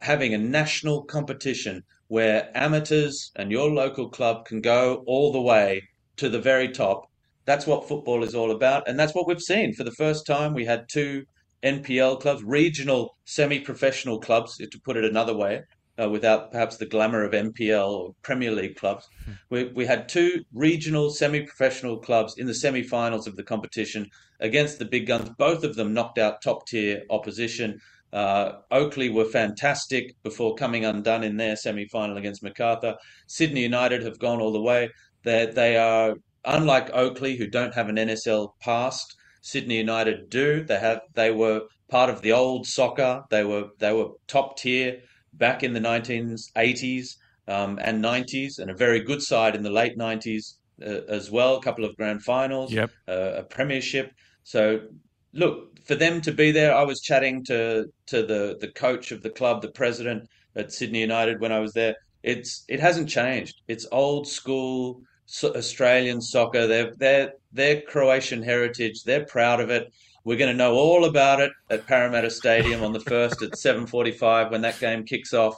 having 0.00 0.34
a 0.34 0.38
national 0.38 1.04
competition 1.04 1.84
where 2.08 2.50
amateurs 2.54 3.30
and 3.36 3.50
your 3.50 3.70
local 3.70 4.08
club 4.08 4.44
can 4.44 4.60
go 4.60 5.04
all 5.06 5.32
the 5.32 5.40
way 5.40 5.82
to 6.16 6.28
the 6.28 6.40
very 6.40 6.68
top. 6.68 7.08
That's 7.44 7.66
what 7.66 7.88
football 7.88 8.22
is 8.22 8.34
all 8.34 8.50
about. 8.50 8.88
And 8.88 8.98
that's 8.98 9.14
what 9.14 9.26
we've 9.26 9.40
seen. 9.40 9.74
For 9.74 9.84
the 9.84 9.92
first 9.92 10.26
time, 10.26 10.54
we 10.54 10.64
had 10.64 10.86
two 10.90 11.24
NPL 11.62 12.20
clubs, 12.20 12.42
regional 12.42 13.16
semi 13.24 13.60
professional 13.60 14.20
clubs, 14.20 14.56
to 14.56 14.80
put 14.84 14.96
it 14.96 15.04
another 15.04 15.36
way, 15.36 15.62
uh, 16.00 16.08
without 16.08 16.50
perhaps 16.50 16.76
the 16.76 16.86
glamour 16.86 17.24
of 17.24 17.32
NPL 17.32 17.88
or 17.88 18.14
Premier 18.22 18.50
League 18.50 18.76
clubs. 18.76 19.08
We, 19.50 19.64
we 19.64 19.86
had 19.86 20.08
two 20.08 20.44
regional 20.52 21.10
semi 21.10 21.42
professional 21.42 21.98
clubs 21.98 22.34
in 22.38 22.46
the 22.46 22.54
semi 22.54 22.82
finals 22.82 23.26
of 23.26 23.36
the 23.36 23.42
competition 23.42 24.06
against 24.40 24.78
the 24.78 24.84
big 24.84 25.06
guns. 25.06 25.30
Both 25.38 25.64
of 25.64 25.76
them 25.76 25.94
knocked 25.94 26.18
out 26.18 26.42
top 26.42 26.66
tier 26.66 27.02
opposition. 27.10 27.80
Uh, 28.12 28.58
Oakleigh 28.70 29.12
were 29.12 29.24
fantastic 29.24 30.14
before 30.22 30.54
coming 30.54 30.84
undone 30.84 31.24
in 31.24 31.36
their 31.36 31.56
semi 31.56 31.86
final 31.88 32.16
against 32.16 32.42
Macarthur. 32.42 32.96
Sydney 33.26 33.62
United 33.62 34.02
have 34.02 34.18
gone 34.18 34.40
all 34.40 34.52
the 34.52 34.60
way. 34.60 34.90
They, 35.24 35.46
they 35.46 35.76
are, 35.76 36.16
unlike 36.44 36.90
Oakleigh, 36.92 37.36
who 37.36 37.46
don't 37.46 37.74
have 37.74 37.88
an 37.88 37.96
NSL 37.96 38.50
past, 38.60 39.14
Sydney 39.42 39.78
United 39.78 40.30
do. 40.30 40.64
They 40.64 40.78
have 40.78 41.00
they 41.14 41.30
were 41.30 41.62
part 41.88 42.10
of 42.10 42.22
the 42.22 42.32
old 42.32 42.66
soccer. 42.66 43.22
They 43.30 43.44
were 43.44 43.68
they 43.78 43.92
were 43.92 44.10
top 44.28 44.56
tier 44.58 45.00
back 45.34 45.62
in 45.62 45.72
the 45.72 45.80
1980s 45.80 47.06
um, 47.48 47.78
and 47.82 48.02
90s, 48.04 48.58
and 48.58 48.70
a 48.70 48.74
very 48.74 49.00
good 49.00 49.22
side 49.22 49.54
in 49.56 49.62
the 49.62 49.70
late 49.70 49.96
90s 49.98 50.54
uh, 50.80 51.00
as 51.08 51.30
well. 51.30 51.56
A 51.56 51.62
couple 51.62 51.84
of 51.84 51.96
grand 51.96 52.22
finals, 52.22 52.72
Yep. 52.72 52.90
uh, 53.08 53.32
a 53.36 53.42
premiership. 53.42 54.12
So 54.44 54.80
look 55.32 55.78
for 55.84 55.94
them 55.94 56.20
to 56.22 56.32
be 56.32 56.52
there. 56.52 56.74
I 56.74 56.84
was 56.84 57.00
chatting 57.00 57.44
to 57.44 57.86
to 58.06 58.22
the 58.24 58.56
the 58.60 58.68
coach 58.68 59.12
of 59.12 59.22
the 59.22 59.30
club, 59.30 59.62
the 59.62 59.70
president 59.72 60.28
at 60.54 60.72
Sydney 60.72 61.00
United 61.00 61.40
when 61.40 61.52
I 61.52 61.58
was 61.60 61.72
there. 61.72 61.94
It's 62.22 62.64
it 62.68 62.78
hasn't 62.80 63.08
changed. 63.08 63.54
It's 63.66 63.86
old 63.90 64.28
school 64.28 65.00
Australian 65.44 66.20
soccer. 66.20 66.66
They're 66.66 66.92
they're 66.96 67.32
they're 67.52 67.80
Croatian 67.82 68.42
heritage. 68.42 69.02
They're 69.04 69.24
proud 69.24 69.60
of 69.60 69.70
it. 69.70 69.92
We're 70.24 70.38
going 70.38 70.52
to 70.52 70.56
know 70.56 70.74
all 70.74 71.04
about 71.06 71.40
it 71.40 71.50
at 71.70 71.86
Parramatta 71.86 72.30
Stadium 72.30 72.84
on 72.84 72.92
the 72.92 73.00
first 73.00 73.42
at 73.42 73.56
seven 73.58 73.86
forty-five 73.86 74.50
when 74.50 74.60
that 74.62 74.78
game 74.78 75.04
kicks 75.04 75.34
off, 75.34 75.56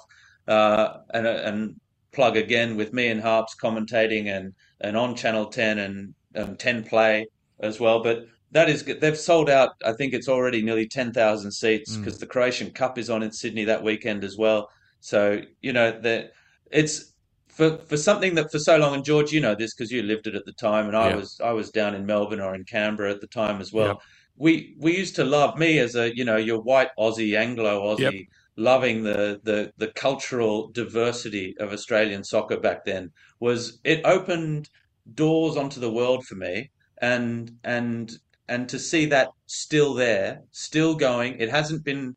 uh, 0.49 0.99
and 1.13 1.27
and 1.27 1.81
plug 2.13 2.37
again 2.37 2.77
with 2.77 2.93
me 2.93 3.09
and 3.09 3.21
Harps 3.21 3.55
commentating 3.61 4.29
and 4.29 4.55
and 4.81 4.97
on 4.97 5.15
Channel 5.17 5.47
Ten 5.47 5.79
and 5.81 6.15
um, 6.37 6.57
Ten 6.57 6.85
Play 6.85 7.27
as 7.61 7.79
well. 7.81 8.03
But 8.03 8.27
that 8.53 8.69
is 8.71 8.83
good. 8.83 9.01
They've 9.01 9.19
sold 9.19 9.51
out. 9.51 9.71
I 9.85 9.93
think 9.93 10.15
it's 10.15 10.29
already 10.29 10.63
nearly 10.63 10.87
ten 10.89 11.13
thousand 11.13 11.51
seats 11.53 11.97
Mm. 11.97 12.05
because 12.05 12.19
the 12.19 12.27
Croatian 12.27 12.71
Cup 12.71 12.97
is 12.99 13.11
on 13.11 13.23
in 13.23 13.33
Sydney 13.33 13.65
that 13.65 13.83
weekend 13.83 14.25
as 14.25 14.39
well. 14.39 14.71
So 15.01 15.43
you 15.61 15.73
know 15.73 15.91
that 16.01 16.33
it's 16.71 17.13
for 17.55 17.79
for 17.79 17.97
something 17.97 18.35
that 18.37 18.51
for 18.51 18.59
so 18.59 18.77
long. 18.77 18.95
And 18.95 19.05
George, 19.05 19.33
you 19.33 19.41
know 19.41 19.55
this 19.55 19.75
because 19.75 19.91
you 19.91 20.03
lived 20.03 20.27
it 20.27 20.35
at 20.35 20.45
the 20.45 20.53
time, 20.53 20.87
and 20.89 20.97
I 20.97 21.11
Yeah. 21.11 21.17
was 21.17 21.41
I 21.43 21.53
was 21.53 21.71
down 21.71 21.95
in 21.95 22.07
Melbourne 22.07 22.41
or 22.41 22.55
in 22.55 22.65
Canberra 22.65 23.11
at 23.13 23.21
the 23.21 23.27
time 23.29 23.61
as 23.61 23.73
well. 23.73 23.87
Yep. 23.89 23.97
We 24.37 24.75
we 24.79 24.97
used 24.97 25.17
to 25.17 25.25
love 25.25 25.57
me 25.59 25.79
as 25.79 25.95
a 25.95 26.15
you 26.17 26.25
know 26.25 26.37
your 26.37 26.61
white 26.61 26.91
Aussie 26.99 27.37
Anglo 27.39 27.83
Aussie 27.97 28.27
loving 28.57 29.03
the 29.05 29.41
the 29.45 29.73
the 29.79 29.89
cultural 29.89 30.69
diversity 30.73 31.55
of 31.59 31.73
Australian 31.73 32.23
soccer 32.25 32.59
back 32.59 32.85
then 32.85 33.11
was 33.41 33.81
it 33.85 34.01
opened 34.05 34.69
doors 35.15 35.57
onto 35.57 35.81
the 35.81 35.91
world 35.91 36.25
for 36.25 36.37
me 36.37 36.71
and 37.03 37.51
and 37.65 38.13
and 38.49 38.69
to 38.69 38.79
see 38.79 39.07
that 39.07 39.29
still 39.47 39.93
there 39.95 40.41
still 40.53 40.95
going 40.95 41.37
it 41.41 41.51
hasn't 41.51 41.85
been 41.85 42.15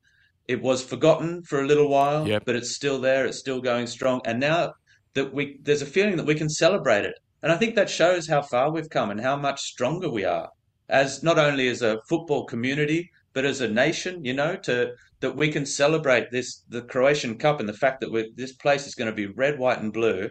it 0.48 0.62
was 0.62 0.84
forgotten 0.84 1.42
for 1.44 1.60
a 1.62 1.66
little 1.68 1.90
while 1.90 2.28
Yep. 2.28 2.44
but 2.46 2.56
it's 2.56 2.74
still 2.76 3.00
there 3.02 3.26
it's 3.26 3.40
still 3.40 3.60
going 3.62 3.88
strong 3.88 4.22
and 4.26 4.40
now 4.40 4.74
that 5.18 5.34
we 5.34 5.60
there's 5.64 5.82
a 5.82 5.94
feeling 5.96 6.16
that 6.18 6.26
we 6.26 6.36
can 6.42 6.50
celebrate 6.50 7.06
it 7.06 7.16
and 7.44 7.52
I 7.52 7.58
think 7.58 7.76
that 7.76 7.90
shows 7.90 8.28
how 8.28 8.42
far 8.42 8.72
we've 8.72 8.90
come 8.90 9.10
and 9.12 9.22
how 9.22 9.36
much 9.36 9.62
stronger 9.62 10.10
we 10.10 10.24
are 10.24 10.50
as 10.90 11.24
not 11.24 11.38
only 11.38 11.68
as 11.68 11.82
a 11.82 12.00
football 12.08 12.46
community 12.46 13.10
but 13.34 13.46
as 13.46 13.62
a 13.62 13.68
nation 13.68 14.24
you 14.24 14.34
know 14.34 14.56
to 14.68 14.94
that 15.20 15.36
we 15.36 15.50
can 15.50 15.66
celebrate 15.66 16.32
this 16.32 16.64
the 16.70 16.84
Croatian 16.84 17.38
Cup 17.38 17.60
and 17.60 17.68
the 17.68 17.82
fact 17.84 18.00
that 18.02 18.32
this 18.36 18.54
place 18.54 18.86
is 18.88 18.96
going 18.96 19.10
to 19.10 19.22
be 19.22 19.26
red 19.26 19.58
white 19.60 19.80
and 19.80 19.92
blue 19.92 20.30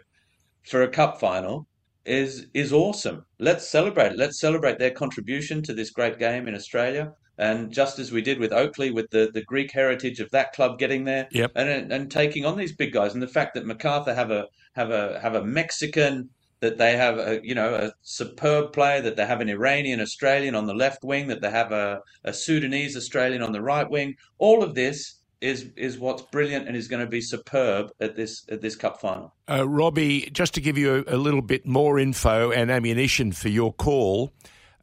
for 0.70 0.82
a 0.82 0.88
cup 0.88 1.20
final 1.20 1.66
is 2.04 2.46
is 2.54 2.72
awesome. 2.72 3.24
Let's 3.38 3.68
celebrate. 3.68 4.16
Let's 4.16 4.40
celebrate 4.40 4.78
their 4.78 4.92
contribution 4.92 5.62
to 5.64 5.74
this 5.74 5.90
great 5.90 6.18
game 6.18 6.48
in 6.48 6.54
Australia. 6.54 7.12
And 7.38 7.70
just 7.70 7.98
as 7.98 8.12
we 8.12 8.22
did 8.22 8.38
with 8.38 8.52
Oakleigh, 8.52 8.94
with 8.94 9.10
the, 9.10 9.30
the 9.32 9.44
Greek 9.44 9.70
heritage 9.70 10.20
of 10.20 10.30
that 10.30 10.52
club 10.52 10.78
getting 10.78 11.04
there, 11.04 11.28
Yep. 11.32 11.52
and 11.54 11.92
and 11.92 12.10
taking 12.10 12.44
on 12.46 12.56
these 12.56 12.74
big 12.74 12.92
guys, 12.92 13.14
and 13.14 13.22
the 13.22 13.28
fact 13.28 13.54
that 13.54 13.66
Macarthur 13.66 14.14
have 14.14 14.30
a 14.30 14.46
have 14.74 14.90
a 14.90 15.20
have 15.20 15.34
a 15.34 15.44
Mexican 15.44 16.30
that 16.60 16.78
they 16.78 16.96
have 16.96 17.18
a 17.18 17.40
you 17.42 17.54
know 17.54 17.74
a 17.74 17.92
superb 18.02 18.72
player, 18.72 19.02
that 19.02 19.16
they 19.16 19.26
have 19.26 19.40
an 19.40 19.48
Iranian 19.48 20.00
Australian 20.00 20.54
on 20.54 20.66
the 20.66 20.74
left 20.74 21.04
wing, 21.04 21.26
that 21.28 21.42
they 21.42 21.50
have 21.50 21.72
a, 21.72 22.00
a 22.24 22.32
Sudanese 22.32 22.96
Australian 22.96 23.42
on 23.42 23.52
the 23.52 23.60
right 23.62 23.88
wing. 23.88 24.14
All 24.38 24.62
of 24.62 24.74
this 24.74 25.16
is 25.40 25.70
is 25.76 25.98
what's 25.98 26.22
brilliant 26.22 26.66
and 26.66 26.76
is 26.76 26.88
going 26.88 27.04
to 27.04 27.10
be 27.10 27.20
superb 27.20 27.90
at 28.00 28.16
this 28.16 28.46
at 28.50 28.62
this 28.62 28.76
cup 28.76 29.00
final. 29.00 29.34
Uh, 29.48 29.68
Robbie, 29.68 30.30
just 30.32 30.54
to 30.54 30.60
give 30.60 30.78
you 30.78 31.04
a, 31.06 31.14
a, 31.14 31.18
little 31.18 31.42
bit 31.42 31.66
more 31.66 31.98
info 31.98 32.50
and 32.50 32.70
ammunition 32.70 33.32
for 33.32 33.48
your 33.48 33.72
call, 33.72 34.32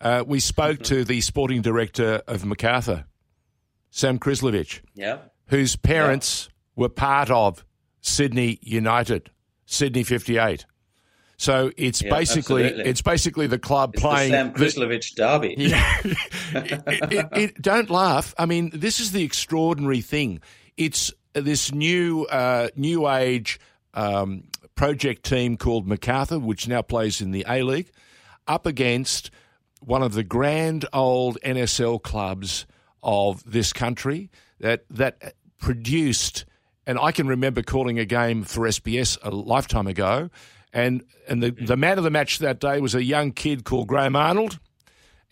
uh, 0.03 0.23
we 0.25 0.39
spoke 0.39 0.79
mm-hmm. 0.79 0.95
to 0.95 1.03
the 1.03 1.21
sporting 1.21 1.61
director 1.61 2.21
of 2.27 2.45
Macarthur, 2.45 3.05
Sam 3.89 4.19
Krslovic, 4.19 4.81
yeah, 4.93 5.19
whose 5.47 5.75
parents 5.75 6.49
yeah. 6.49 6.83
were 6.83 6.89
part 6.89 7.31
of 7.31 7.65
Sydney 8.01 8.59
United, 8.61 9.31
Sydney 9.65 10.03
'58. 10.03 10.65
So 11.37 11.71
it's 11.77 12.01
yeah, 12.01 12.09
basically 12.09 12.65
absolutely. 12.65 12.89
it's 12.89 13.01
basically 13.01 13.47
the 13.47 13.59
club 13.59 13.91
it's 13.93 14.01
playing 14.01 14.31
the 14.31 14.37
Sam 14.37 14.53
Krslovic 14.53 15.15
derby. 15.15 15.55
Yeah. 15.57 16.01
it, 16.03 17.11
it, 17.11 17.27
it, 17.33 17.61
don't 17.61 17.89
laugh. 17.89 18.35
I 18.37 18.45
mean, 18.45 18.71
this 18.73 18.99
is 18.99 19.11
the 19.13 19.23
extraordinary 19.23 20.01
thing. 20.01 20.41
It's 20.77 21.11
this 21.33 21.73
new 21.73 22.25
uh, 22.25 22.69
new 22.75 23.09
age 23.09 23.59
um, 23.93 24.43
project 24.75 25.23
team 25.23 25.57
called 25.57 25.87
Macarthur, 25.87 26.39
which 26.39 26.67
now 26.67 26.81
plays 26.81 27.21
in 27.21 27.31
the 27.31 27.45
A 27.47 27.63
League, 27.63 27.91
up 28.47 28.65
against 28.65 29.31
one 29.85 30.03
of 30.03 30.13
the 30.13 30.23
grand 30.23 30.85
old 30.93 31.37
NSL 31.43 32.01
clubs 32.01 32.65
of 33.01 33.43
this 33.49 33.73
country 33.73 34.29
that 34.59 34.85
that 34.89 35.35
produced. 35.59 36.45
And 36.85 36.99
I 36.99 37.11
can 37.11 37.27
remember 37.27 37.61
calling 37.61 37.97
a 37.97 38.05
game 38.05 38.43
for 38.43 38.67
SBS 38.67 39.17
a 39.23 39.31
lifetime 39.31 39.87
ago 39.87 40.29
and 40.73 41.03
and 41.27 41.41
the, 41.41 41.51
the 41.51 41.77
man 41.77 41.97
of 41.97 42.03
the 42.03 42.09
match 42.09 42.39
that 42.39 42.59
day 42.59 42.81
was 42.81 42.95
a 42.95 43.03
young 43.03 43.31
kid 43.31 43.63
called 43.63 43.87
Graham 43.87 44.15
Arnold. 44.15 44.59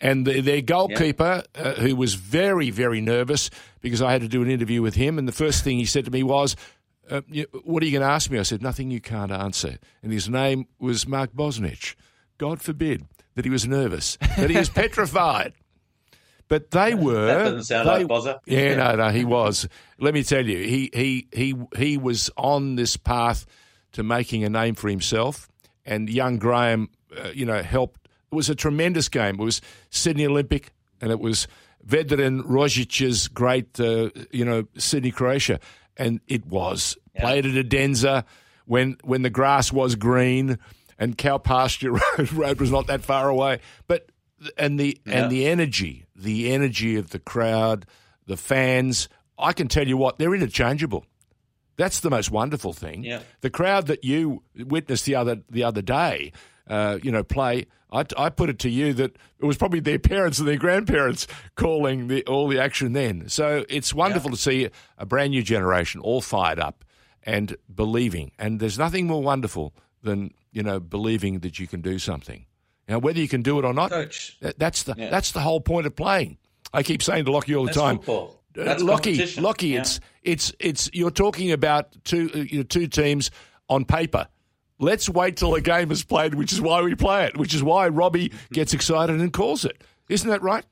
And 0.00 0.26
the, 0.26 0.40
their 0.40 0.62
goalkeeper, 0.62 1.44
yeah. 1.54 1.62
uh, 1.62 1.74
who 1.74 1.94
was 1.94 2.14
very, 2.14 2.70
very 2.70 3.00
nervous 3.00 3.50
because 3.80 4.02
I 4.02 4.10
had 4.10 4.22
to 4.22 4.28
do 4.28 4.42
an 4.42 4.50
interview 4.50 4.82
with 4.82 4.96
him. 4.96 5.16
And 5.16 5.28
the 5.28 5.32
first 5.32 5.62
thing 5.62 5.78
he 5.78 5.84
said 5.84 6.06
to 6.06 6.10
me 6.10 6.24
was, 6.24 6.56
uh, 7.08 7.20
What 7.62 7.82
are 7.82 7.86
you 7.86 7.92
going 7.92 8.02
to 8.02 8.12
ask 8.12 8.28
me? 8.28 8.38
I 8.38 8.42
said, 8.42 8.62
Nothing 8.62 8.90
you 8.90 9.00
can't 9.00 9.30
answer. 9.30 9.78
And 10.02 10.12
his 10.12 10.28
name 10.28 10.66
was 10.80 11.06
Mark 11.06 11.32
Bosnich. 11.34 11.94
God 12.38 12.60
forbid 12.60 13.06
that 13.34 13.44
he 13.44 13.50
was 13.50 13.66
nervous, 13.66 14.16
that 14.36 14.50
he 14.50 14.56
was 14.56 14.68
petrified. 14.82 15.52
But 16.48 16.70
they 16.70 16.94
were. 16.94 17.26
That 17.26 17.44
doesn't 17.44 17.64
sound 17.64 17.88
they, 17.88 18.04
like 18.04 18.06
Bozza. 18.06 18.40
Yeah, 18.44 18.74
no, 18.74 18.96
no, 18.96 19.08
he 19.08 19.24
was. 19.24 19.66
Let 19.98 20.12
me 20.12 20.22
tell 20.22 20.46
you, 20.46 20.58
he 20.58 20.90
he 20.92 21.28
he 21.32 21.54
he 21.76 21.96
was 21.96 22.30
on 22.36 22.76
this 22.76 22.96
path 22.96 23.46
to 23.92 24.02
making 24.02 24.44
a 24.44 24.50
name 24.50 24.74
for 24.74 24.90
himself. 24.90 25.48
And 25.84 26.10
young 26.10 26.38
Graham, 26.38 26.90
uh, 27.16 27.28
you 27.34 27.46
know, 27.46 27.62
helped. 27.62 28.06
It 28.30 28.34
was 28.34 28.50
a 28.50 28.54
tremendous 28.54 29.08
game. 29.08 29.40
It 29.40 29.44
was 29.44 29.60
Sydney 29.90 30.26
Olympic, 30.26 30.72
and 31.00 31.10
it 31.10 31.20
was 31.20 31.48
Vedran 31.86 32.42
Rogic's 32.44 33.28
great, 33.28 33.80
uh, 33.80 34.10
you 34.30 34.44
know, 34.44 34.66
Sydney 34.76 35.10
Croatia, 35.10 35.58
and 35.96 36.20
it 36.28 36.46
was 36.46 36.96
yeah. 37.14 37.22
played 37.22 37.46
at 37.46 37.52
Edensor 37.52 38.24
when 38.66 38.96
when 39.02 39.22
the 39.22 39.30
grass 39.30 39.72
was 39.72 39.94
green 39.94 40.58
and 40.98 41.16
cow 41.16 41.38
pasture 41.38 41.92
road, 42.18 42.32
road 42.32 42.60
was 42.60 42.70
not 42.70 42.86
that 42.86 43.02
far 43.02 43.28
away. 43.28 43.60
But 43.86 44.10
and 44.56 44.78
the 44.78 45.00
yeah. 45.04 45.22
and 45.22 45.32
the 45.32 45.46
energy, 45.46 46.06
the 46.16 46.52
energy 46.52 46.96
of 46.96 47.10
the 47.10 47.18
crowd, 47.18 47.86
the 48.26 48.36
fans. 48.36 49.08
I 49.38 49.52
can 49.52 49.68
tell 49.68 49.86
you 49.86 49.96
what, 49.96 50.18
they're 50.18 50.34
interchangeable. 50.34 51.04
That's 51.76 52.00
the 52.00 52.10
most 52.10 52.30
wonderful 52.30 52.72
thing. 52.72 53.02
Yeah. 53.02 53.20
The 53.40 53.50
crowd 53.50 53.86
that 53.86 54.04
you 54.04 54.42
witnessed 54.56 55.04
the 55.04 55.16
other 55.16 55.42
the 55.50 55.64
other 55.64 55.82
day, 55.82 56.32
uh, 56.68 56.98
you 57.02 57.10
know, 57.10 57.24
play. 57.24 57.66
I, 57.90 58.06
I, 58.16 58.30
put 58.30 58.48
it 58.48 58.58
to 58.60 58.70
you 58.70 58.94
that 58.94 59.18
it 59.38 59.44
was 59.44 59.58
probably 59.58 59.80
their 59.80 59.98
parents 59.98 60.38
and 60.38 60.48
their 60.48 60.56
grandparents 60.56 61.26
calling 61.56 62.08
the, 62.08 62.24
all 62.24 62.48
the 62.48 62.58
action 62.58 62.94
then. 62.94 63.28
So 63.28 63.66
it's 63.68 63.92
wonderful 63.92 64.30
yeah. 64.30 64.34
to 64.34 64.40
see 64.40 64.68
a 64.96 65.04
brand 65.04 65.32
new 65.32 65.42
generation 65.42 66.00
all 66.00 66.22
fired 66.22 66.58
up 66.58 66.86
and 67.22 67.54
believing. 67.72 68.32
And 68.38 68.60
there's 68.60 68.78
nothing 68.78 69.06
more 69.06 69.22
wonderful 69.22 69.74
than 70.02 70.32
you 70.52 70.62
know 70.62 70.80
believing 70.80 71.40
that 71.40 71.58
you 71.58 71.66
can 71.66 71.80
do 71.80 71.98
something. 71.98 72.46
Now, 72.88 72.98
whether 72.98 73.20
you 73.20 73.28
can 73.28 73.42
do 73.42 73.58
it 73.58 73.64
or 73.64 73.72
not, 73.72 73.90
Coach, 73.90 74.36
that, 74.40 74.58
that's 74.58 74.82
the 74.82 74.94
yeah. 74.96 75.10
that's 75.10 75.32
the 75.32 75.40
whole 75.40 75.60
point 75.60 75.86
of 75.86 75.96
playing. 75.96 76.38
I 76.72 76.82
keep 76.82 77.02
saying 77.02 77.24
to 77.26 77.32
Lockie 77.32 77.54
all 77.54 77.64
the 77.64 77.68
that's 77.68 77.78
time. 77.78 77.96
Football. 77.98 78.42
Uh, 78.58 78.64
That's 78.64 78.82
Lockie, 78.82 79.24
Lockie, 79.40 79.68
yeah. 79.68 79.80
it's 79.80 80.00
it's 80.22 80.52
it's 80.60 80.90
you're 80.92 81.10
talking 81.10 81.52
about 81.52 81.96
two 82.04 82.30
uh, 82.34 82.38
you 82.38 82.58
know, 82.58 82.62
two 82.64 82.86
teams 82.86 83.30
on 83.68 83.86
paper. 83.86 84.28
Let's 84.78 85.08
wait 85.08 85.36
till 85.36 85.52
the 85.52 85.60
game 85.60 85.90
is 85.90 86.04
played, 86.04 86.34
which 86.34 86.52
is 86.52 86.60
why 86.60 86.82
we 86.82 86.94
play 86.94 87.24
it, 87.24 87.36
which 87.36 87.54
is 87.54 87.62
why 87.62 87.88
Robbie 87.88 88.32
gets 88.52 88.74
excited 88.74 89.18
and 89.18 89.32
calls 89.32 89.64
it. 89.64 89.82
Isn't 90.08 90.28
that 90.28 90.42
right? 90.42 90.64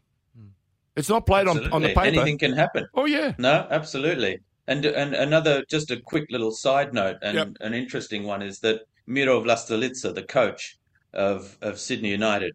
It's 0.97 1.09
not 1.09 1.25
played 1.25 1.49
on, 1.49 1.73
on 1.73 1.83
the 1.83 1.89
paper. 1.89 2.01
Anything 2.03 2.37
can 2.37 2.53
happen. 2.53 2.87
Oh 2.95 3.07
yeah. 3.07 3.33
No, 3.39 3.67
absolutely. 3.71 4.41
And 4.67 4.85
and 4.85 5.15
another 5.15 5.65
just 5.71 5.91
a 5.91 5.99
quick 5.99 6.27
little 6.31 6.51
side 6.51 6.93
note 6.93 7.17
and 7.23 7.37
yep. 7.37 7.49
an 7.61 7.73
interesting 7.73 8.25
one 8.25 8.43
is 8.43 8.59
that 8.61 8.83
Miro 9.11 9.43
Vlastelica, 9.43 10.15
the 10.15 10.23
coach 10.23 10.79
of 11.13 11.59
of 11.61 11.81
Sydney 11.81 12.11
United, 12.11 12.55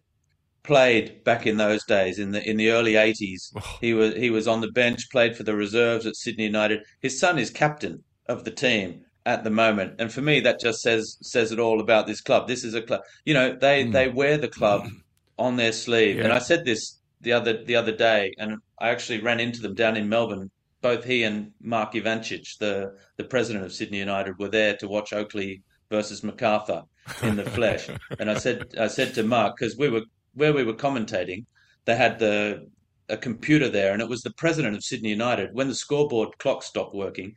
played 0.62 1.22
back 1.22 1.46
in 1.46 1.58
those 1.58 1.84
days 1.84 2.18
in 2.18 2.32
the 2.32 2.48
in 2.48 2.56
the 2.56 2.70
early 2.70 2.94
80s. 2.94 3.52
Oh. 3.54 3.78
He 3.80 3.92
was 3.92 4.14
he 4.14 4.30
was 4.30 4.48
on 4.48 4.62
the 4.62 4.72
bench, 4.72 5.10
played 5.10 5.36
for 5.36 5.42
the 5.42 5.54
reserves 5.54 6.06
at 6.06 6.16
Sydney 6.16 6.44
United. 6.44 6.82
His 7.00 7.20
son 7.20 7.38
is 7.38 7.50
captain 7.50 8.02
of 8.26 8.44
the 8.44 8.50
team 8.50 9.02
at 9.26 9.44
the 9.44 9.50
moment, 9.50 9.96
and 9.98 10.10
for 10.12 10.22
me 10.22 10.40
that 10.40 10.58
just 10.58 10.80
says 10.80 11.18
says 11.20 11.52
it 11.52 11.60
all 11.60 11.80
about 11.80 12.06
this 12.06 12.22
club. 12.22 12.48
This 12.48 12.64
is 12.64 12.74
a 12.74 12.82
club, 12.82 13.02
you 13.24 13.34
know, 13.34 13.54
they 13.54 13.84
mm. 13.84 13.92
they 13.92 14.08
wear 14.08 14.38
the 14.38 14.48
club 14.48 14.84
mm. 14.84 14.90
on 15.38 15.56
their 15.56 15.72
sleeve. 15.72 16.16
Yeah. 16.16 16.24
And 16.24 16.32
I 16.32 16.38
said 16.38 16.64
this 16.64 17.00
the 17.20 17.32
other 17.32 17.64
the 17.64 17.76
other 17.76 17.94
day, 17.94 18.34
and 18.38 18.56
I 18.78 18.88
actually 18.88 19.20
ran 19.20 19.40
into 19.40 19.60
them 19.60 19.74
down 19.74 19.96
in 19.96 20.08
Melbourne. 20.08 20.50
Both 20.82 21.04
he 21.04 21.22
and 21.24 21.52
Mark 21.60 21.94
Ivancic, 21.94 22.58
the 22.58 22.96
the 23.18 23.24
president 23.24 23.64
of 23.64 23.72
Sydney 23.72 23.98
United, 23.98 24.38
were 24.38 24.48
there 24.48 24.76
to 24.78 24.88
watch 24.88 25.12
Oakleigh 25.12 25.60
versus 25.90 26.22
Macarthur 26.22 26.84
in 27.22 27.36
the 27.36 27.44
flesh. 27.44 27.88
and 28.18 28.30
I 28.30 28.38
said 28.38 28.74
I 28.78 28.88
said 28.88 29.14
to 29.14 29.22
Mark 29.22 29.56
because 29.56 29.76
we 29.76 29.88
were 29.88 30.02
where 30.34 30.52
we 30.52 30.64
were 30.64 30.74
commentating, 30.74 31.44
they 31.84 31.96
had 31.96 32.18
the 32.18 32.68
a 33.08 33.16
computer 33.16 33.68
there, 33.68 33.92
and 33.92 34.02
it 34.02 34.08
was 34.08 34.22
the 34.22 34.32
president 34.32 34.76
of 34.76 34.84
Sydney 34.84 35.10
United 35.10 35.50
when 35.52 35.68
the 35.68 35.74
scoreboard 35.74 36.38
clock 36.38 36.62
stopped 36.62 36.94
working, 36.94 37.36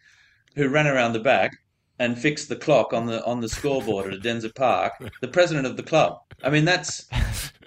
who 0.55 0.67
ran 0.67 0.87
around 0.87 1.13
the 1.13 1.19
back 1.19 1.51
and 1.99 2.17
fixed 2.17 2.49
the 2.49 2.55
clock 2.55 2.93
on 2.93 3.05
the 3.05 3.23
on 3.25 3.41
the 3.41 3.49
scoreboard 3.49 4.13
at 4.13 4.19
Edensor 4.19 4.53
Park. 4.55 4.93
The 5.21 5.27
president 5.27 5.67
of 5.67 5.77
the 5.77 5.83
club. 5.83 6.17
I 6.43 6.49
mean, 6.49 6.65
that's 6.65 7.07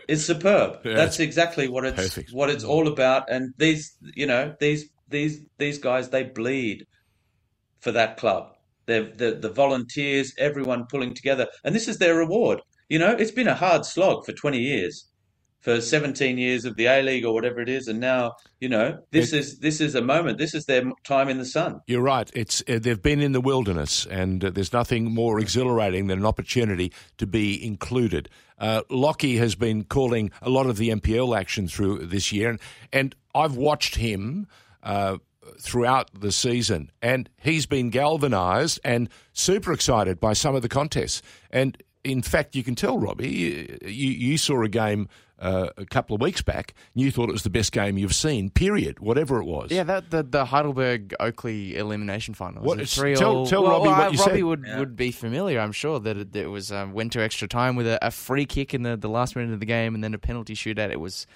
it's 0.09 0.24
superb. 0.24 0.80
Yeah, 0.85 0.95
that's 0.95 1.20
exactly 1.20 1.68
what 1.68 1.85
it's 1.85 1.97
perfect. 1.97 2.33
what 2.33 2.51
it's 2.51 2.64
all 2.64 2.89
about. 2.89 3.30
And 3.30 3.55
these, 3.59 3.97
you 4.14 4.26
know, 4.26 4.55
these 4.59 4.89
these 5.09 5.45
these 5.59 5.78
guys, 5.78 6.09
they 6.09 6.24
bleed 6.24 6.87
for 7.80 7.93
that 7.93 8.16
club. 8.16 8.52
They're 8.87 9.12
the 9.14 9.39
the 9.41 9.51
volunteers, 9.51 10.35
everyone 10.39 10.87
pulling 10.91 11.14
together, 11.14 11.49
and 11.64 11.74
this 11.74 11.89
is 11.89 11.99
their 11.99 12.16
reward. 12.16 12.61
You 12.89 12.99
know, 12.99 13.12
it's 13.12 13.30
been 13.30 13.49
a 13.49 13.55
hard 13.55 13.85
slog 13.85 14.24
for 14.24 14.33
twenty 14.33 14.61
years 14.61 15.09
for 15.62 15.80
17 15.80 16.39
years 16.39 16.64
of 16.64 16.74
the 16.76 16.87
A 16.87 17.03
League 17.03 17.24
or 17.24 17.33
whatever 17.33 17.61
it 17.61 17.68
is, 17.68 17.87
and 17.87 18.01
now 18.01 18.33
you 18.61 18.68
know 18.68 18.99
this 19.12 19.33
it, 19.33 19.39
is 19.39 19.59
this 19.61 19.80
is 19.80 19.95
a 19.95 20.03
moment. 20.03 20.39
This 20.39 20.55
is 20.55 20.66
their 20.66 20.83
time 21.05 21.28
in 21.28 21.39
the 21.39 21.45
sun. 21.45 21.80
You're 21.87 22.03
right. 22.03 22.30
It's 22.35 22.62
uh, 22.68 22.80
they've 22.83 23.01
been 23.01 23.20
in 23.20 23.33
the 23.33 23.41
wilderness, 23.41 24.05
and 24.07 24.45
uh, 24.45 24.51
there's 24.51 24.72
nothing 24.72 25.14
more 25.14 25.39
exhilarating 25.39 26.09
than 26.09 26.18
an 26.18 26.26
opportunity 26.26 26.93
to 27.18 27.26
be 27.26 27.64
included. 27.64 28.28
Uh, 28.59 28.83
Lockie 28.91 29.37
has 29.37 29.55
been 29.55 29.85
calling 29.85 30.30
a 30.43 30.51
lot 30.51 30.66
of 30.66 30.76
the 30.76 30.91
NPL 30.91 31.39
action 31.39 31.68
through 31.68 32.07
this 32.07 32.33
year, 32.33 32.51
and, 32.51 32.61
and 32.93 33.14
I've 33.35 33.57
watched 33.57 33.97
him. 33.97 34.49
Uh, 34.83 35.18
throughout 35.59 36.11
the 36.18 36.32
season, 36.32 36.90
and 37.01 37.28
he's 37.40 37.66
been 37.66 37.90
galvanised 37.90 38.80
and 38.84 39.09
super 39.32 39.72
excited 39.72 40.20
by 40.20 40.32
some 40.32 40.55
of 40.55 40.62
the 40.62 40.68
contests. 40.68 41.22
And 41.51 41.76
in 42.05 42.22
fact, 42.22 42.57
you 42.57 42.62
can 42.62 42.74
tell, 42.74 42.99
Robbie, 42.99 43.78
you, 43.82 44.11
you 44.11 44.38
saw 44.38 44.62
a 44.62 44.68
game 44.68 45.09
uh, 45.43 45.70
a 45.76 45.84
couple 45.84 46.14
of 46.14 46.20
weeks 46.20 46.40
back, 46.40 46.74
and 46.95 47.03
you 47.03 47.11
thought 47.11 47.28
it 47.28 47.32
was 47.32 47.43
the 47.43 47.51
best 47.51 47.72
game 47.72 47.99
you've 47.99 48.14
seen. 48.14 48.49
Period, 48.49 49.01
whatever 49.01 49.40
it 49.40 49.45
was. 49.45 49.70
Yeah, 49.70 49.82
that 49.82 50.11
the, 50.11 50.22
the 50.22 50.45
Heidelberg 50.45 51.14
Oakleigh 51.18 51.74
elimination 51.74 52.34
final. 52.34 52.62
What, 52.62 52.88
three 52.88 53.16
tell, 53.16 53.38
all, 53.38 53.47
tell 53.47 53.64
well, 53.64 53.72
Robbie 53.72 53.88
well, 53.88 53.99
what 53.99 54.12
you 54.12 54.18
Robbie 54.20 54.32
said. 54.32 54.45
would, 54.45 54.64
yeah. 54.66 54.78
would 54.78 54.97
be 54.97 55.11
familiar, 55.11 55.59
I'm 55.59 55.72
sure, 55.72 55.99
that 56.01 56.16
it, 56.16 56.36
it 56.36 56.47
was 56.47 56.70
um, 56.70 56.93
went 56.93 57.12
to 57.12 57.22
extra 57.22 57.49
time 57.49 57.74
with 57.74 57.88
a, 57.88 57.99
a, 58.07 58.11
free 58.11 58.47
kick 58.47 58.72
in 58.72 58.84
the, 58.84 58.97
the 58.97 59.09
last 59.09 59.34
minute 59.34 59.53
of 59.53 59.61
the 59.61 59.66
game, 59.66 59.95
and 59.97 60.03
then 60.03 60.14
a 60.14 60.18
penalty 60.18 60.55
shootout. 60.55 60.90
It 60.90 61.01
was. 61.01 61.26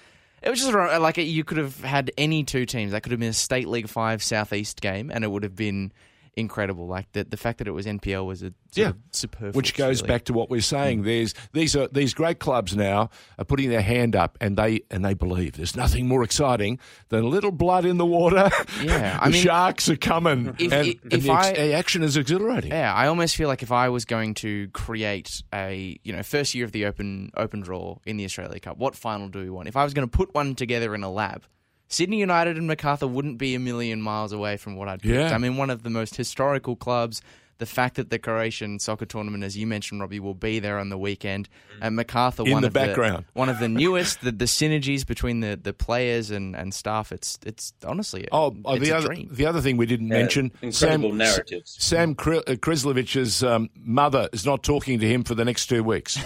It 0.41 0.49
was 0.49 0.59
just 0.59 0.71
like 0.73 1.17
you 1.17 1.43
could 1.43 1.57
have 1.57 1.79
had 1.81 2.11
any 2.17 2.43
two 2.43 2.65
teams. 2.65 2.91
That 2.91 3.01
could 3.01 3.11
have 3.11 3.19
been 3.19 3.29
a 3.29 3.33
State 3.33 3.67
League 3.67 3.89
Five 3.89 4.21
Southeast 4.21 4.81
game, 4.81 5.11
and 5.11 5.23
it 5.23 5.27
would 5.27 5.43
have 5.43 5.55
been 5.55 5.91
incredible. 6.37 6.87
Like 6.87 7.11
the 7.11 7.23
the 7.25 7.35
fact 7.37 7.57
that 7.57 7.67
it 7.67 7.71
was 7.71 7.85
NPL 7.85 8.25
was 8.25 8.43
a 8.43 8.53
Yeah. 8.73 8.93
superb. 9.11 9.55
Which 9.55 9.75
goes 9.75 10.01
back 10.01 10.25
to 10.25 10.33
what 10.33 10.49
we're 10.49 10.61
saying. 10.61 11.01
Mm. 11.01 11.05
There's 11.05 11.33
these 11.53 11.75
are 11.75 11.87
these 11.89 12.13
great 12.13 12.39
clubs 12.39 12.75
now 12.75 13.09
are 13.37 13.45
putting 13.45 13.69
their 13.69 13.81
hand 13.81 14.15
up 14.15 14.37
and 14.39 14.55
they 14.57 14.81
and 14.91 15.03
they 15.03 15.13
believe 15.15 15.53
there's 15.57 15.75
nothing 15.75 16.07
more 16.07 16.23
exciting 16.23 16.79
than 17.09 17.23
a 17.23 17.27
little 17.27 17.51
blood 17.51 17.83
in 17.85 17.97
the 17.97 18.05
water. 18.05 18.49
Yeah, 18.81 19.17
the 19.17 19.23
I 19.23 19.29
mean- 19.29 19.41
sharks 19.43 19.89
are 19.89 19.97
coming, 19.97 20.55
If- 20.59 20.71
and, 20.71 20.87
if- 20.87 21.03
and 21.03 21.13
if 21.13 21.23
the, 21.23 21.31
I- 21.31 21.53
the 21.53 21.73
action 21.73 22.03
is 22.03 22.15
exhilarating. 22.15 22.71
Yeah, 22.71 22.93
I 22.93 23.07
almost 23.07 23.35
feel 23.35 23.47
like 23.47 23.63
if 23.63 23.71
I 23.71 23.89
was 23.89 24.05
going 24.05 24.35
to 24.35 24.67
create 24.69 25.41
a 25.53 25.99
you 26.03 26.13
know 26.13 26.23
first 26.23 26.53
year 26.55 26.63
of 26.65 26.71
the 26.71 26.85
open 26.85 27.31
open 27.35 27.61
draw 27.61 27.97
in 28.05 28.17
the 28.17 28.25
Australia 28.25 28.59
Cup, 28.59 28.77
what 28.77 28.95
final 28.95 29.27
do 29.27 29.39
we 29.39 29.49
want? 29.49 29.67
If 29.67 29.75
I 29.75 29.83
was 29.83 29.93
going 29.93 30.07
to 30.07 30.15
put 30.17 30.33
one 30.35 30.53
together 30.55 30.93
in 30.93 31.03
a 31.03 31.11
lab, 31.11 31.43
Sydney 31.87 32.19
United 32.19 32.57
and 32.57 32.67
Macarthur 32.67 33.07
wouldn't 33.07 33.37
be 33.37 33.55
a 33.55 33.59
million 33.59 34.01
miles 34.01 34.31
away 34.33 34.57
from 34.57 34.75
what 34.75 34.87
I'd 34.87 35.01
picked. 35.01 35.13
Yeah. 35.15 35.33
I 35.33 35.37
mean, 35.37 35.57
one 35.57 35.69
of 35.69 35.83
the 35.83 35.89
most 35.89 36.15
historical 36.15 36.75
clubs. 36.75 37.21
The 37.59 37.65
fact 37.65 37.95
that 37.95 38.11
the 38.11 38.19
Croatian 38.19 38.77
soccer 38.77 39.07
tournament, 39.07 39.43
as 39.43 39.57
you 39.57 39.65
mentioned, 39.65 39.99
Robbie, 39.99 40.19
will 40.19 40.35
be 40.35 40.59
there 40.59 40.77
on 40.77 40.89
the 40.89 40.97
weekend, 40.97 41.49
and 41.81 41.95
Macarthur 41.95 42.43
In 42.45 42.51
one 42.51 42.61
the 42.61 42.67
of 42.67 42.73
background. 42.73 43.25
one 43.33 43.49
of 43.49 43.57
the 43.57 43.67
newest. 43.67 44.21
the, 44.21 44.31
the 44.31 44.45
synergies 44.45 45.03
between 45.07 45.39
the, 45.39 45.59
the 45.59 45.73
players 45.73 46.29
and, 46.29 46.55
and 46.55 46.71
staff, 46.71 47.11
it's 47.11 47.39
it's 47.43 47.73
honestly 47.83 48.27
Oh, 48.31 48.55
oh, 48.63 48.75
it's 48.75 48.85
the 48.85 48.91
a 48.93 48.97
other 48.97 49.07
dream. 49.07 49.29
the 49.31 49.47
other 49.47 49.59
thing 49.61 49.75
we 49.75 49.87
didn't 49.87 50.09
Yeah, 50.09 50.17
mention 50.19 50.51
incredible 50.61 51.09
Sam, 51.09 51.17
narratives. 51.17 51.75
Sam 51.79 52.13
Kri- 52.13 52.43
uh, 52.45 53.47
um, 53.55 53.69
mother 53.75 54.29
is 54.33 54.45
not 54.45 54.61
talking 54.61 54.99
to 54.99 55.07
him 55.07 55.23
for 55.23 55.33
the 55.33 55.43
next 55.43 55.65
two 55.65 55.83
weeks. 55.83 56.19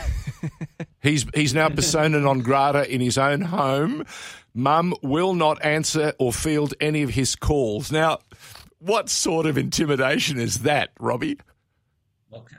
he's 1.01 1.25
he's 1.33 1.53
now 1.53 1.69
persona 1.69 2.19
non 2.19 2.41
grata 2.41 2.93
in 2.93 2.99
his 2.99 3.17
own 3.17 3.39
home. 3.39 4.05
Mum 4.53 4.93
will 5.01 5.33
not 5.33 5.63
answer 5.63 6.13
or 6.19 6.33
field 6.33 6.73
any 6.81 7.03
of 7.03 7.11
his 7.11 7.35
calls. 7.35 7.91
Now, 7.91 8.19
what 8.79 9.09
sort 9.09 9.45
of 9.45 9.57
intimidation 9.57 10.39
is 10.39 10.59
that, 10.59 10.89
Robbie? 10.99 11.37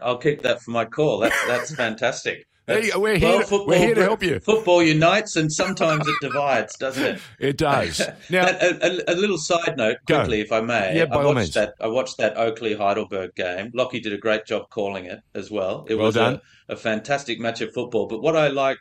I'll 0.02 0.18
keep 0.18 0.42
that 0.42 0.60
for 0.62 0.70
my 0.70 0.84
call. 0.84 1.18
That's 1.20 1.46
that's 1.46 1.74
fantastic. 1.84 2.46
That's- 2.66 2.92
go. 2.92 3.00
We're 3.00 3.16
here 3.18 3.42
to- 3.42 3.64
we're 3.66 3.78
here 3.78 3.94
to 3.94 4.02
help 4.02 4.22
you. 4.22 4.38
Football 4.40 4.82
unites, 4.84 5.34
and 5.36 5.50
sometimes 5.52 6.06
it 6.06 6.14
divides, 6.20 6.76
doesn't 6.78 7.04
it? 7.04 7.20
It 7.40 7.56
does. 7.56 7.98
Now, 8.30 8.44
That- 8.44 8.62
a, 8.62 9.10
a, 9.10 9.14
a 9.14 9.16
little 9.16 9.38
side 9.38 9.76
note, 9.76 9.96
Go. 10.06 10.18
quickly, 10.18 10.40
if 10.42 10.52
I 10.52 10.60
may. 10.60 10.96
Yeah, 10.96 11.06
by 11.06 11.16
I 11.16 11.18
all 11.24 11.34
watched 11.34 11.36
means. 11.38 11.54
that. 11.54 11.74
I 11.80 11.88
watched 11.88 12.18
that 12.18 12.36
Oakleigh 12.36 12.76
Heidelberg 12.76 13.34
game. 13.34 13.70
Lockie 13.74 14.00
did 14.00 14.12
a 14.12 14.18
great 14.18 14.46
job 14.46 14.68
calling 14.70 15.06
it 15.06 15.20
as 15.34 15.50
well. 15.50 15.86
It 15.88 15.96
Well 15.96 16.06
was 16.06 16.14
done. 16.14 16.40
A, 16.68 16.74
a 16.74 16.76
fantastic 16.76 17.40
match 17.40 17.60
of 17.62 17.72
football. 17.72 18.06
But 18.06 18.22
what 18.22 18.36
I 18.36 18.48
like 18.48 18.78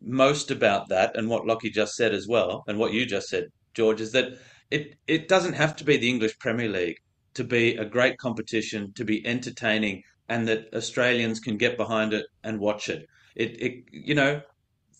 most 0.00 0.50
about 0.50 0.88
that, 0.88 1.16
and 1.16 1.28
what 1.28 1.46
Lockie 1.46 1.70
just 1.70 1.94
said 1.94 2.14
as 2.14 2.26
well, 2.26 2.64
and 2.66 2.78
what 2.78 2.92
you 2.92 3.06
just 3.06 3.28
said, 3.28 3.48
George, 3.74 4.00
is 4.00 4.12
that 4.12 4.32
it 4.70 4.96
it 5.06 5.28
doesn't 5.28 5.54
have 5.54 5.76
to 5.76 5.84
be 5.84 5.96
the 5.96 6.08
English 6.08 6.38
Premier 6.38 6.68
League 6.68 6.98
to 7.34 7.44
be 7.44 7.76
a 7.76 7.84
great 7.84 8.18
competition, 8.18 8.92
to 8.94 9.04
be 9.04 9.26
entertaining, 9.26 10.02
and 10.28 10.48
that 10.48 10.72
Australians 10.74 11.40
can 11.40 11.56
get 11.56 11.76
behind 11.76 12.12
it 12.12 12.26
and 12.42 12.58
watch 12.60 12.88
it. 12.88 13.06
It, 13.36 13.60
it 13.62 13.84
you 13.92 14.14
know, 14.14 14.42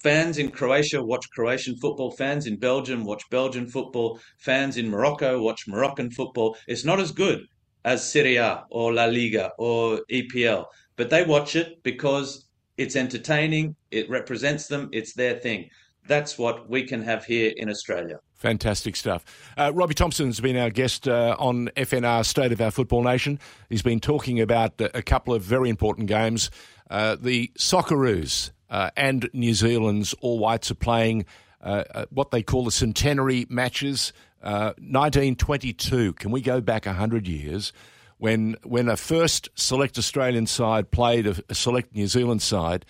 fans 0.02 0.38
in 0.38 0.50
Croatia 0.50 1.02
watch 1.02 1.28
Croatian 1.30 1.76
football, 1.76 2.10
fans 2.10 2.46
in 2.46 2.58
Belgium 2.58 3.04
watch 3.04 3.22
Belgian 3.30 3.68
football, 3.68 4.20
fans 4.38 4.76
in 4.76 4.88
Morocco 4.88 5.40
watch 5.40 5.64
Moroccan 5.66 6.10
football. 6.10 6.56
It's 6.66 6.84
not 6.84 7.00
as 7.00 7.12
good 7.12 7.46
as 7.84 8.10
Serie 8.10 8.36
A 8.36 8.64
or 8.70 8.92
La 8.92 9.06
Liga 9.06 9.52
or 9.58 10.00
EPL, 10.10 10.66
but 10.96 11.10
they 11.10 11.24
watch 11.24 11.56
it 11.56 11.82
because 11.82 12.49
it's 12.76 12.96
entertaining, 12.96 13.76
it 13.90 14.08
represents 14.08 14.66
them, 14.68 14.88
it's 14.92 15.12
their 15.14 15.34
thing. 15.34 15.70
That's 16.06 16.38
what 16.38 16.68
we 16.68 16.84
can 16.84 17.02
have 17.02 17.24
here 17.24 17.52
in 17.56 17.68
Australia. 17.68 18.20
Fantastic 18.34 18.96
stuff. 18.96 19.24
Uh, 19.56 19.70
Robbie 19.74 19.94
Thompson's 19.94 20.40
been 20.40 20.56
our 20.56 20.70
guest 20.70 21.06
uh, 21.06 21.36
on 21.38 21.68
FNR 21.76 22.24
State 22.24 22.52
of 22.52 22.60
Our 22.60 22.70
Football 22.70 23.02
Nation. 23.02 23.38
He's 23.68 23.82
been 23.82 24.00
talking 24.00 24.40
about 24.40 24.80
a, 24.80 24.98
a 24.98 25.02
couple 25.02 25.34
of 25.34 25.42
very 25.42 25.68
important 25.68 26.08
games. 26.08 26.50
Uh, 26.88 27.16
the 27.20 27.52
Socceroos 27.58 28.50
uh, 28.70 28.90
and 28.96 29.28
New 29.34 29.52
Zealand's 29.52 30.14
All 30.22 30.38
Whites 30.38 30.70
are 30.70 30.76
playing 30.76 31.26
uh, 31.60 31.84
uh, 31.94 32.06
what 32.10 32.30
they 32.30 32.42
call 32.42 32.64
the 32.64 32.70
centenary 32.70 33.46
matches. 33.50 34.12
Uh, 34.42 34.72
1922. 34.78 36.14
Can 36.14 36.30
we 36.30 36.40
go 36.40 36.62
back 36.62 36.86
100 36.86 37.28
years? 37.28 37.74
When, 38.20 38.56
when 38.64 38.90
a 38.90 38.98
first 38.98 39.48
select 39.54 39.96
Australian 39.96 40.46
side 40.46 40.90
played 40.90 41.26
a, 41.26 41.54
select 41.54 41.94
New 41.94 42.06
Zealand 42.06 42.42
side. 42.42 42.84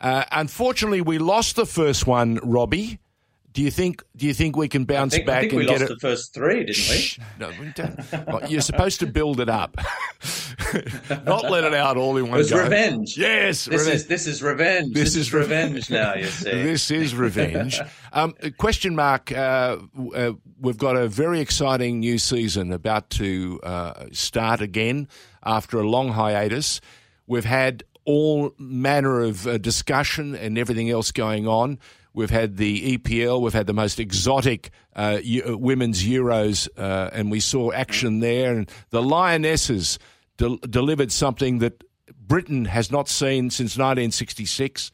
Uh, 0.00 0.24
unfortunately, 0.32 1.02
we 1.02 1.18
lost 1.18 1.54
the 1.54 1.66
first 1.66 2.06
one, 2.06 2.40
Robbie. 2.42 2.98
Do 3.52 3.62
you 3.62 3.70
think? 3.72 4.02
Do 4.16 4.26
you 4.26 4.34
think 4.34 4.56
we 4.56 4.68
can 4.68 4.84
bounce 4.84 5.14
think, 5.14 5.26
back 5.26 5.38
I 5.38 5.40
think 5.48 5.52
we 5.54 5.66
lost 5.66 5.82
it? 5.82 5.88
the 5.88 5.96
first 5.98 6.32
three, 6.32 6.58
didn't 6.64 6.68
we? 6.68 6.72
Shh. 6.74 7.18
No, 7.38 7.50
we 7.60 7.72
don't. 7.74 8.48
You're 8.50 8.60
supposed 8.60 9.00
to 9.00 9.06
build 9.06 9.40
it 9.40 9.48
up, 9.48 9.76
not 11.26 11.50
let 11.50 11.64
it 11.64 11.74
out 11.74 11.96
all 11.96 12.16
in 12.16 12.24
one. 12.28 12.34
It 12.34 12.38
was 12.38 12.50
go. 12.50 12.62
revenge. 12.62 13.16
Yes, 13.18 13.64
This 13.64 13.80
revenge. 13.80 13.94
is 13.96 14.06
this 14.06 14.26
is 14.26 14.42
revenge. 14.42 14.94
This 14.94 15.02
This, 15.04 15.16
is 15.16 15.26
is 15.28 15.34
revenge 15.34 15.90
now. 16.00 16.14
You 16.14 16.26
see. 16.26 16.50
This 16.50 16.90
is 16.90 17.14
revenge. 17.14 17.80
um, 18.12 18.34
question 18.58 18.94
mark. 18.94 19.32
Uh, 19.32 19.78
uh, 20.14 20.32
we've 20.60 20.78
got 20.78 20.96
a 20.96 21.08
very 21.08 21.40
exciting 21.40 22.00
new 22.00 22.18
season 22.18 22.72
about 22.72 23.10
to 23.10 23.60
uh, 23.62 24.06
start 24.12 24.60
again 24.60 25.08
after 25.44 25.78
a 25.80 25.88
long 25.88 26.10
hiatus. 26.10 26.80
We've 27.26 27.44
had 27.44 27.82
all 28.04 28.52
manner 28.58 29.20
of 29.20 29.46
uh, 29.46 29.58
discussion 29.58 30.34
and 30.34 30.58
everything 30.58 30.88
else 30.90 31.12
going 31.12 31.46
on. 31.46 31.78
We've 32.12 32.30
had 32.30 32.56
the 32.56 32.98
EPL. 32.98 33.40
We've 33.40 33.52
had 33.52 33.66
the 33.66 33.74
most 33.74 34.00
exotic 34.00 34.70
uh, 34.96 35.18
uh, 35.46 35.56
women's 35.56 36.02
Euros, 36.02 36.68
uh, 36.76 37.10
and 37.12 37.30
we 37.30 37.40
saw 37.40 37.72
action 37.72 38.20
there. 38.20 38.56
And 38.56 38.70
the 38.90 39.02
Lionesses 39.02 39.98
del- 40.36 40.58
delivered 40.58 41.12
something 41.12 41.58
that 41.58 41.84
Britain 42.14 42.64
has 42.64 42.90
not 42.90 43.08
seen 43.08 43.50
since 43.50 43.76
1966 43.76 44.90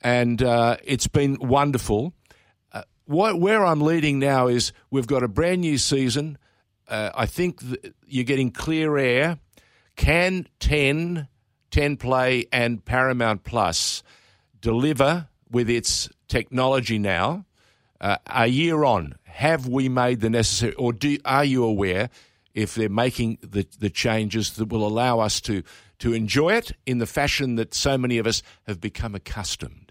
and 0.00 0.42
uh, 0.42 0.76
it's 0.84 1.06
been 1.06 1.36
wonderful. 1.40 2.12
Uh, 2.72 2.82
where 3.06 3.64
I'm 3.64 3.80
leading 3.80 4.18
now 4.18 4.46
is 4.46 4.72
we've 4.90 5.06
got 5.06 5.22
a 5.22 5.28
brand 5.28 5.62
new 5.62 5.78
season. 5.78 6.38
Uh, 6.86 7.10
I 7.14 7.26
think 7.26 7.60
th- 7.60 7.94
you're 8.06 8.24
getting 8.24 8.50
clear 8.50 8.96
air. 8.96 9.38
Can 9.96 10.46
10, 10.60 11.26
10 11.70 11.96
Play, 11.96 12.46
and 12.52 12.84
Paramount 12.84 13.44
Plus 13.44 14.02
deliver 14.60 15.28
with 15.50 15.68
its 15.68 16.08
technology 16.28 16.98
now? 16.98 17.44
Uh, 18.00 18.16
a 18.26 18.46
year 18.46 18.84
on, 18.84 19.14
have 19.24 19.66
we 19.66 19.88
made 19.88 20.20
the 20.20 20.30
necessary, 20.30 20.74
or 20.74 20.92
do, 20.92 21.18
are 21.24 21.44
you 21.44 21.64
aware 21.64 22.10
if 22.54 22.74
they're 22.74 22.88
making 22.88 23.38
the, 23.40 23.66
the 23.80 23.90
changes 23.90 24.52
that 24.54 24.68
will 24.68 24.86
allow 24.86 25.18
us 25.18 25.40
to, 25.40 25.62
to 25.98 26.12
enjoy 26.12 26.50
it 26.50 26.72
in 26.86 26.98
the 26.98 27.06
fashion 27.06 27.56
that 27.56 27.74
so 27.74 27.98
many 27.98 28.18
of 28.18 28.26
us 28.26 28.42
have 28.68 28.80
become 28.80 29.14
accustomed? 29.14 29.87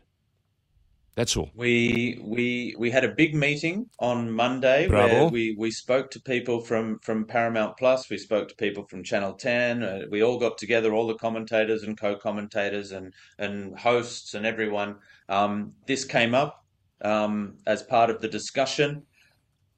That's 1.18 1.36
all. 1.36 1.50
We 1.56 2.22
we 2.24 2.76
we 2.78 2.92
had 2.92 3.04
a 3.04 3.12
big 3.22 3.34
meeting 3.34 3.90
on 4.00 4.30
Monday 4.32 4.88
Bravo. 4.88 5.14
where 5.24 5.28
we, 5.30 5.56
we 5.58 5.72
spoke 5.72 6.12
to 6.12 6.22
people 6.22 6.62
from, 6.62 7.00
from 7.00 7.26
Paramount 7.26 7.76
Plus. 7.76 8.08
We 8.08 8.20
spoke 8.20 8.48
to 8.50 8.56
people 8.56 8.86
from 8.88 9.04
Channel 9.04 9.34
Ten. 9.34 9.82
Uh, 9.82 10.02
we 10.12 10.22
all 10.22 10.38
got 10.38 10.60
together, 10.60 10.94
all 10.94 11.08
the 11.08 11.16
commentators 11.16 11.82
and 11.82 12.00
co-commentators 12.00 12.92
and 12.92 13.12
and 13.40 13.76
hosts 13.80 14.36
and 14.36 14.46
everyone. 14.46 14.98
Um, 15.28 15.74
this 15.88 16.06
came 16.06 16.36
up 16.36 16.64
um, 17.02 17.56
as 17.66 17.82
part 17.82 18.12
of 18.12 18.22
the 18.22 18.28
discussion. 18.28 19.02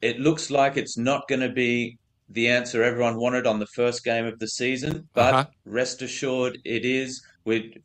It 0.02 0.20
looks 0.20 0.52
like 0.52 0.76
it's 0.76 0.98
not 0.98 1.30
going 1.30 1.42
to 1.42 1.54
be 1.66 1.98
the 2.28 2.50
answer 2.50 2.84
everyone 2.84 3.18
wanted 3.18 3.48
on 3.48 3.60
the 3.60 3.68
first 3.68 4.04
game 4.04 4.26
of 4.26 4.38
the 4.40 4.48
season, 4.48 5.08
but 5.14 5.34
Uh-huh. 5.34 5.46
rest 5.66 6.02
assured, 6.02 6.58
it 6.66 6.84
is. 6.84 7.22
We 7.46 7.78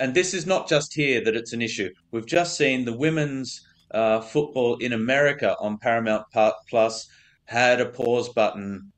and 0.00 0.14
this 0.14 0.34
is 0.34 0.46
not 0.46 0.68
just 0.68 0.94
here 0.94 1.22
that 1.24 1.36
it's 1.36 1.52
an 1.52 1.62
issue. 1.62 1.90
We've 2.10 2.26
just 2.26 2.56
seen 2.56 2.84
the 2.84 2.96
women's 2.96 3.60
uh, 3.92 4.20
football 4.20 4.76
in 4.76 4.92
America 4.92 5.56
on 5.60 5.78
Paramount 5.78 6.24
Plus 6.68 7.06
had 7.44 7.80
a 7.80 7.86
pause 7.86 8.28
button 8.30 8.92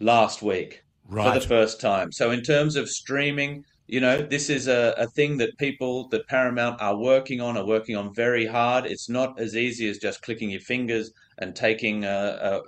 last 0.00 0.42
week 0.42 0.82
for 1.08 1.32
the 1.32 1.40
first 1.40 1.80
time. 1.80 2.10
So 2.12 2.30
in 2.30 2.42
terms 2.42 2.76
of 2.76 2.88
streaming, 2.88 3.64
you 3.86 4.00
know, 4.00 4.22
this 4.22 4.48
is 4.48 4.68
a, 4.68 4.94
a 4.96 5.06
thing 5.08 5.36
that 5.38 5.58
people 5.58 6.08
that 6.08 6.26
Paramount 6.28 6.80
are 6.80 6.96
working 6.96 7.40
on, 7.40 7.56
are 7.56 7.66
working 7.66 7.96
on 7.96 8.14
very 8.14 8.46
hard. 8.46 8.86
It's 8.86 9.08
not 9.08 9.38
as 9.40 9.56
easy 9.56 9.88
as 9.88 9.98
just 9.98 10.22
clicking 10.22 10.50
your 10.50 10.60
fingers 10.60 11.12
and 11.38 11.54
taking 11.54 12.04
a, 12.04 12.08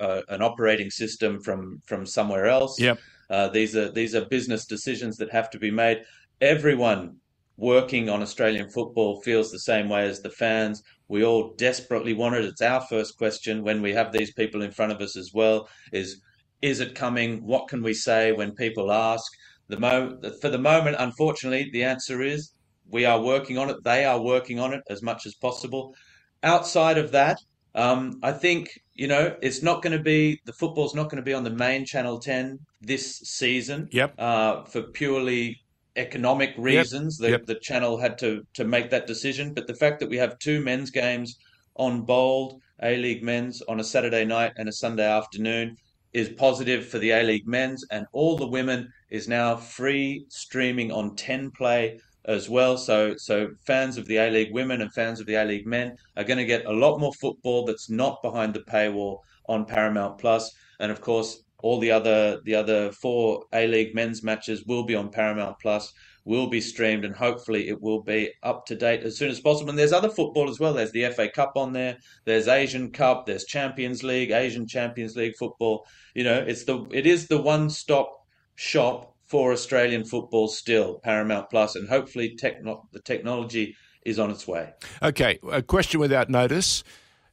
a, 0.00 0.06
a, 0.06 0.22
an 0.34 0.42
operating 0.42 0.90
system 0.90 1.40
from 1.40 1.80
from 1.86 2.06
somewhere 2.06 2.46
else. 2.46 2.80
Yep. 2.80 2.98
Uh, 3.30 3.48
these 3.48 3.76
are 3.76 3.90
these 3.90 4.14
are 4.14 4.24
business 4.26 4.66
decisions 4.66 5.16
that 5.16 5.30
have 5.30 5.48
to 5.50 5.58
be 5.58 5.70
made. 5.70 6.02
Everyone 6.40 7.16
working 7.56 8.08
on 8.08 8.22
Australian 8.22 8.68
football 8.70 9.20
feels 9.22 9.50
the 9.50 9.58
same 9.58 9.88
way 9.88 10.06
as 10.08 10.20
the 10.20 10.30
fans. 10.30 10.82
We 11.08 11.24
all 11.24 11.54
desperately 11.56 12.14
want 12.14 12.36
it. 12.36 12.44
It's 12.44 12.62
our 12.62 12.80
first 12.80 13.18
question 13.18 13.62
when 13.62 13.82
we 13.82 13.92
have 13.92 14.12
these 14.12 14.32
people 14.32 14.62
in 14.62 14.72
front 14.72 14.92
of 14.92 15.00
us 15.00 15.16
as 15.16 15.30
well. 15.34 15.68
Is 15.92 16.20
is 16.62 16.80
it 16.80 16.94
coming? 16.94 17.44
What 17.44 17.68
can 17.68 17.82
we 17.82 17.94
say 17.94 18.32
when 18.32 18.54
people 18.54 18.92
ask? 18.92 19.30
The 19.68 19.78
mo- 19.80 20.18
for 20.40 20.48
the 20.48 20.58
moment, 20.58 20.96
unfortunately, 20.98 21.70
the 21.72 21.84
answer 21.84 22.22
is 22.22 22.52
we 22.88 23.04
are 23.04 23.20
working 23.20 23.58
on 23.58 23.70
it. 23.70 23.76
They 23.84 24.04
are 24.04 24.20
working 24.22 24.58
on 24.60 24.72
it 24.72 24.82
as 24.88 25.02
much 25.02 25.26
as 25.26 25.34
possible. 25.34 25.94
Outside 26.42 26.98
of 26.98 27.12
that, 27.12 27.38
Um, 27.74 28.18
I 28.22 28.32
think 28.32 28.68
you 28.94 29.08
know 29.08 29.34
it's 29.40 29.62
not 29.62 29.82
going 29.82 29.96
to 29.96 30.02
be 30.02 30.38
the 30.44 30.52
football's 30.52 30.94
not 30.94 31.04
going 31.10 31.16
to 31.24 31.30
be 31.30 31.32
on 31.32 31.44
the 31.44 31.50
main 31.66 31.86
Channel 31.86 32.18
Ten 32.18 32.58
this 32.82 33.18
season. 33.20 33.88
Yep. 33.92 34.14
Uh, 34.18 34.64
for 34.64 34.82
purely 34.82 35.61
economic 35.96 36.54
reasons, 36.56 37.18
the 37.18 37.30
Yep. 37.30 37.46
the 37.46 37.58
channel 37.60 37.98
had 37.98 38.18
to 38.18 38.42
to 38.54 38.64
make 38.64 38.90
that 38.90 39.06
decision. 39.06 39.52
But 39.54 39.66
the 39.66 39.74
fact 39.74 40.00
that 40.00 40.08
we 40.08 40.16
have 40.18 40.38
two 40.38 40.60
men's 40.60 40.90
games 40.90 41.36
on 41.76 42.02
Bold 42.02 42.60
A 42.82 42.96
League 42.96 43.22
men's 43.22 43.62
on 43.62 43.80
a 43.80 43.84
Saturday 43.84 44.24
night 44.24 44.52
and 44.56 44.68
a 44.68 44.72
Sunday 44.72 45.06
afternoon 45.06 45.76
is 46.12 46.28
positive 46.30 46.86
for 46.86 46.98
the 46.98 47.10
A 47.10 47.22
League 47.22 47.46
men's, 47.46 47.84
and 47.90 48.06
all 48.12 48.36
the 48.36 48.46
women 48.46 48.88
is 49.10 49.28
now 49.28 49.56
free 49.56 50.24
streaming 50.28 50.92
on 50.92 51.16
Ten 51.16 51.50
Play 51.50 51.98
as 52.26 52.48
well. 52.48 52.76
So 52.76 53.14
so 53.16 53.48
fans 53.66 53.96
of 53.98 54.06
the 54.06 54.16
A 54.18 54.30
League 54.30 54.52
women 54.52 54.80
and 54.82 54.92
fans 54.92 55.20
of 55.20 55.26
the 55.26 55.34
A 55.34 55.44
League 55.44 55.66
men 55.66 55.96
are 56.16 56.24
going 56.24 56.38
to 56.38 56.44
get 56.44 56.66
a 56.66 56.72
lot 56.72 56.98
more 57.00 57.12
football 57.14 57.64
that's 57.64 57.90
not 57.90 58.22
behind 58.22 58.54
the 58.54 58.60
paywall 58.60 59.18
on 59.48 59.64
Paramount 59.64 60.18
Plus, 60.18 60.50
and 60.80 60.92
of 60.92 61.00
course 61.00 61.42
all 61.62 61.78
the 61.78 61.90
other 61.90 62.40
the 62.44 62.54
other 62.54 62.92
four 62.92 63.44
A 63.52 63.66
League 63.66 63.94
men's 63.94 64.22
matches 64.22 64.64
will 64.66 64.84
be 64.84 64.94
on 64.94 65.10
Paramount 65.10 65.58
Plus. 65.60 65.92
Will 66.24 66.48
be 66.48 66.60
streamed 66.60 67.04
and 67.04 67.16
hopefully 67.16 67.68
it 67.68 67.82
will 67.82 68.00
be 68.00 68.30
up 68.44 68.64
to 68.66 68.76
date 68.76 69.02
as 69.02 69.16
soon 69.16 69.30
as 69.30 69.40
possible. 69.40 69.70
And 69.70 69.78
there's 69.78 69.92
other 69.92 70.08
football 70.08 70.48
as 70.48 70.60
well. 70.60 70.72
There's 70.72 70.92
the 70.92 71.08
FA 71.10 71.28
Cup 71.28 71.54
on 71.56 71.72
there. 71.72 71.96
There's 72.26 72.46
Asian 72.46 72.92
Cup. 72.92 73.26
There's 73.26 73.44
Champions 73.44 74.04
League, 74.04 74.30
Asian 74.30 74.68
Champions 74.68 75.16
League 75.16 75.34
football. 75.36 75.84
You 76.14 76.22
know, 76.22 76.38
it's 76.38 76.64
the 76.64 76.86
it 76.92 77.06
is 77.06 77.26
the 77.26 77.40
one 77.40 77.70
stop 77.70 78.12
shop 78.54 79.16
for 79.24 79.50
Australian 79.52 80.04
football 80.04 80.46
still, 80.46 81.00
Paramount 81.02 81.48
Plus, 81.48 81.74
and 81.74 81.88
hopefully 81.88 82.36
techno- 82.36 82.86
the 82.92 83.00
technology 83.00 83.74
is 84.04 84.18
on 84.18 84.30
its 84.30 84.46
way. 84.46 84.70
Okay, 85.02 85.38
a 85.50 85.62
question 85.62 86.00
without 86.00 86.28
notice. 86.28 86.84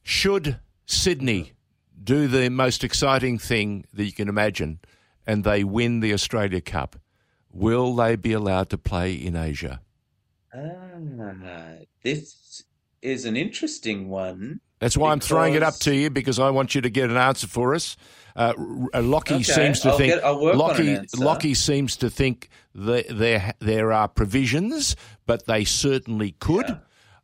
Should 0.02 0.58
Sydney 0.86 1.52
do 2.02 2.28
the 2.28 2.48
most 2.50 2.82
exciting 2.84 3.38
thing 3.38 3.84
that 3.92 4.04
you 4.04 4.12
can 4.12 4.28
imagine 4.28 4.80
and 5.26 5.44
they 5.44 5.64
win 5.64 6.00
the 6.00 6.12
Australia 6.12 6.60
Cup, 6.60 6.96
will 7.52 7.94
they 7.94 8.16
be 8.16 8.32
allowed 8.32 8.70
to 8.70 8.78
play 8.78 9.12
in 9.14 9.36
Asia? 9.36 9.80
Ah, 10.54 10.58
this 12.02 12.64
is 13.02 13.24
an 13.24 13.36
interesting 13.36 14.08
one. 14.08 14.60
That's 14.80 14.96
why 14.96 15.12
I'm 15.12 15.20
throwing 15.20 15.54
it 15.54 15.62
up 15.62 15.74
to 15.80 15.94
you 15.94 16.08
because 16.10 16.38
I 16.38 16.50
want 16.50 16.74
you 16.74 16.80
to 16.80 16.88
get 16.90 17.10
an 17.10 17.16
answer 17.16 17.46
for 17.46 17.74
us. 17.74 17.96
Uh, 18.34 18.54
uh, 18.94 19.02
Lockie 19.02 19.34
Okay, 19.34 19.42
seems 19.42 19.80
to 19.80 19.90
I'll 19.90 19.98
think 19.98 20.14
get- 20.14 20.24
I'll 20.24 20.40
work 20.40 20.54
on 20.54 20.60
an 20.80 20.94
Lockie. 20.96 21.06
Lockie 21.18 21.54
seems 21.54 21.96
to 21.98 22.08
think 22.08 22.48
that 22.74 23.06
there 23.10 23.52
there 23.58 23.92
are 23.92 24.08
provisions, 24.08 24.96
but 25.26 25.46
they 25.46 25.64
certainly 25.64 26.32
could. 26.38 26.66
Yeah. 26.68 26.78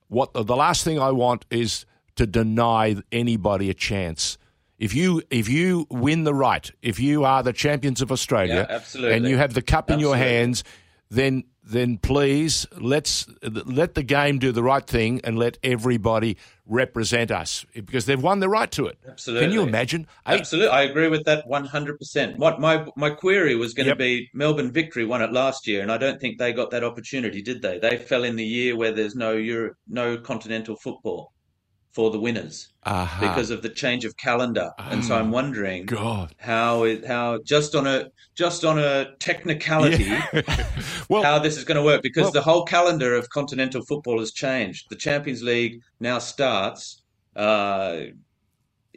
What 0.09 0.35
the 0.35 0.57
last 0.57 0.85
thing 0.85 0.99
I 0.99 1.13
want 1.13 1.47
is 1.51 1.87
to 2.17 2.27
deny 2.27 2.97
anybody 3.11 3.71
a 3.71 3.75
chance. 3.75 4.37
If 4.79 4.95
you 4.95 5.23
if 5.31 5.49
you 5.49 5.87
win 5.91 6.25
the 6.25 6.35
right, 6.35 6.71
if 6.83 7.01
you 7.01 7.25
are 7.25 7.43
the 7.43 7.53
champions 7.53 8.03
of 8.03 8.13
Australia, 8.13 8.67
Yeah, 8.69 8.77
absolutely. 8.77 9.17
and 9.17 9.27
you 9.27 9.39
have 9.39 9.55
the 9.55 9.63
cup 9.63 9.91
in 9.91 9.99
your 10.01 10.17
hands, 10.17 10.65
then 11.11 11.45
then 11.69 11.99
please 11.99 12.65
let's 12.79 13.27
let 13.43 13.95
the 13.95 14.03
game 14.03 14.39
do 14.39 14.53
the 14.53 14.63
right 14.63 14.87
thing 14.87 15.21
and 15.25 15.37
let 15.37 15.59
everybody 15.65 16.37
represent 16.65 17.31
us 17.33 17.67
because 17.75 18.07
they've 18.07 18.23
won 18.23 18.39
the 18.39 18.49
right 18.49 18.71
to 18.71 18.87
it. 18.87 18.99
Absolutely. 19.09 19.47
Can 19.47 19.53
you 19.53 19.63
imagine? 19.63 20.07
Absolutely, 20.27 20.71
I 20.71 20.83
agree 20.83 21.09
with 21.09 21.25
that 21.25 21.47
one 21.49 21.65
hundred 21.65 21.99
percent. 21.99 22.39
What 22.39 22.61
my 22.61 22.87
my 22.97 23.11
query 23.11 23.57
was 23.57 23.73
going 23.75 23.87
Yep. 23.87 23.97
to 23.97 24.05
be: 24.05 24.31
Melbourne 24.35 24.71
Victory 24.73 25.07
won 25.07 25.23
it 25.23 25.33
last 25.33 25.67
year, 25.67 25.81
and 25.81 25.91
I 25.91 25.97
don't 25.99 26.21
think 26.21 26.39
they 26.39 26.53
got 26.53 26.71
that 26.71 26.85
opportunity, 26.85 27.41
did 27.43 27.63
they? 27.63 27.79
They 27.79 27.97
fell 27.97 28.25
in 28.25 28.37
the 28.37 28.45
year 28.47 28.77
where 28.77 28.93
there's 28.93 29.17
no 29.17 29.33
Euro, 29.33 29.73
no 29.89 30.19
continental 30.19 30.77
football 30.77 31.33
for 31.97 32.11
the 32.11 32.21
winners 32.21 32.69
Aha. 32.85 33.21
because 33.27 33.49
of 33.51 33.63
the 33.63 33.71
change 33.71 34.05
of 34.05 34.15
calendar, 34.19 34.71
and 34.79 35.03
so 35.03 35.17
I'm 35.17 35.31
wondering 35.31 35.87
God. 35.87 36.35
how 36.37 36.85
it 36.85 37.07
how 37.07 37.39
just 37.43 37.75
on 37.75 37.87
a 37.87 38.11
just 38.35 38.67
on 38.67 38.79
a 38.79 39.17
technicality. 39.19 40.13
well, 41.09 41.23
how 41.23 41.39
this 41.39 41.57
is 41.57 41.65
going 41.65 41.81
to 41.81 41.83
work 41.83 42.03
because 42.03 42.25
Well- 42.25 42.33
the 42.33 42.43
whole 42.43 42.65
calendar 42.65 43.15
of 43.15 43.31
continental 43.31 43.83
football 43.89 44.21
has 44.21 44.31
changed. 44.31 44.87
The 44.91 44.97
Champions 44.97 45.43
League 45.43 45.81
now 45.99 46.19
starts 46.19 47.01
uh, 47.35 47.97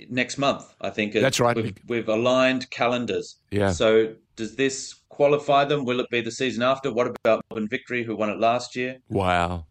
next 0.09 0.37
month. 0.37 0.65
I 0.81 0.89
think 0.89 1.13
That's 1.13 1.39
right. 1.39 1.55
We've, 1.55 1.77
we've 1.87 2.09
aligned 2.09 2.69
calendars. 2.69 3.37
Yeah. 3.49 3.71
So 3.71 4.13
does 4.35 4.57
this 4.57 4.95
qualify 5.07 5.63
them? 5.63 5.85
Will 5.85 6.01
it 6.01 6.09
be 6.09 6.19
the 6.19 6.31
season 6.31 6.63
after? 6.63 6.91
What 6.91 7.07
about 7.07 7.45
Melbourne 7.49 7.69
Victory, 7.69 8.03
who 8.03 8.17
won 8.17 8.29
it 8.29 8.39
last 8.39 8.75
year? 8.75 8.97
wow. 9.07 9.65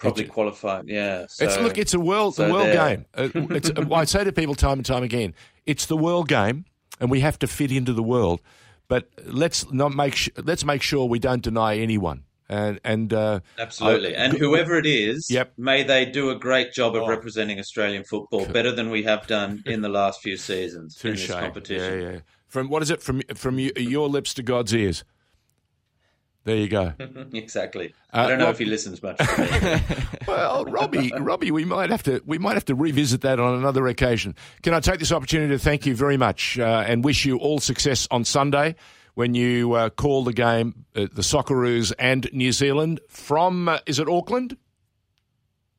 Probably 0.00 0.24
qualified. 0.24 0.84
Yeah. 0.88 1.26
So, 1.28 1.44
it's 1.44 1.58
look, 1.58 1.76
it's 1.78 1.94
a 1.94 2.00
world, 2.00 2.36
the 2.36 2.46
so 2.48 2.52
world 2.52 2.72
game. 2.72 3.04
It's, 3.56 3.70
I 3.70 4.04
say 4.04 4.24
to 4.24 4.32
people 4.32 4.54
time 4.54 4.78
and 4.78 4.86
time 4.86 5.02
again, 5.02 5.34
it's 5.66 5.86
the 5.86 5.96
world 5.96 6.26
game, 6.28 6.64
and 7.00 7.10
we 7.10 7.20
have 7.20 7.38
to 7.40 7.46
fit 7.46 7.70
into 7.70 7.92
the 7.92 8.02
world. 8.02 8.40
But 8.88 9.08
let's 9.24 9.70
not 9.70 9.94
make 9.94 10.16
sh- 10.16 10.30
let's 10.42 10.64
make 10.64 10.82
sure 10.82 11.04
we 11.06 11.18
don't 11.18 11.42
deny 11.42 11.76
anyone. 11.76 12.24
And 12.48 12.80
and 12.82 13.12
uh, 13.12 13.40
Absolutely. 13.58 14.16
And 14.16 14.32
whoever 14.36 14.76
it 14.76 14.86
is, 14.86 15.30
Yep. 15.30 15.52
may 15.56 15.84
they 15.84 16.04
do 16.06 16.30
a 16.30 16.34
great 16.34 16.72
job 16.72 16.96
of 16.96 17.02
Oh. 17.02 17.08
representing 17.08 17.60
Australian 17.60 18.02
football 18.02 18.44
better 18.46 18.72
than 18.72 18.90
we 18.90 19.04
have 19.04 19.26
done 19.28 19.62
in 19.66 19.82
the 19.82 19.88
last 19.88 20.20
few 20.22 20.36
seasons 20.36 20.98
in 21.04 21.12
this 21.12 21.30
competition. 21.30 22.00
Yeah, 22.00 22.10
yeah. 22.12 22.18
From 22.48 22.68
what 22.68 22.82
is 22.82 22.90
it? 22.90 23.00
From 23.02 23.22
from 23.36 23.58
you, 23.60 23.70
your 23.76 24.08
lips 24.08 24.34
to 24.34 24.42
God's 24.42 24.74
ears. 24.74 25.04
There 26.44 26.56
you 26.56 26.68
go. 26.68 26.94
Exactly. 27.32 27.94
Uh, 28.12 28.18
I 28.18 28.28
don't 28.28 28.38
know 28.38 28.50
if 28.50 28.58
he 28.58 28.64
listens 28.64 29.02
much. 29.02 29.20
Well, 30.26 30.64
Robbie, 30.64 31.12
Robbie, 31.18 31.50
we 31.50 31.64
might 31.64 31.90
have 31.90 32.02
to 32.04 32.22
we 32.24 32.38
might 32.38 32.54
have 32.54 32.64
to 32.66 32.74
revisit 32.74 33.22
that 33.22 33.40
on 33.40 33.58
another 33.58 33.86
occasion. 33.88 34.34
Can 34.62 34.74
I 34.74 34.80
take 34.80 34.98
this 35.00 35.12
opportunity 35.12 35.52
to 35.54 35.58
thank 35.58 35.86
you 35.86 35.94
very 35.94 36.16
much 36.16 36.58
uh, 36.58 36.84
and 36.86 37.04
wish 37.04 37.24
you 37.24 37.38
all 37.38 37.58
success 37.58 38.06
on 38.10 38.24
Sunday 38.24 38.76
when 39.14 39.34
you 39.34 39.72
uh, 39.74 39.90
call 39.90 40.24
the 40.24 40.32
game, 40.32 40.86
uh, 40.94 41.06
the 41.12 41.22
Socceroos 41.22 41.92
and 41.98 42.28
New 42.32 42.52
Zealand 42.52 43.00
from 43.08 43.68
uh, 43.68 43.78
is 43.86 43.98
it 43.98 44.08
Auckland 44.08 44.56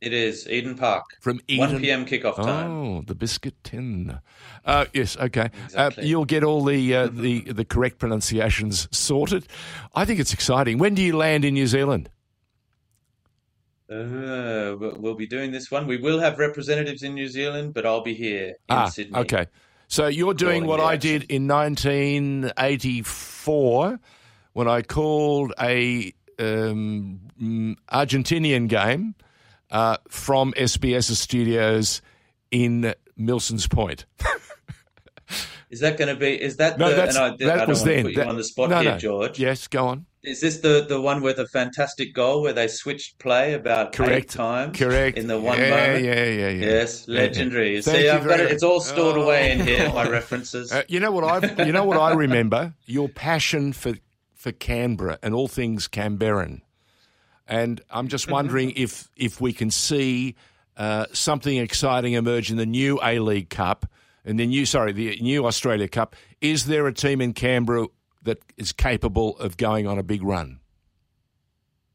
It 0.01 0.13
is 0.13 0.49
Eden 0.49 0.75
Park. 0.75 1.05
from 1.19 1.39
Eden? 1.47 1.73
1 1.73 1.81
p.m. 1.81 2.05
kickoff 2.07 2.35
time. 2.35 2.71
Oh, 2.71 3.03
the 3.05 3.13
biscuit 3.13 3.53
tin. 3.63 4.19
Uh, 4.65 4.85
yes, 4.93 5.15
okay. 5.15 5.51
Exactly. 5.65 6.03
Uh, 6.03 6.07
you'll 6.07 6.25
get 6.25 6.43
all 6.43 6.65
the, 6.65 6.95
uh, 6.95 7.07
the 7.11 7.41
the 7.41 7.63
correct 7.63 7.99
pronunciations 7.99 8.87
sorted. 8.91 9.45
I 9.93 10.05
think 10.05 10.19
it's 10.19 10.33
exciting. 10.33 10.79
When 10.79 10.95
do 10.95 11.03
you 11.03 11.15
land 11.15 11.45
in 11.45 11.53
New 11.53 11.67
Zealand? 11.67 12.09
Uh, 13.91 14.75
we'll 14.79 15.13
be 15.13 15.27
doing 15.27 15.51
this 15.51 15.69
one. 15.69 15.85
We 15.85 15.97
will 15.97 16.19
have 16.19 16.39
representatives 16.39 17.03
in 17.03 17.13
New 17.13 17.27
Zealand, 17.27 17.75
but 17.75 17.85
I'll 17.85 18.01
be 18.01 18.15
here 18.15 18.47
in 18.47 18.55
ah, 18.69 18.85
Sydney. 18.85 19.19
okay. 19.19 19.45
So 19.87 20.07
you're 20.07 20.33
doing 20.33 20.65
what 20.65 20.79
I 20.79 20.95
did 20.95 21.29
in 21.29 21.47
1984 21.47 23.99
when 24.53 24.67
I 24.69 24.81
called 24.81 25.53
a 25.59 26.13
um, 26.39 27.19
Argentinian 27.91 28.69
game 28.69 29.13
uh, 29.72 29.97
from 30.09 30.53
SBS 30.53 31.15
studios 31.15 32.01
in 32.51 32.93
Milson's 33.17 33.67
Point. 33.67 34.05
Is 35.69 35.80
that 35.80 35.97
going 35.97 36.09
to 36.13 36.19
be? 36.19 36.39
Is 36.41 36.57
that 36.57 36.78
No, 36.78 36.89
the? 36.89 36.95
that's, 36.95 37.15
and 37.15 37.24
I, 37.24 37.28
I 37.28 37.30
that 37.38 37.57
don't 37.59 37.67
was 37.69 37.80
want 37.80 37.89
to 37.89 37.95
then. 37.95 38.03
put 38.03 38.11
you 38.11 38.17
That- 38.17 38.28
on 38.28 38.36
the 38.36 38.43
spot 38.43 38.69
no, 38.69 38.80
here, 38.82 38.91
no. 38.91 38.97
George. 38.97 39.39
Yes, 39.39 39.67
go 39.67 39.88
on. 39.88 40.05
Is 40.24 40.39
this 40.41 40.59
the 40.59 40.86
the 40.88 41.01
one 41.01 41.22
with 41.24 41.39
a 41.39 41.47
fantastic 41.47 42.13
goal 42.13 42.43
where 42.43 42.53
they 42.53 42.67
switched 42.67 43.17
play 43.17 43.53
about 43.53 43.93
Correct. 43.93 44.11
eight 44.13 44.30
times? 44.30 44.78
Correct. 44.78 45.17
In 45.17 45.26
the 45.26 45.39
one 45.39 45.57
yeah, 45.57 45.69
moment. 45.72 46.03
Yeah, 46.05 46.26
yeah, 46.26 46.49
yeah. 46.49 46.49
Yes, 46.49 47.05
Yeah, 47.07 47.13
yeah. 47.15 47.22
legendary. 47.22 47.82
Thank 47.82 47.97
See, 47.97 48.09
I've 48.09 48.28
got 48.28 48.39
it. 48.39 48.51
It's 48.51 48.61
all 48.61 48.82
stored 48.82 49.17
away 49.17 49.51
in 49.53 49.61
here. 49.65 49.88
Oh. 49.89 49.95
My 49.95 50.07
references. 50.07 50.72
Uh, 50.72 50.84
you 50.88 50.99
know 50.99 51.11
what 51.11 51.24
I 51.24 51.63
you 51.63 51.72
know 51.72 51.86
what 51.86 51.97
I 51.97 52.13
remember 52.13 52.74
your 52.86 53.09
passion 53.09 53.74
for 53.74 53.93
for 54.36 54.51
Canberra 54.51 55.17
and 55.24 55.34
all 55.34 55.47
things 55.47 55.88
Canberran, 55.88 56.61
and 57.51 57.81
I'm 57.91 58.07
just 58.07 58.31
wondering 58.31 58.71
if 58.75 59.09
if 59.15 59.39
we 59.41 59.51
can 59.53 59.69
see 59.69 60.35
uh, 60.77 61.05
something 61.11 61.57
exciting 61.57 62.13
emerge 62.13 62.49
in 62.49 62.57
the 62.57 62.65
new 62.65 62.99
A 63.03 63.19
League 63.19 63.49
Cup 63.49 63.85
and 64.25 64.39
the 64.39 64.47
new 64.47 64.65
sorry 64.65 64.93
the 64.93 65.19
new 65.21 65.45
Australia 65.45 65.87
Cup. 65.87 66.15
Is 66.39 66.65
there 66.65 66.87
a 66.87 66.93
team 66.93 67.21
in 67.21 67.33
Canberra 67.33 67.87
that 68.23 68.39
is 68.57 68.71
capable 68.71 69.37
of 69.37 69.57
going 69.57 69.85
on 69.85 69.99
a 69.99 70.03
big 70.03 70.23
run? 70.23 70.59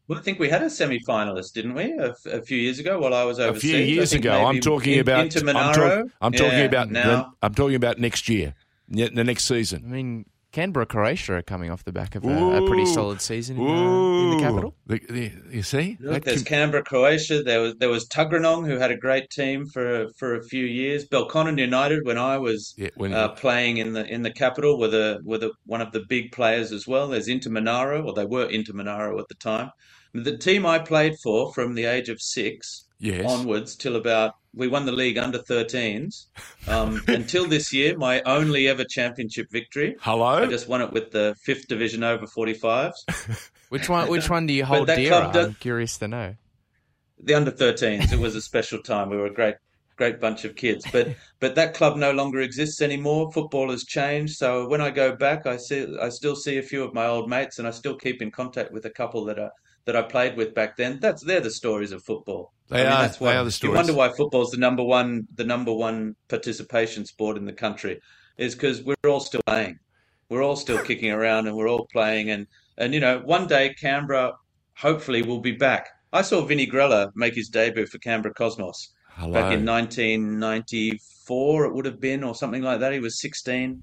Well, 0.08 0.18
I 0.20 0.22
think 0.22 0.38
we 0.38 0.48
had 0.48 0.62
a 0.62 0.70
semi-finalist, 0.70 1.52
didn't 1.52 1.74
we, 1.74 1.90
a, 1.94 2.10
f- 2.10 2.26
a 2.26 2.40
few 2.42 2.56
years 2.56 2.78
ago 2.78 3.00
while 3.00 3.12
I 3.12 3.24
was 3.24 3.40
overseas? 3.40 3.70
A 3.72 3.74
few 3.74 3.84
years 3.84 4.12
ago, 4.12 4.46
I'm 4.46 4.60
talking 4.60 4.92
in- 4.92 5.00
about. 5.00 5.24
Inter 5.24 5.40
I'm, 5.50 5.74
talk- 5.74 6.06
I'm 6.20 6.32
talking 6.32 6.58
Yeah, 6.58 6.64
about. 6.64 6.90
now. 6.92 7.32
I'm 7.42 7.54
talking 7.54 7.74
about 7.74 7.98
next 7.98 8.28
year, 8.28 8.54
the 8.88 9.08
next 9.24 9.46
season. 9.46 9.78
I 9.78 9.82
season. 9.82 9.90
mean, 9.90 10.26
Canberra, 10.56 10.86
Croatia 10.86 11.34
are 11.34 11.42
coming 11.42 11.70
off 11.70 11.84
the 11.84 11.92
back 11.92 12.14
of 12.14 12.24
a, 12.24 12.28
a 12.28 12.66
pretty 12.66 12.86
solid 12.86 13.20
season 13.20 13.58
in, 13.58 13.66
uh, 13.66 14.22
in 14.22 14.30
the 14.30 14.42
capital. 14.42 14.74
The- 14.86 15.02
the- 15.10 15.32
you 15.50 15.62
see, 15.62 15.98
Look, 16.00 16.24
there's 16.24 16.38
com- 16.42 16.46
Canberra, 16.46 16.82
Croatia. 16.82 17.42
There 17.42 17.60
was 17.60 17.74
there 17.78 17.90
was 17.90 18.08
Tuggeranong, 18.08 18.66
who 18.66 18.78
had 18.78 18.90
a 18.90 18.96
great 18.96 19.28
team 19.28 19.66
for 19.66 20.06
for 20.18 20.34
a 20.34 20.42
few 20.44 20.64
years. 20.64 21.06
Belconnen 21.06 21.58
United, 21.58 22.06
when 22.06 22.16
I 22.16 22.38
was 22.38 22.72
yeah, 22.78 22.88
when 22.96 23.12
uh, 23.12 23.28
playing 23.32 23.76
in 23.76 23.92
the 23.92 24.06
in 24.06 24.22
the 24.22 24.32
capital, 24.32 24.78
were 24.78 24.88
the 24.88 25.20
were 25.24 25.36
the 25.36 25.50
one 25.66 25.82
of 25.82 25.92
the 25.92 26.04
big 26.08 26.32
players 26.32 26.72
as 26.72 26.86
well. 26.86 27.08
There's 27.08 27.28
Inter 27.28 27.50
Monaro, 27.50 28.02
or 28.06 28.14
they 28.14 28.24
were 28.24 28.48
Inter 28.48 28.72
Monaro 28.72 29.18
at 29.18 29.28
the 29.28 29.34
time. 29.34 29.68
The 30.14 30.38
team 30.38 30.64
I 30.64 30.78
played 30.78 31.16
for 31.22 31.52
from 31.52 31.74
the 31.74 31.84
age 31.84 32.08
of 32.08 32.18
six 32.18 32.85
Yes. 32.98 33.30
onwards 33.30 33.76
till 33.76 33.96
about 33.96 34.34
we 34.56 34.68
won 34.68 34.86
the 34.86 34.92
league 34.92 35.18
under 35.18 35.38
13s 35.38 36.26
um, 36.66 37.02
until 37.08 37.46
this 37.46 37.72
year. 37.72 37.96
My 37.96 38.22
only 38.22 38.68
ever 38.68 38.84
championship 38.84 39.48
victory. 39.50 39.96
Hello. 40.00 40.38
I 40.38 40.46
just 40.46 40.66
won 40.66 40.80
it 40.80 40.92
with 40.92 41.10
the 41.12 41.36
fifth 41.42 41.68
division 41.68 42.02
over 42.02 42.26
45s. 42.26 43.50
Which 43.68 43.88
one? 43.88 44.08
Which 44.08 44.30
one 44.36 44.46
do 44.46 44.54
you 44.54 44.64
hold 44.64 44.88
that 44.88 44.96
dear? 44.96 45.10
club 45.10 45.36
I'm 45.36 45.54
curious 45.54 45.98
to 45.98 46.08
know. 46.08 46.34
The 47.22 47.34
under 47.34 47.50
13s. 47.50 48.12
It 48.12 48.18
was 48.18 48.34
a 48.34 48.40
special 48.40 48.82
time. 48.82 49.10
We 49.10 49.16
were 49.16 49.26
a 49.26 49.34
great, 49.34 49.56
great 49.96 50.20
bunch 50.20 50.44
of 50.44 50.56
kids. 50.56 50.86
But 50.90 51.16
but 51.38 51.54
that 51.56 51.74
club 51.74 51.96
no 51.96 52.12
longer 52.12 52.40
exists 52.40 52.80
anymore. 52.80 53.30
Football 53.32 53.70
has 53.70 53.84
changed. 53.84 54.36
So 54.36 54.68
when 54.68 54.80
I 54.80 54.90
go 54.90 55.14
back, 55.14 55.46
I 55.46 55.58
see 55.58 55.86
I 56.00 56.08
still 56.08 56.36
see 56.36 56.58
a 56.58 56.62
few 56.62 56.82
of 56.82 56.94
my 56.94 57.06
old 57.06 57.28
mates, 57.28 57.58
and 57.58 57.68
I 57.68 57.72
still 57.72 57.96
keep 57.96 58.22
in 58.22 58.30
contact 58.30 58.72
with 58.72 58.86
a 58.86 58.90
couple 58.90 59.24
that 59.26 59.38
are 59.38 59.50
that 59.86 59.96
I 59.96 60.02
played 60.02 60.36
with 60.36 60.54
back 60.54 60.76
then. 60.76 60.98
That's 61.00 61.22
they're 61.24 61.40
the 61.40 61.50
stories 61.50 61.92
of 61.92 62.04
football. 62.04 62.52
They 62.68 62.80
I 62.80 62.84
mean, 62.84 62.92
are- 62.92 63.02
That's 63.02 63.18
they 63.18 63.24
why 63.24 63.36
are 63.36 63.44
the 63.44 63.50
stories. 63.50 63.72
You 63.72 63.76
wonder 63.76 63.94
why 63.94 64.08
football's 64.10 64.50
the 64.50 64.58
number 64.58 64.82
one 64.84 65.26
the 65.34 65.44
number 65.44 65.72
one 65.72 66.14
participation 66.28 67.04
sport 67.06 67.36
in 67.36 67.44
the 67.46 67.52
country 67.52 68.00
is 68.36 68.54
because 68.54 68.82
we're 68.82 69.08
all 69.10 69.20
still 69.20 69.40
playing. 69.46 69.78
We're 70.28 70.42
all 70.42 70.56
still 70.56 70.82
kicking 70.84 71.10
around 71.12 71.46
and 71.46 71.56
we're 71.56 71.68
all 71.68 71.86
playing 71.92 72.30
and 72.30 72.46
and 72.78 72.92
you 72.92 73.00
know 73.00 73.20
one 73.24 73.46
day 73.46 73.74
Canberra 73.80 74.32
hopefully 74.74 75.22
will 75.22 75.40
be 75.40 75.52
back. 75.52 75.88
I 76.12 76.22
saw 76.22 76.44
Vinnie 76.44 76.66
Grella 76.66 77.10
make 77.14 77.34
his 77.34 77.48
debut 77.48 77.86
for 77.86 77.98
Canberra 77.98 78.34
Cosmos 78.34 78.92
Hello. 79.10 79.32
back 79.32 79.52
in 79.52 79.64
1994 79.64 81.66
it 81.66 81.74
would 81.74 81.84
have 81.84 82.00
been 82.00 82.24
or 82.24 82.34
something 82.34 82.62
like 82.62 82.80
that 82.80 82.92
he 82.92 82.98
was 83.00 83.20
16 83.20 83.82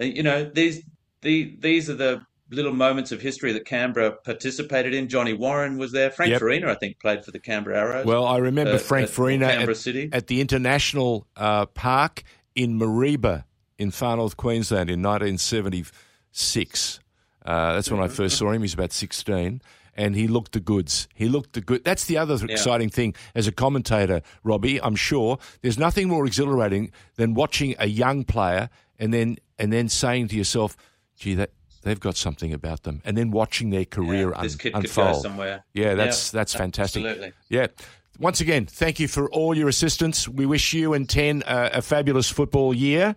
Uh, 0.00 0.04
you 0.04 0.22
know 0.22 0.50
these 0.54 0.82
the 1.22 1.56
these 1.60 1.90
are 1.90 1.94
the 1.94 2.20
little 2.50 2.72
moments 2.72 3.12
of 3.12 3.20
history 3.20 3.52
that 3.52 3.64
Canberra 3.64 4.12
participated 4.12 4.92
in 4.92 5.08
Johnny 5.08 5.32
Warren 5.32 5.78
was 5.78 5.92
there 5.92 6.10
Frank 6.10 6.30
Yep. 6.30 6.40
Farina 6.40 6.70
I 6.70 6.74
think 6.74 6.98
played 6.98 7.24
for 7.24 7.30
the 7.30 7.38
Canberra 7.38 7.78
Arrows 7.78 8.06
well, 8.06 8.26
I 8.26 8.38
remember 8.38 8.74
uh, 8.74 8.78
Frank 8.78 9.04
at 9.04 9.10
Farina 9.10 9.46
Canberra 9.46 9.70
at, 9.70 9.76
City 9.76 10.08
at 10.12 10.26
the 10.26 10.40
International 10.40 11.26
uh, 11.36 11.66
Park 11.66 12.22
in 12.54 12.78
Mareeba 12.78 13.44
in 13.78 13.90
far 13.90 14.16
north 14.16 14.36
Queensland 14.36 14.90
in 14.90 15.02
1976. 15.02 17.00
Uh, 17.44 17.72
that's 17.72 17.90
when 17.90 18.00
I 18.00 18.08
first 18.08 18.36
saw 18.36 18.50
him. 18.50 18.60
He 18.60 18.64
was 18.64 18.74
about 18.74 18.92
16. 18.92 19.62
And 19.94 20.14
he 20.14 20.28
looked 20.28 20.52
the 20.52 20.60
goods. 20.60 21.08
He 21.14 21.28
looked 21.28 21.54
the 21.54 21.60
good. 21.60 21.82
That's 21.84 22.04
the 22.04 22.16
other 22.16 22.38
exciting 22.46 22.90
thing 22.90 23.14
as 23.34 23.46
a 23.46 23.52
commentator, 23.52 24.22
Robbie. 24.44 24.80
I'm 24.80 24.94
sure 24.96 25.38
there's 25.62 25.78
nothing 25.78 26.08
more 26.08 26.26
exhilarating 26.26 26.92
than 27.16 27.34
watching 27.34 27.74
a 27.78 27.86
young 27.86 28.24
player 28.24 28.70
and 28.98 29.12
then 29.12 29.36
and 29.58 29.72
then 29.72 29.88
saying 29.88 30.28
to 30.28 30.36
yourself, 30.36 30.76
"Gee, 31.16 31.34
that 31.34 31.50
they've 31.82 32.00
got 32.00 32.16
something 32.16 32.52
about 32.52 32.82
them," 32.82 33.02
and 33.04 33.16
then 33.16 33.30
watching 33.30 33.70
their 33.70 33.84
career 33.84 34.34
this 34.42 34.56
un- 34.64 34.72
unfold. 34.74 35.14
go 35.16 35.22
somewhere 35.22 35.64
Yeah, 35.74 35.94
that's 35.94 36.30
that's 36.30 36.54
fantastic. 36.54 37.04
absolutely. 37.04 37.32
Yeah. 37.48 37.68
Once 38.18 38.40
again, 38.42 38.66
thank 38.66 39.00
you 39.00 39.08
for 39.08 39.30
all 39.30 39.56
your 39.56 39.68
assistance. 39.68 40.28
We 40.28 40.44
wish 40.44 40.74
you 40.74 40.92
and 40.92 41.08
Ten 41.08 41.42
uh, 41.44 41.70
a 41.72 41.80
fabulous 41.82 42.28
football 42.28 42.74
year. 42.74 43.16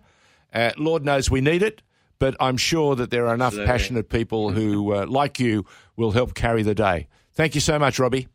Uh, 0.52 0.70
Lord 0.78 1.04
knows 1.04 1.30
we 1.30 1.40
need 1.42 1.62
it, 1.62 1.82
but 2.18 2.34
I'm 2.40 2.56
sure 2.56 2.96
that 2.96 3.10
there 3.10 3.26
are 3.26 3.34
enough 3.34 3.48
Absolutely. 3.48 3.72
passionate 3.72 4.08
people 4.08 4.50
who, 4.52 4.94
uh, 4.94 5.04
like 5.06 5.38
you, 5.38 5.66
will 5.96 6.12
help 6.12 6.34
carry 6.34 6.62
the 6.62 6.74
day. 6.74 7.08
Thank 7.34 7.54
you 7.54 7.60
so 7.60 7.78
much, 7.78 7.98
Robbie. 7.98 8.28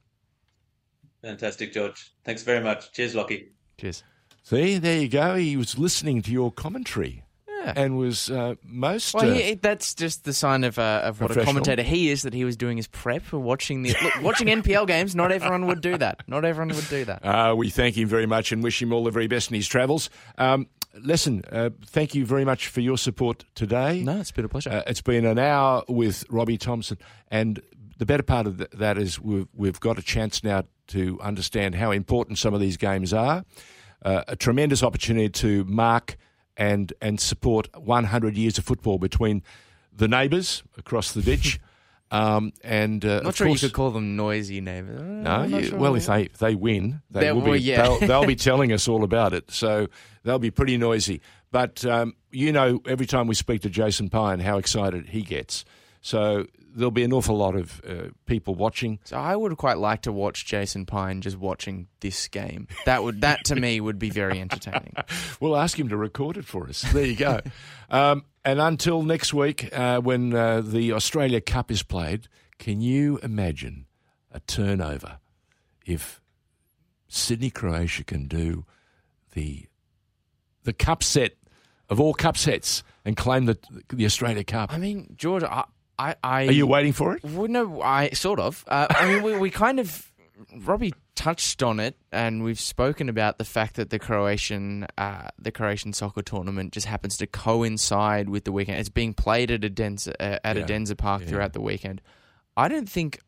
fantastic 1.23 1.73
George 1.73 2.11
thanks 2.23 2.43
very 2.43 2.63
much 2.63 2.91
cheers 2.93 3.15
Lockie 3.15 3.49
Cheers. 3.77 4.03
See, 4.43 4.77
there 4.77 5.01
you 5.01 5.07
go. 5.09 5.35
He 5.35 5.55
was 5.57 5.77
listening 5.77 6.21
to 6.23 6.31
your 6.31 6.51
commentary 6.51 7.23
Yeah. 7.59 7.73
and 7.75 7.97
was 7.97 8.29
uh, 8.31 8.55
most. 8.63 9.13
Well, 9.13 9.29
uh, 9.29 9.33
he, 9.33 9.53
that's 9.55 9.93
just 9.93 10.23
the 10.23 10.33
sign 10.33 10.63
of, 10.63 10.79
uh, 10.79 11.01
of 11.03 11.21
what 11.21 11.35
a 11.35 11.43
commentator 11.43 11.81
he 11.83 12.09
is. 12.09 12.21
That 12.23 12.33
he 12.33 12.45
was 12.45 12.55
doing 12.57 12.77
his 12.77 12.87
prep 12.87 13.21
for 13.23 13.39
watching 13.39 13.83
the 13.83 13.95
look, 14.01 14.21
watching 14.21 14.47
NPL 14.61 14.87
games. 14.87 15.15
Not 15.15 15.31
everyone 15.31 15.67
would 15.67 15.81
do 15.81 15.97
that. 15.97 16.21
Not 16.27 16.45
everyone 16.45 16.75
would 16.75 16.89
do 16.89 17.05
that. 17.05 17.25
Uh, 17.25 17.55
we 17.55 17.69
thank 17.69 17.97
him 17.97 18.07
very 18.07 18.25
much 18.25 18.51
and 18.51 18.63
wish 18.63 18.81
him 18.81 18.93
all 18.93 19.03
the 19.03 19.11
very 19.11 19.27
best 19.27 19.49
in 19.49 19.55
his 19.55 19.67
travels. 19.67 20.09
Um, 20.37 20.67
listen, 20.93 21.43
uh, 21.51 21.69
thank 21.85 22.15
you 22.15 22.25
very 22.25 22.45
much 22.45 22.67
for 22.67 22.81
your 22.81 22.97
support 22.97 23.45
today. 23.55 24.01
No, 24.03 24.19
it's 24.19 24.31
been 24.31 24.45
a 24.45 24.49
pleasure. 24.49 24.69
Uh, 24.69 24.83
it's 24.87 25.01
been 25.01 25.25
an 25.25 25.39
hour 25.39 25.83
with 25.87 26.25
Robbie 26.29 26.57
Thompson, 26.57 26.97
and 27.29 27.61
the 27.97 28.05
better 28.05 28.23
part 28.23 28.47
of 28.47 28.57
th- 28.57 28.69
that 28.71 28.97
is 28.97 29.19
we've, 29.19 29.47
we've 29.53 29.79
got 29.79 29.99
a 29.99 30.01
chance 30.01 30.43
now 30.43 30.63
to 30.87 31.19
understand 31.21 31.75
how 31.75 31.91
important 31.91 32.37
some 32.37 32.53
of 32.53 32.59
these 32.59 32.77
games 32.77 33.13
are. 33.13 33.43
Uh, 34.01 34.23
a 34.29 34.35
tremendous 34.35 34.81
opportunity 34.81 35.27
to 35.29 35.65
mark 35.65 36.17
and 36.59 36.93
and 37.01 37.19
support 37.19 37.69
100 37.75 38.37
years 38.37 38.59
of 38.59 38.65
football 38.65 38.99
between 38.99 39.41
the 39.95 40.07
neighbours 40.07 40.61
across 40.77 41.13
the 41.13 41.23
ditch. 41.23 41.59
Um, 42.11 42.53
and 42.63 43.05
uh, 43.05 43.19
not 43.19 43.25
of 43.25 43.35
sure 43.35 43.45
course, 43.45 43.61
you 43.61 43.69
could 43.69 43.75
call 43.75 43.91
them 43.91 44.15
noisy 44.15 44.61
neighbours. 44.61 44.99
no, 44.99 45.43
you, 45.43 45.75
well, 45.75 45.93
if 45.93 46.07
they 46.07 46.23
if 46.23 46.39
they 46.39 46.55
win, 46.55 47.03
they 47.11 47.31
will 47.31 47.41
well, 47.41 47.51
be. 47.51 47.59
yeah. 47.59 47.83
They'll, 47.83 47.99
they'll 47.99 48.25
be 48.25 48.35
telling 48.49 48.73
us 48.73 48.87
all 48.87 49.03
about 49.03 49.31
it. 49.31 49.51
So 49.51 49.89
they'll 50.23 50.39
be 50.39 50.49
pretty 50.49 50.75
noisy. 50.77 51.21
But 51.51 51.85
um, 51.85 52.15
you 52.31 52.51
know, 52.51 52.81
every 52.87 53.05
time 53.05 53.27
we 53.27 53.35
speak 53.35 53.61
to 53.61 53.69
Jason 53.69 54.09
Pine, 54.09 54.39
how 54.39 54.57
excited 54.57 55.09
he 55.09 55.21
gets. 55.21 55.65
So 56.01 56.47
there'll 56.79 56.91
be 56.91 57.03
an 57.03 57.13
awful 57.13 57.37
lot 57.37 57.55
of 57.55 57.81
uh, 57.87 58.09
people 58.25 58.55
watching. 58.55 58.99
So 59.03 59.17
I 59.17 59.35
would 59.35 59.55
quite 59.57 59.77
like 59.77 60.03
to 60.03 60.11
watch 60.11 60.45
Jason 60.45 60.85
Pine 60.85 61.21
just 61.21 61.37
watching 61.37 61.87
this 61.99 62.27
game. 62.27 62.67
That 62.85 63.03
would 63.03 63.21
that 63.21 63.43
to 63.45 63.55
me 63.55 63.79
would 63.81 63.99
be 63.99 64.09
very 64.09 64.39
entertaining. 64.39 64.93
We'll 65.39 65.57
ask 65.57 65.79
him 65.79 65.89
to 65.89 65.97
record 65.97 66.37
it 66.37 66.45
for 66.45 66.67
us. 66.67 66.81
There 66.81 67.05
you 67.05 67.15
go. 67.15 67.39
um, 67.89 68.25
and 68.43 68.59
until 68.59 69.03
next 69.03 69.33
week, 69.33 69.69
uh, 69.73 69.99
when 69.99 70.33
uh, 70.33 70.61
the 70.61 70.93
Australia 70.93 71.41
Cup 71.41 71.71
is 71.71 71.83
played, 71.83 72.27
can 72.57 72.81
you 72.81 73.19
imagine 73.23 73.85
a 74.31 74.39
turnover 74.41 75.19
if 75.85 76.21
Sydney 77.07 77.49
Croatia 77.49 78.03
can 78.03 78.27
do 78.27 78.65
the 79.33 79.65
the 80.63 80.73
cup 80.73 81.03
set 81.03 81.33
of 81.89 81.99
all 81.99 82.13
cup 82.13 82.37
sets 82.37 82.83
and 83.05 83.15
claim 83.17 83.45
the 83.45 83.57
the 83.89 84.05
Australia 84.05 84.43
Cup? 84.43 84.73
I 84.73 84.77
mean, 84.77 85.15
George, 85.17 85.43
I 85.43 85.65
I, 85.99 86.15
I 86.23 86.47
Are 86.47 86.51
you 86.51 86.65
waiting 86.65 86.93
for 86.93 87.15
it? 87.15 87.23
Well, 87.23 87.47
no, 87.49 87.81
I 87.81 88.09
sort 88.11 88.39
of. 88.39 88.63
Uh, 88.67 88.87
I 88.89 89.05
mean, 89.13 89.21
we, 89.23 89.37
we 89.37 89.49
kind 89.51 89.79
of. 89.79 90.05
Robbie 90.59 90.93
touched 91.15 91.61
on 91.61 91.81
it, 91.81 91.97
and 92.13 92.41
we've 92.43 92.59
spoken 92.59 93.09
about 93.09 93.37
the 93.37 93.43
fact 93.43 93.75
that 93.75 93.89
the 93.89 93.99
Croatian, 93.99 94.87
uh, 94.97 95.27
the 95.37 95.51
Croatian 95.51 95.91
soccer 95.91 96.21
tournament 96.21 96.71
just 96.71 96.87
happens 96.87 97.17
to 97.17 97.27
coincide 97.27 98.29
with 98.29 98.45
the 98.45 98.53
weekend. 98.53 98.79
It's 98.79 98.87
being 98.87 99.13
played 99.13 99.51
at 99.51 99.61
Edensor, 99.61 100.13
uh, 100.17 100.39
at 100.45 100.55
Yeah. 100.55 100.63
Edensor 100.65 100.97
Park 100.97 101.23
Yeah. 101.23 101.27
throughout 101.27 101.51
the 101.51 101.59
weekend. 101.61 102.01
I 102.55 102.69
don't 102.69 102.87
think 102.89 103.19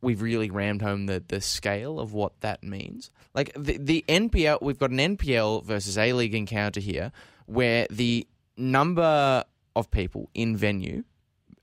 we've 0.00 0.22
really 0.22 0.50
rammed 0.50 0.80
home 0.80 1.04
the, 1.06 1.22
the 1.28 1.42
scale 1.42 2.00
of 2.00 2.14
what 2.14 2.40
that 2.40 2.62
means. 2.64 3.10
Like 3.34 3.52
the 3.54 3.76
the 3.76 4.02
NPL, 4.08 4.62
we've 4.62 4.78
got 4.78 4.90
an 4.90 4.98
NPL 4.98 5.64
versus 5.64 5.98
A 5.98 6.14
League 6.14 6.34
encounter 6.34 6.80
here, 6.80 7.12
where 7.44 7.86
the 7.90 8.26
number 8.56 9.44
of 9.74 9.90
people 9.90 10.30
in 10.32 10.56
venue 10.56 11.04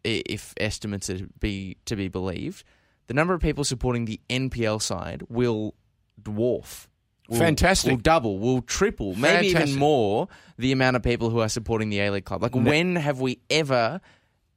if 0.03 0.53
estimates 0.57 1.09
are 1.09 1.19
to 1.19 1.27
be 1.39 1.77
to 1.85 1.95
be 1.95 2.07
believed, 2.07 2.63
the 3.07 3.13
number 3.13 3.33
of 3.33 3.41
people 3.41 3.63
supporting 3.63 4.05
the 4.05 4.19
NPL 4.29 4.81
side 4.81 5.23
will 5.29 5.75
dwarf. 6.21 6.87
Will, 7.29 7.39
Fantastic. 7.39 7.91
Will 7.91 7.97
double, 7.97 8.37
will 8.37 8.61
triple, 8.61 9.15
maybe 9.15 9.47
even 9.47 9.75
more 9.75 10.27
the 10.57 10.73
amount 10.73 10.97
of 10.97 11.03
people 11.03 11.29
who 11.29 11.39
are 11.39 11.47
supporting 11.47 11.89
the 11.89 11.99
A 12.01 12.11
League 12.11 12.25
club. 12.25 12.41
Like, 12.41 12.53
when 12.53 12.97
have 12.97 13.21
we 13.21 13.39
ever 13.49 14.01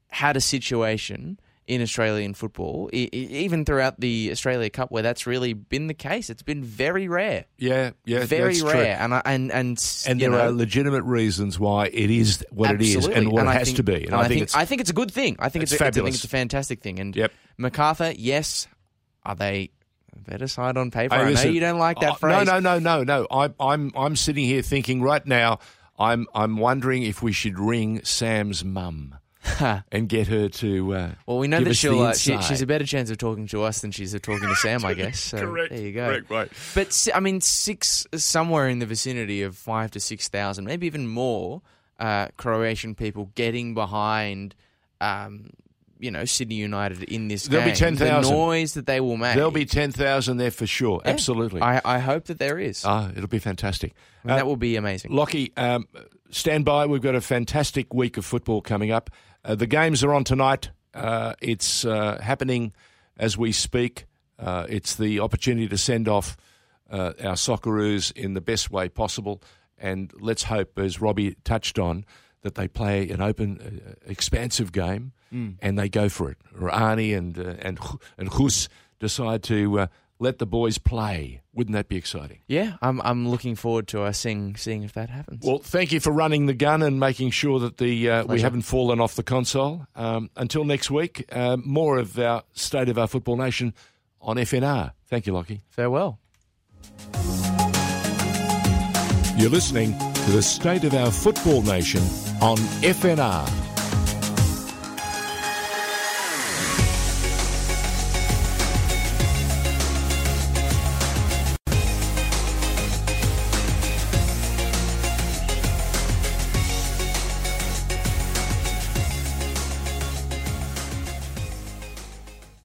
had 0.09 0.37
a 0.37 0.41
situation 0.41 1.39
in 1.67 1.83
Australian 1.83 2.33
football, 2.35 2.89
e- 2.93 3.09
even 3.13 3.65
throughout 3.65 3.99
the 3.99 4.31
Australia 4.31 4.71
Cup, 4.71 4.91
where 4.91 5.03
that's 5.03 5.27
really 5.27 5.53
been 5.53 5.89
the 5.89 5.95
case? 5.95 6.31
It's 6.31 6.43
been 6.43 6.63
very 6.63 7.09
rare, 7.09 7.47
Yeah, 7.59 7.91
yeah, 8.05 8.25
very 8.25 8.61
rare, 8.63 8.73
true. 8.73 8.81
and 8.83 9.15
I, 9.15 9.23
and 9.25 9.51
and 9.51 10.03
And 10.07 10.21
there 10.21 10.31
know, 10.31 10.41
are 10.41 10.51
legitimate 10.53 11.03
reasons 11.03 11.59
why 11.59 11.87
it 11.87 12.11
is 12.11 12.45
what 12.51 12.71
it 12.71 12.83
is 12.83 13.09
and 13.09 13.33
what 13.33 13.45
it 13.45 13.49
I 13.49 13.55
has 13.55 13.69
think- 13.69 13.77
to 13.79 13.83
be. 13.83 14.05
And, 14.05 14.15
I, 14.15 14.21
I, 14.21 14.23
think, 14.23 14.33
think 14.33 14.43
it's 14.43 14.55
I 14.55 14.65
think 14.65 14.81
it's 14.81 14.91
a 14.91 14.95
good 14.95 15.11
thing. 15.11 15.37
I 15.39 15.49
think 15.49 15.65
it's 15.65 15.73
it's, 15.73 15.81
a, 15.81 15.87
I 15.87 15.91
think 15.91 16.09
it's 16.09 16.25
a 16.25 16.29
fantastic 16.29 16.81
thing. 16.83 17.01
And 17.01 17.17
Yep. 17.17 17.33
MacArthur, 17.59 18.13
yes, 18.17 18.69
are 19.25 19.35
they 19.35 19.71
better 20.27 20.47
side 20.47 20.77
on 20.77 20.91
paper? 20.91 21.15
Hey, 21.15 21.23
I 21.23 21.33
know 21.33 21.43
you 21.43 21.61
don't 21.61 21.79
like 21.79 22.01
that 22.01 22.13
oh, 22.13 22.15
phrase. 22.15 22.47
No, 22.47 22.59
no, 22.61 22.79
no, 22.79 23.03
no, 23.03 23.03
no. 23.05 23.27
I'm, 23.31 23.55
I'm, 23.61 23.93
I'm 23.97 24.17
sitting 24.17 24.45
here 24.45 24.63
thinking 24.63 25.03
right 25.03 25.25
now. 25.27 25.59
I'm, 25.99 26.27
I'm 26.35 26.59
wondering 26.59 27.03
if 27.03 27.23
we 27.23 27.33
should 27.33 27.59
ring 27.59 28.05
Sam's 28.05 28.65
mum 28.65 29.17
and 29.93 30.09
get 30.09 30.27
her 30.29 30.49
to. 30.49 30.95
Uh, 30.95 31.11
Well, 31.27 31.39
we 31.39 31.49
know 31.49 31.59
give 31.59 31.69
that 31.69 31.75
she'll. 31.75 32.01
Uh, 32.01 32.15
she, 32.15 32.41
she's 32.43 32.63
a 32.63 32.67
better 32.67 32.85
chance 32.85 33.11
of 33.11 33.19
talking 33.19 33.47
to 33.49 33.63
us 33.63 33.81
than 33.81 33.91
she's 33.91 34.15
of 34.15 34.23
talking 34.23 34.49
to 34.49 34.55
Sam, 34.57 34.85
I 34.85 34.95
guess. 35.01 35.21
So 35.21 35.39
correct. 35.39 35.73
there 35.73 35.81
you 35.83 35.93
go. 35.93 36.07
Correct. 36.07 36.31
Right. 36.31 36.51
But 36.75 37.09
I 37.15 37.21
mean, 37.21 37.41
six 37.41 38.07
somewhere 38.15 38.69
in 38.69 38.79
the 38.79 38.87
vicinity 38.87 39.43
of 39.43 39.57
five 39.57 39.91
to 39.93 40.01
six 40.01 40.29
thousand, 40.29 40.65
maybe 40.65 40.87
even 40.87 41.07
more, 41.09 41.63
uh, 41.99 42.29
Croatian 42.37 42.95
people 42.95 43.31
getting 43.35 43.75
behind. 43.75 44.55
Um, 45.01 45.51
you 45.99 46.11
know, 46.11 46.27
Sydney 46.27 46.57
United 46.57 47.05
in 47.05 47.29
this 47.29 47.49
There'll 47.49 47.65
be 47.65 47.71
game. 47.71 47.97
10,000. 47.97 48.23
The 48.31 48.37
noise 48.37 48.75
that 48.75 48.85
they 48.85 49.01
will 49.01 49.17
make. 49.17 49.35
There'll 49.35 49.51
be 49.51 49.65
ten 49.65 49.93
thousand 49.93 50.37
there 50.37 50.51
for 50.51 50.67
sure. 50.67 51.01
Yeah. 51.03 51.13
Absolutely. 51.13 51.63
I, 51.63 51.81
I 51.87 51.99
hope 52.01 52.27
that 52.27 52.39
there 52.39 52.59
is. 52.59 52.85
Ah, 52.85 53.11
it'll 53.17 53.29
be 53.29 53.39
fantastic. 53.39 53.95
I 54.23 54.29
mean, 54.29 54.33
Uh, 54.35 54.37
that 54.37 54.47
will 54.47 54.57
be 54.59 54.77
amazing. 54.77 55.13
Lockie, 55.15 55.55
um, 55.57 55.89
stand 56.29 56.67
by. 56.67 56.85
We've 56.85 57.01
got 57.01 57.15
a 57.15 57.23
fantastic 57.23 57.95
week 57.95 58.19
of 58.19 58.27
football 58.27 58.61
coming 58.61 58.91
up. 58.91 59.09
Uh, 59.47 59.55
the 59.55 59.67
games 59.67 60.03
are 60.03 60.13
on 60.13 60.25
tonight. 60.25 60.71
Uh, 60.93 61.35
it's 61.41 61.85
uh, 61.85 62.19
happening 62.21 62.73
as 63.17 63.39
we 63.39 63.53
speak. 63.53 64.07
Uh, 64.39 64.67
it's 64.69 64.97
the 64.97 65.21
opportunity 65.21 65.69
to 65.69 65.79
send 65.79 66.09
off 66.09 66.37
uh, 66.91 67.13
our 67.23 67.35
Socceroos 67.35 68.11
in 68.17 68.35
the 68.35 68.41
best 68.41 68.73
way 68.73 68.89
possible. 68.89 69.41
And 69.79 70.13
let's 70.19 70.43
hope, 70.43 70.79
as 70.79 71.01
Robbie 71.01 71.37
touched 71.45 71.79
on, 71.79 72.05
that 72.43 72.57
they 72.57 72.67
play 72.67 73.09
an 73.09 73.21
open, 73.21 73.83
uh, 73.87 73.93
expansive 74.11 74.73
game 74.73 75.13
mm. 75.33 75.55
and 75.63 75.79
they 75.79 75.89
go 75.89 76.09
for 76.09 76.31
it. 76.31 76.39
Or 76.61 76.69
Arnie 76.71 77.17
and, 77.17 77.39
uh, 77.39 77.55
and, 77.61 77.79
and 78.19 78.29
Hus 78.29 78.69
decide 78.99 79.45
to 79.45 79.81
uh, 79.81 79.87
let 80.19 80.39
the 80.39 80.47
boys 80.47 80.79
play. 80.79 81.43
Wouldn't 81.53 81.75
that 81.75 81.89
be 81.89 81.97
exciting? 81.97 82.41
Yeah, 82.47 82.77
I'm 82.83 83.01
I'm 83.03 83.29
looking 83.29 83.55
forward 83.55 83.89
to 83.89 84.03
uh, 84.03 84.13
seeing 84.13 84.57
seeing 84.57 84.83
if 84.83 84.93
that 84.95 85.11
happens. 85.11 85.45
Well, 85.45 85.59
thank 85.59 85.93
you 85.93 86.01
for 86.01 86.11
running 86.11 86.47
the 86.47 86.55
gun 86.55 86.83
and 86.83 86.99
making 87.01 87.31
sure 87.31 87.59
that 87.61 87.79
the 87.79 88.11
uh, 88.11 88.25
we 88.25 88.41
haven't 88.41 88.63
fallen 88.63 89.01
off 89.01 89.15
the 89.15 89.23
console. 89.23 89.87
Um, 89.95 90.31
until 90.37 90.65
next 90.65 90.91
week, 90.91 91.25
uh, 91.33 91.57
more 91.57 91.99
of 91.99 92.19
our 92.19 92.43
state 92.53 92.89
of 92.89 92.99
our 92.99 93.07
football 93.07 93.37
nation 93.37 93.75
on 94.21 94.37
FNR. 94.37 94.93
Thank 95.09 95.27
you, 95.27 95.33
Lockie. 95.33 95.63
Farewell. 95.69 96.19
You're 99.37 99.51
listening 99.51 99.99
to 99.99 100.31
the 100.31 100.43
state 100.43 100.85
of 100.85 100.95
our 100.95 101.11
football 101.11 101.63
nation 101.63 102.01
on 102.41 102.57
FNR. 102.83 103.66